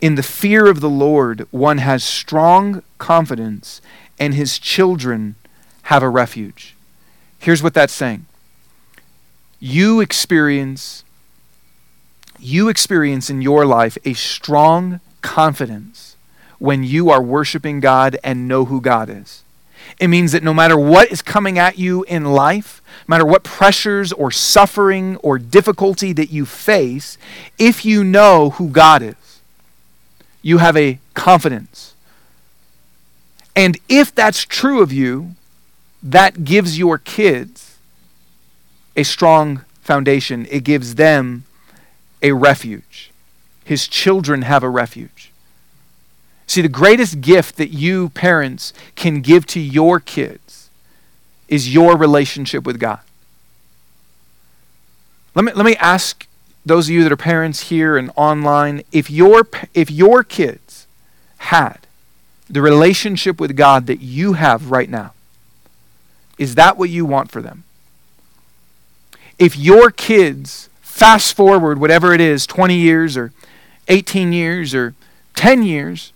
In 0.00 0.14
the 0.14 0.22
fear 0.22 0.66
of 0.66 0.80
the 0.80 0.88
Lord 0.88 1.46
one 1.50 1.78
has 1.78 2.02
strong 2.02 2.82
confidence, 2.98 3.80
and 4.18 4.34
his 4.34 4.58
children 4.58 5.34
have 5.84 6.02
a 6.02 6.08
refuge. 6.08 6.74
Here's 7.38 7.62
what 7.62 7.74
that's 7.74 7.92
saying. 7.92 8.26
You 9.58 10.00
experience 10.00 11.04
you 12.42 12.70
experience 12.70 13.28
in 13.28 13.42
your 13.42 13.66
life 13.66 13.98
a 14.04 14.14
strong 14.14 15.00
confidence 15.20 16.16
when 16.58 16.82
you 16.82 17.10
are 17.10 17.22
worshiping 17.22 17.80
God 17.80 18.16
and 18.24 18.48
know 18.48 18.64
who 18.64 18.80
God 18.80 19.10
is. 19.10 19.44
It 19.98 20.08
means 20.08 20.32
that 20.32 20.42
no 20.42 20.54
matter 20.54 20.78
what 20.78 21.10
is 21.12 21.20
coming 21.20 21.58
at 21.58 21.78
you 21.78 22.02
in 22.04 22.24
life, 22.24 22.80
no 23.06 23.14
matter 23.14 23.26
what 23.26 23.44
pressures 23.44 24.12
or 24.12 24.30
suffering 24.30 25.16
or 25.16 25.38
difficulty 25.38 26.12
that 26.14 26.30
you 26.30 26.46
face, 26.46 27.18
if 27.58 27.84
you 27.84 28.02
know 28.04 28.50
who 28.50 28.70
God 28.70 29.02
is, 29.02 29.14
you 30.42 30.58
have 30.58 30.76
a 30.76 30.98
confidence. 31.14 31.94
And 33.54 33.78
if 33.88 34.14
that's 34.14 34.44
true 34.44 34.82
of 34.82 34.92
you, 34.92 35.34
that 36.02 36.44
gives 36.44 36.78
your 36.78 36.98
kids 36.98 37.78
a 38.96 39.02
strong 39.02 39.64
foundation. 39.82 40.46
It 40.50 40.64
gives 40.64 40.94
them 40.94 41.44
a 42.22 42.32
refuge. 42.32 43.10
His 43.64 43.86
children 43.86 44.42
have 44.42 44.62
a 44.62 44.68
refuge. 44.68 45.30
See, 46.46 46.62
the 46.62 46.68
greatest 46.68 47.20
gift 47.20 47.56
that 47.56 47.68
you 47.68 48.08
parents 48.10 48.72
can 48.96 49.20
give 49.20 49.46
to 49.46 49.60
your 49.60 50.00
kids 50.00 50.70
is 51.48 51.72
your 51.72 51.96
relationship 51.96 52.64
with 52.64 52.80
God. 52.80 53.00
Let 55.34 55.44
me, 55.44 55.52
let 55.52 55.64
me 55.64 55.76
ask 55.76 56.26
those 56.70 56.88
of 56.88 56.94
you 56.94 57.02
that 57.02 57.10
are 57.10 57.16
parents 57.16 57.62
here 57.62 57.96
and 57.96 58.12
online 58.14 58.84
if 58.92 59.10
your, 59.10 59.48
if 59.74 59.90
your 59.90 60.22
kids 60.22 60.86
had 61.38 61.78
the 62.48 62.62
relationship 62.62 63.40
with 63.40 63.56
God 63.56 63.88
that 63.88 64.00
you 64.00 64.34
have 64.34 64.70
right 64.70 64.88
now, 64.88 65.12
is 66.38 66.54
that 66.54 66.76
what 66.76 66.88
you 66.88 67.04
want 67.04 67.30
for 67.30 67.42
them? 67.42 67.64
If 69.36 69.56
your 69.56 69.90
kids 69.90 70.68
fast 70.80 71.34
forward, 71.34 71.80
whatever 71.80 72.14
it 72.14 72.20
is, 72.20 72.46
20 72.46 72.76
years 72.76 73.16
or 73.16 73.32
18 73.88 74.32
years 74.32 74.72
or 74.72 74.94
10 75.34 75.64
years, 75.64 76.12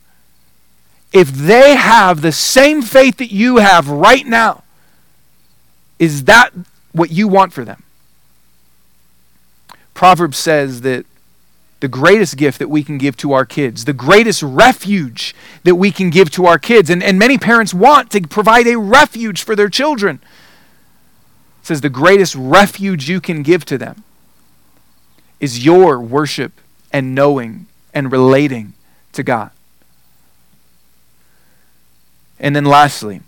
if 1.13 1.33
they 1.33 1.75
have 1.75 2.21
the 2.21 2.33
same 2.33 2.81
faith 2.81 3.17
that 3.17 3.33
you 3.33 3.57
have 3.57 3.89
right 3.89 4.27
now, 4.27 4.63
is 5.99 6.25
that 6.25 6.51
what 6.93 7.11
you 7.11 7.27
want 7.27 7.53
for 7.53 7.65
them? 7.65 7.84
Proverbs 9.95 10.37
says 10.37 10.81
that 10.83 11.07
the 11.81 11.89
greatest 11.89 12.37
gift 12.37 12.59
that 12.59 12.71
we 12.71 12.83
can 12.83 12.99
give 12.99 13.17
to 13.19 13.33
our 13.33 13.45
kids, 13.45 13.85
the 13.85 13.93
greatest 13.93 14.43
refuge 14.43 15.35
that 15.65 15.75
we 15.75 15.91
can 15.91 16.11
give 16.11 16.31
to 16.31 16.47
our 16.47 16.59
kids, 16.59 16.91
and, 16.91 17.03
and 17.03 17.19
many 17.19 17.39
parents 17.39 17.75
want 17.75 18.11
to 18.11 18.21
provide 18.23 18.67
a 18.67 18.79
refuge 18.79 19.43
for 19.43 19.55
their 19.55 19.69
children. 19.69 20.21
It 21.61 21.67
says 21.67 21.81
the 21.81 21.91
greatest 21.91 22.35
refuge 22.35 23.09
you 23.09 23.21
can 23.21 23.43
give 23.43 23.65
to 23.67 23.79
them 23.79 24.03
is 25.41 25.65
your 25.65 26.01
worship 26.01 26.53
and 26.93 27.15
knowing 27.15 27.67
and 27.93 28.11
relating 28.11 28.73
to 29.13 29.23
God. 29.23 29.51
And 32.41 32.57
then 32.57 32.65
lastly, 32.65 33.21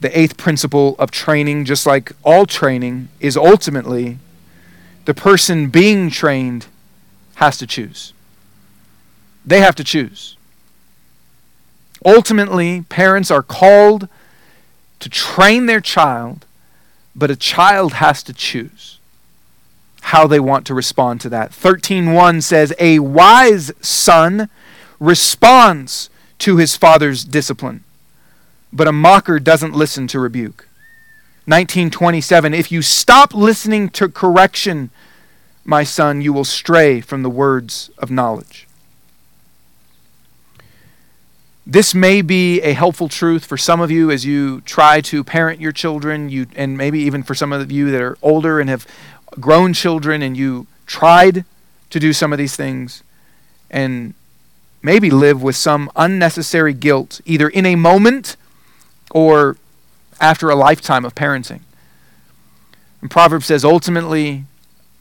the 0.00 0.18
eighth 0.18 0.36
principle 0.36 0.96
of 0.98 1.10
training, 1.10 1.66
just 1.66 1.86
like 1.86 2.12
all 2.24 2.46
training, 2.46 3.08
is 3.20 3.36
ultimately 3.36 4.18
the 5.10 5.14
person 5.14 5.70
being 5.70 6.08
trained 6.08 6.66
has 7.34 7.58
to 7.58 7.66
choose. 7.66 8.12
They 9.44 9.58
have 9.58 9.74
to 9.74 9.82
choose. 9.82 10.36
Ultimately, 12.04 12.82
parents 12.82 13.28
are 13.28 13.42
called 13.42 14.06
to 15.00 15.08
train 15.08 15.66
their 15.66 15.80
child, 15.80 16.46
but 17.16 17.28
a 17.28 17.34
child 17.34 17.94
has 17.94 18.22
to 18.22 18.32
choose 18.32 19.00
how 20.02 20.28
they 20.28 20.38
want 20.38 20.64
to 20.66 20.74
respond 20.74 21.20
to 21.22 21.28
that. 21.28 21.52
13:1 21.52 22.40
says, 22.40 22.72
"A 22.78 23.00
wise 23.00 23.72
son 23.80 24.48
responds 25.00 26.08
to 26.38 26.58
his 26.58 26.76
father's 26.76 27.24
discipline, 27.24 27.82
but 28.72 28.86
a 28.86 28.92
mocker 28.92 29.40
doesn't 29.40 29.74
listen 29.74 30.06
to 30.06 30.20
rebuke. 30.20 30.68
1927 31.46 32.54
If 32.54 32.70
you 32.70 32.80
stop 32.80 33.34
listening 33.34 33.88
to 33.88 34.08
correction, 34.08 34.90
my 35.64 35.84
son, 35.84 36.20
you 36.20 36.32
will 36.32 36.44
stray 36.44 37.00
from 37.00 37.22
the 37.22 37.30
words 37.30 37.90
of 37.98 38.10
knowledge. 38.10 38.66
This 41.66 41.94
may 41.94 42.22
be 42.22 42.60
a 42.62 42.72
helpful 42.72 43.08
truth 43.08 43.44
for 43.44 43.56
some 43.56 43.80
of 43.80 43.90
you 43.90 44.10
as 44.10 44.24
you 44.24 44.60
try 44.62 45.00
to 45.02 45.22
parent 45.22 45.60
your 45.60 45.72
children, 45.72 46.28
you, 46.28 46.46
and 46.56 46.76
maybe 46.76 47.00
even 47.00 47.22
for 47.22 47.34
some 47.34 47.52
of 47.52 47.70
you 47.70 47.90
that 47.90 48.00
are 48.00 48.18
older 48.22 48.58
and 48.58 48.68
have 48.68 48.86
grown 49.38 49.72
children 49.72 50.22
and 50.22 50.36
you 50.36 50.66
tried 50.86 51.44
to 51.90 52.00
do 52.00 52.12
some 52.12 52.32
of 52.32 52.38
these 52.38 52.56
things 52.56 53.04
and 53.70 54.14
maybe 54.82 55.10
live 55.10 55.42
with 55.42 55.54
some 55.54 55.90
unnecessary 55.94 56.72
guilt, 56.72 57.20
either 57.24 57.48
in 57.48 57.66
a 57.66 57.76
moment 57.76 58.36
or 59.10 59.56
after 60.20 60.50
a 60.50 60.56
lifetime 60.56 61.04
of 61.04 61.14
parenting. 61.14 61.60
And 63.00 63.10
Proverbs 63.10 63.46
says 63.46 63.64
ultimately, 63.64 64.44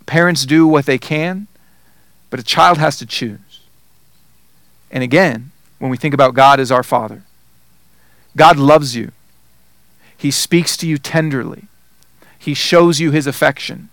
parents 0.09 0.43
do 0.43 0.67
what 0.67 0.87
they 0.87 0.97
can, 0.97 1.47
but 2.31 2.39
a 2.39 2.43
child 2.43 2.79
has 2.79 2.97
to 2.97 3.05
choose. 3.05 3.61
And 4.89 5.03
again, 5.03 5.51
when 5.77 5.91
we 5.91 5.97
think 5.97 6.15
about 6.15 6.33
God 6.33 6.59
as 6.59 6.71
our 6.71 6.81
Father. 6.81 7.21
God 8.35 8.57
loves 8.57 8.95
you. 8.95 9.11
He 10.17 10.31
speaks 10.31 10.75
to 10.77 10.87
you 10.87 10.97
tenderly. 10.97 11.65
He 12.39 12.55
shows 12.55 12.99
you 12.99 13.11
his 13.11 13.27
affection. 13.27 13.89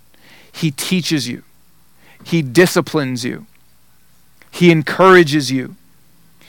He 0.51 0.71
teaches 0.71 1.29
you. 1.29 1.43
He 2.25 2.41
disciplines 2.41 3.25
you. 3.25 3.47
He 4.51 4.71
encourages 4.71 5.53
you. 5.53 5.77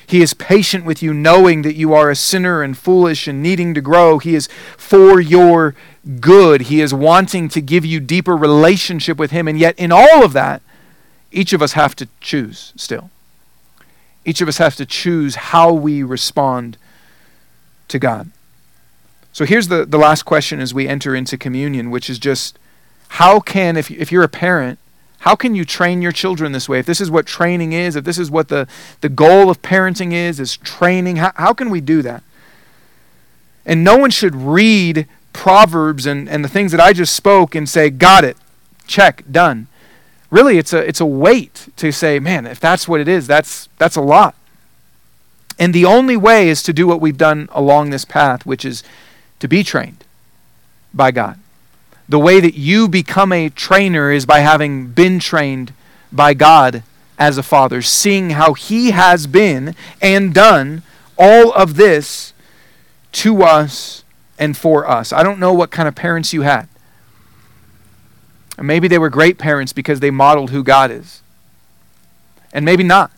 He 0.08 0.22
is 0.22 0.34
patient 0.34 0.86
with 0.86 1.04
you, 1.04 1.14
knowing 1.14 1.64
that 1.64 1.76
you 1.76 1.94
are 1.94 2.10
a 2.10 2.16
sinner 2.16 2.64
and 2.64 2.78
foolish 2.78 3.28
and 3.28 3.44
needing 3.44 3.74
to 3.74 3.82
grow. 3.82 4.20
He 4.20 4.36
is 4.36 4.48
for 4.78 5.20
your 5.20 5.76
good. 6.22 6.62
He 6.62 6.80
is 6.80 6.94
wanting 6.94 7.50
to 7.50 7.62
give 7.62 7.86
you 7.86 8.00
deeper 8.00 8.36
relationship 8.36 9.18
with 9.18 9.32
Him. 9.32 9.50
And 9.50 9.60
yet, 9.60 9.78
in 9.78 9.92
all 9.92 10.24
of 10.24 10.32
that, 10.32 10.62
each 11.34 11.52
of 11.52 11.62
us 11.62 11.74
have 11.74 11.94
to 11.98 12.08
choose 12.22 12.72
still. 12.78 13.10
Each 14.24 14.40
of 14.40 14.48
us 14.48 14.60
has 14.60 14.78
to 14.78 14.86
choose 14.86 15.36
how 15.36 15.74
we 15.74 16.04
respond 16.04 16.78
to 17.90 18.00
God. 18.00 18.32
So 19.34 19.46
here's 19.46 19.68
the, 19.68 19.86
the 19.86 19.98
last 19.98 20.24
question 20.24 20.62
as 20.62 20.74
we 20.74 20.88
enter 20.88 21.14
into 21.14 21.38
communion, 21.38 21.92
which 21.92 22.10
is 22.10 22.18
just 22.18 22.58
how 23.10 23.42
can, 23.42 23.76
if, 23.76 23.92
if 23.92 24.10
you're 24.10 24.24
a 24.24 24.30
parent, 24.30 24.80
how 25.20 25.36
can 25.36 25.56
you 25.56 25.66
train 25.66 26.02
your 26.02 26.12
children 26.12 26.52
this 26.52 26.70
way? 26.70 26.80
If 26.80 26.86
this 26.86 27.02
is 27.02 27.10
what 27.10 27.26
training 27.26 27.74
is, 27.74 27.96
if 27.96 28.04
this 28.04 28.18
is 28.18 28.30
what 28.30 28.50
the, 28.50 28.68
the 29.02 29.10
goal 29.10 29.50
of 29.50 29.62
parenting 29.62 30.14
is, 30.14 30.40
is 30.40 30.58
training, 30.58 31.18
how, 31.18 31.32
how 31.36 31.54
can 31.54 31.70
we 31.70 31.82
do 31.82 32.02
that? 32.04 32.24
And 33.66 33.84
no 33.84 33.98
one 33.98 34.12
should 34.12 34.36
read 34.36 35.08
Proverbs 35.34 36.06
and, 36.06 36.30
and 36.30 36.44
the 36.44 36.50
things 36.50 36.72
that 36.72 36.82
I 36.82 36.94
just 36.94 37.16
spoke 37.16 37.56
and 37.56 37.68
say, 37.68 37.90
got 37.90 38.24
it, 38.24 38.38
check, 38.86 39.24
done 39.30 39.68
really 40.30 40.58
it's 40.58 40.74
a 40.74 40.88
it's 40.88 41.00
a 41.00 41.06
weight 41.06 41.70
to 41.78 41.92
say, 41.92 42.20
man, 42.20 42.46
if 42.46 42.60
that's 42.60 42.88
what 42.88 43.00
it 43.00 43.08
is, 43.08 43.28
that's 43.28 43.70
that's 43.78 43.96
a 43.96 44.02
lot. 44.02 44.36
And 45.60 45.74
the 45.74 45.86
only 45.86 46.18
way 46.18 46.50
is 46.50 46.62
to 46.64 46.74
do 46.74 46.86
what 46.86 47.02
we've 47.02 47.18
done 47.18 47.50
along 47.52 47.90
this 47.90 48.06
path, 48.06 48.46
which 48.46 48.64
is 48.64 48.84
to 49.40 49.48
be 49.48 49.64
trained 49.64 50.04
by 50.94 51.12
God. 51.12 51.40
The 52.10 52.20
way 52.20 52.40
that 52.40 52.56
you 52.56 52.88
become 52.88 53.32
a 53.32 53.50
trainer 53.50 54.12
is 54.12 54.26
by 54.26 54.40
having 54.40 54.88
been 54.88 55.20
trained 55.20 55.74
by 56.12 56.34
God 56.34 56.84
as 57.20 57.38
a 57.38 57.44
father, 57.44 57.82
seeing 57.82 58.32
how 58.32 58.54
he 58.54 58.92
has 58.92 59.28
been 59.28 59.76
and 60.02 60.34
done 60.34 60.84
all 61.18 61.52
of 61.52 61.76
this 61.76 62.34
to 63.14 63.44
us 63.44 64.04
and 64.38 64.56
for 64.56 64.88
us. 64.88 65.12
I 65.12 65.24
don't 65.24 65.40
know 65.40 65.54
what 65.54 65.72
kind 65.72 65.88
of 65.88 65.96
parents 65.96 66.32
you 66.32 66.44
had. 66.44 66.68
Maybe 68.60 68.88
they 68.88 68.98
were 68.98 69.10
great 69.10 69.38
parents 69.38 69.74
because 69.74 70.00
they 70.00 70.12
modeled 70.12 70.52
who 70.52 70.64
God 70.64 70.92
is. 70.92 71.22
And 72.54 72.66
maybe 72.66 72.84
not. 72.84 73.12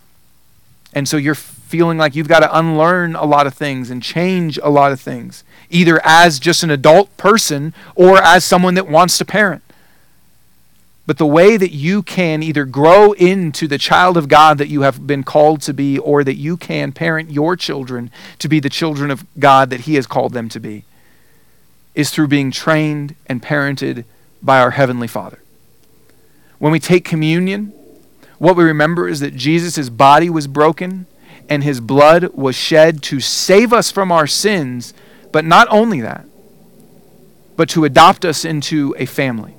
And 0.94 1.08
so 1.08 1.18
you're 1.18 1.36
feeling 1.36 1.98
like 1.98 2.16
you've 2.16 2.28
got 2.28 2.40
to 2.40 2.58
unlearn 2.58 3.16
a 3.16 3.26
lot 3.26 3.48
of 3.48 3.54
things 3.54 3.90
and 3.90 4.02
change 4.02 4.58
a 4.64 4.70
lot 4.70 4.92
of 4.92 5.00
things, 5.00 5.44
either 5.70 6.02
as 6.04 6.40
just 6.40 6.64
an 6.64 6.70
adult 6.70 7.16
person 7.18 7.74
or 7.96 8.22
as 8.22 8.44
someone 8.44 8.74
that 8.76 8.88
wants 8.88 9.18
to 9.18 9.26
parent. 9.26 9.64
But 11.06 11.18
the 11.18 11.26
way 11.26 11.58
that 11.58 11.72
you 11.72 12.04
can 12.04 12.44
either 12.44 12.66
grow 12.66 13.14
into 13.14 13.68
the 13.68 13.80
child 13.80 14.16
of 14.16 14.28
God 14.28 14.60
that 14.60 14.68
you 14.68 14.82
have 14.82 15.08
been 15.08 15.24
called 15.24 15.62
to 15.62 15.74
be, 15.74 15.98
or 15.98 16.24
that 16.24 16.36
you 16.36 16.56
can 16.56 16.92
parent 16.92 17.32
your 17.32 17.56
children 17.56 18.12
to 18.38 18.48
be 18.48 18.60
the 18.60 18.70
children 18.70 19.10
of 19.10 19.26
God 19.40 19.72
that 19.72 19.82
He 19.82 19.96
has 19.96 20.06
called 20.06 20.34
them 20.34 20.50
to 20.50 20.60
be, 20.60 20.84
is 21.96 22.12
through 22.12 22.28
being 22.28 22.52
trained 22.52 23.16
and 23.26 23.42
parented 23.42 24.06
by 24.44 24.60
our 24.60 24.72
Heavenly 24.72 25.08
Father. 25.08 25.40
When 26.60 26.72
we 26.72 26.80
take 26.80 27.06
communion, 27.06 27.74
what 28.38 28.56
we 28.56 28.64
remember 28.64 29.08
is 29.08 29.20
that 29.22 29.36
Jesus' 29.36 29.90
body 29.90 30.30
was 30.30 30.46
broken 30.46 31.08
and 31.50 31.64
his 31.64 31.80
blood 31.80 32.26
was 32.36 32.56
shed 32.56 33.02
to 33.04 33.20
save 33.20 33.74
us 33.74 33.92
from 33.92 34.12
our 34.12 34.28
sins, 34.28 34.94
but 35.32 35.46
not 35.46 35.68
only 35.70 36.02
that, 36.02 36.26
but 37.56 37.70
to 37.70 37.86
adopt 37.86 38.26
us 38.26 38.46
into 38.46 38.96
a 38.98 39.06
family. 39.06 39.54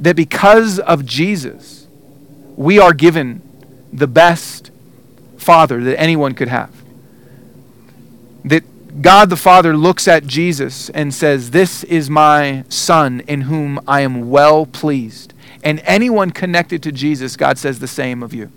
That 0.00 0.16
because 0.16 0.78
of 0.78 1.06
Jesus, 1.06 1.86
we 2.56 2.78
are 2.78 2.92
given 2.92 3.40
the 3.92 4.06
best 4.06 4.70
father 5.36 5.82
that 5.84 5.98
anyone 5.98 6.34
could 6.34 6.48
have. 6.48 6.70
That 8.44 8.64
God 9.00 9.28
the 9.30 9.36
Father 9.36 9.76
looks 9.76 10.06
at 10.06 10.26
Jesus 10.26 10.88
and 10.90 11.12
says, 11.12 11.50
This 11.50 11.84
is 11.84 12.08
my 12.08 12.64
Son 12.68 13.20
in 13.26 13.42
whom 13.42 13.80
I 13.88 14.02
am 14.02 14.30
well 14.30 14.66
pleased. 14.66 15.32
And 15.62 15.80
anyone 15.84 16.30
connected 16.30 16.82
to 16.84 16.92
Jesus, 16.92 17.36
God 17.36 17.58
says 17.58 17.78
the 17.78 17.88
same 17.88 18.22
of 18.22 18.34
you. 18.34 18.52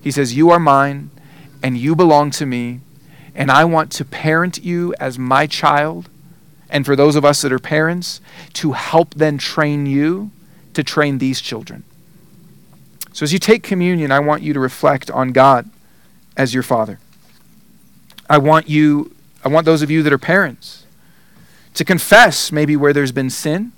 He 0.00 0.10
says, 0.10 0.34
You 0.34 0.50
are 0.50 0.58
mine, 0.58 1.10
and 1.62 1.76
you 1.76 1.94
belong 1.94 2.30
to 2.32 2.46
me, 2.46 2.80
and 3.34 3.50
I 3.50 3.64
want 3.64 3.92
to 3.92 4.04
parent 4.04 4.62
you 4.64 4.94
as 5.00 5.18
my 5.18 5.46
child. 5.46 6.08
And 6.68 6.86
for 6.86 6.94
those 6.94 7.16
of 7.16 7.24
us 7.24 7.42
that 7.42 7.52
are 7.52 7.58
parents, 7.58 8.20
to 8.54 8.72
help 8.72 9.14
then 9.14 9.38
train 9.38 9.86
you 9.86 10.30
to 10.74 10.84
train 10.84 11.18
these 11.18 11.40
children. 11.40 11.84
So 13.12 13.24
as 13.24 13.32
you 13.32 13.38
take 13.38 13.62
communion, 13.62 14.12
I 14.12 14.20
want 14.20 14.42
you 14.42 14.52
to 14.52 14.60
reflect 14.60 15.10
on 15.10 15.32
God 15.32 15.68
as 16.36 16.54
your 16.54 16.62
Father. 16.62 17.00
I 18.28 18.38
want 18.38 18.68
you 18.68 19.14
I 19.44 19.48
want 19.48 19.64
those 19.64 19.82
of 19.82 19.90
you 19.90 20.02
that 20.02 20.12
are 20.12 20.18
parents 20.18 20.84
to 21.74 21.84
confess 21.84 22.52
maybe 22.52 22.76
where 22.76 22.92
there's 22.92 23.12
been 23.12 23.30
sin 23.30 23.72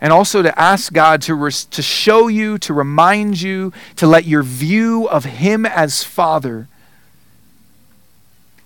and 0.00 0.12
also 0.12 0.42
to 0.42 0.58
ask 0.58 0.92
God 0.92 1.22
to, 1.22 1.34
res- 1.34 1.64
to 1.66 1.80
show 1.80 2.28
you, 2.28 2.58
to 2.58 2.74
remind 2.74 3.40
you, 3.40 3.72
to 3.96 4.06
let 4.06 4.24
your 4.24 4.42
view 4.42 5.08
of 5.08 5.24
Him 5.24 5.64
as 5.64 6.02
Father 6.02 6.68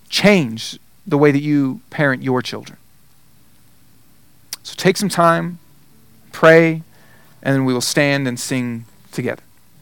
change 0.09 0.77
the 1.07 1.17
way 1.17 1.31
that 1.31 1.41
you 1.41 1.81
parent 1.89 2.23
your 2.23 2.41
children. 2.41 2.77
So 4.63 4.75
take 4.75 4.97
some 4.97 5.09
time, 5.09 5.59
pray, 6.31 6.83
and 7.41 7.55
then 7.55 7.65
we 7.65 7.73
will 7.73 7.81
stand 7.81 8.27
and 8.27 8.39
sing 8.39 8.85
together. 9.11 9.43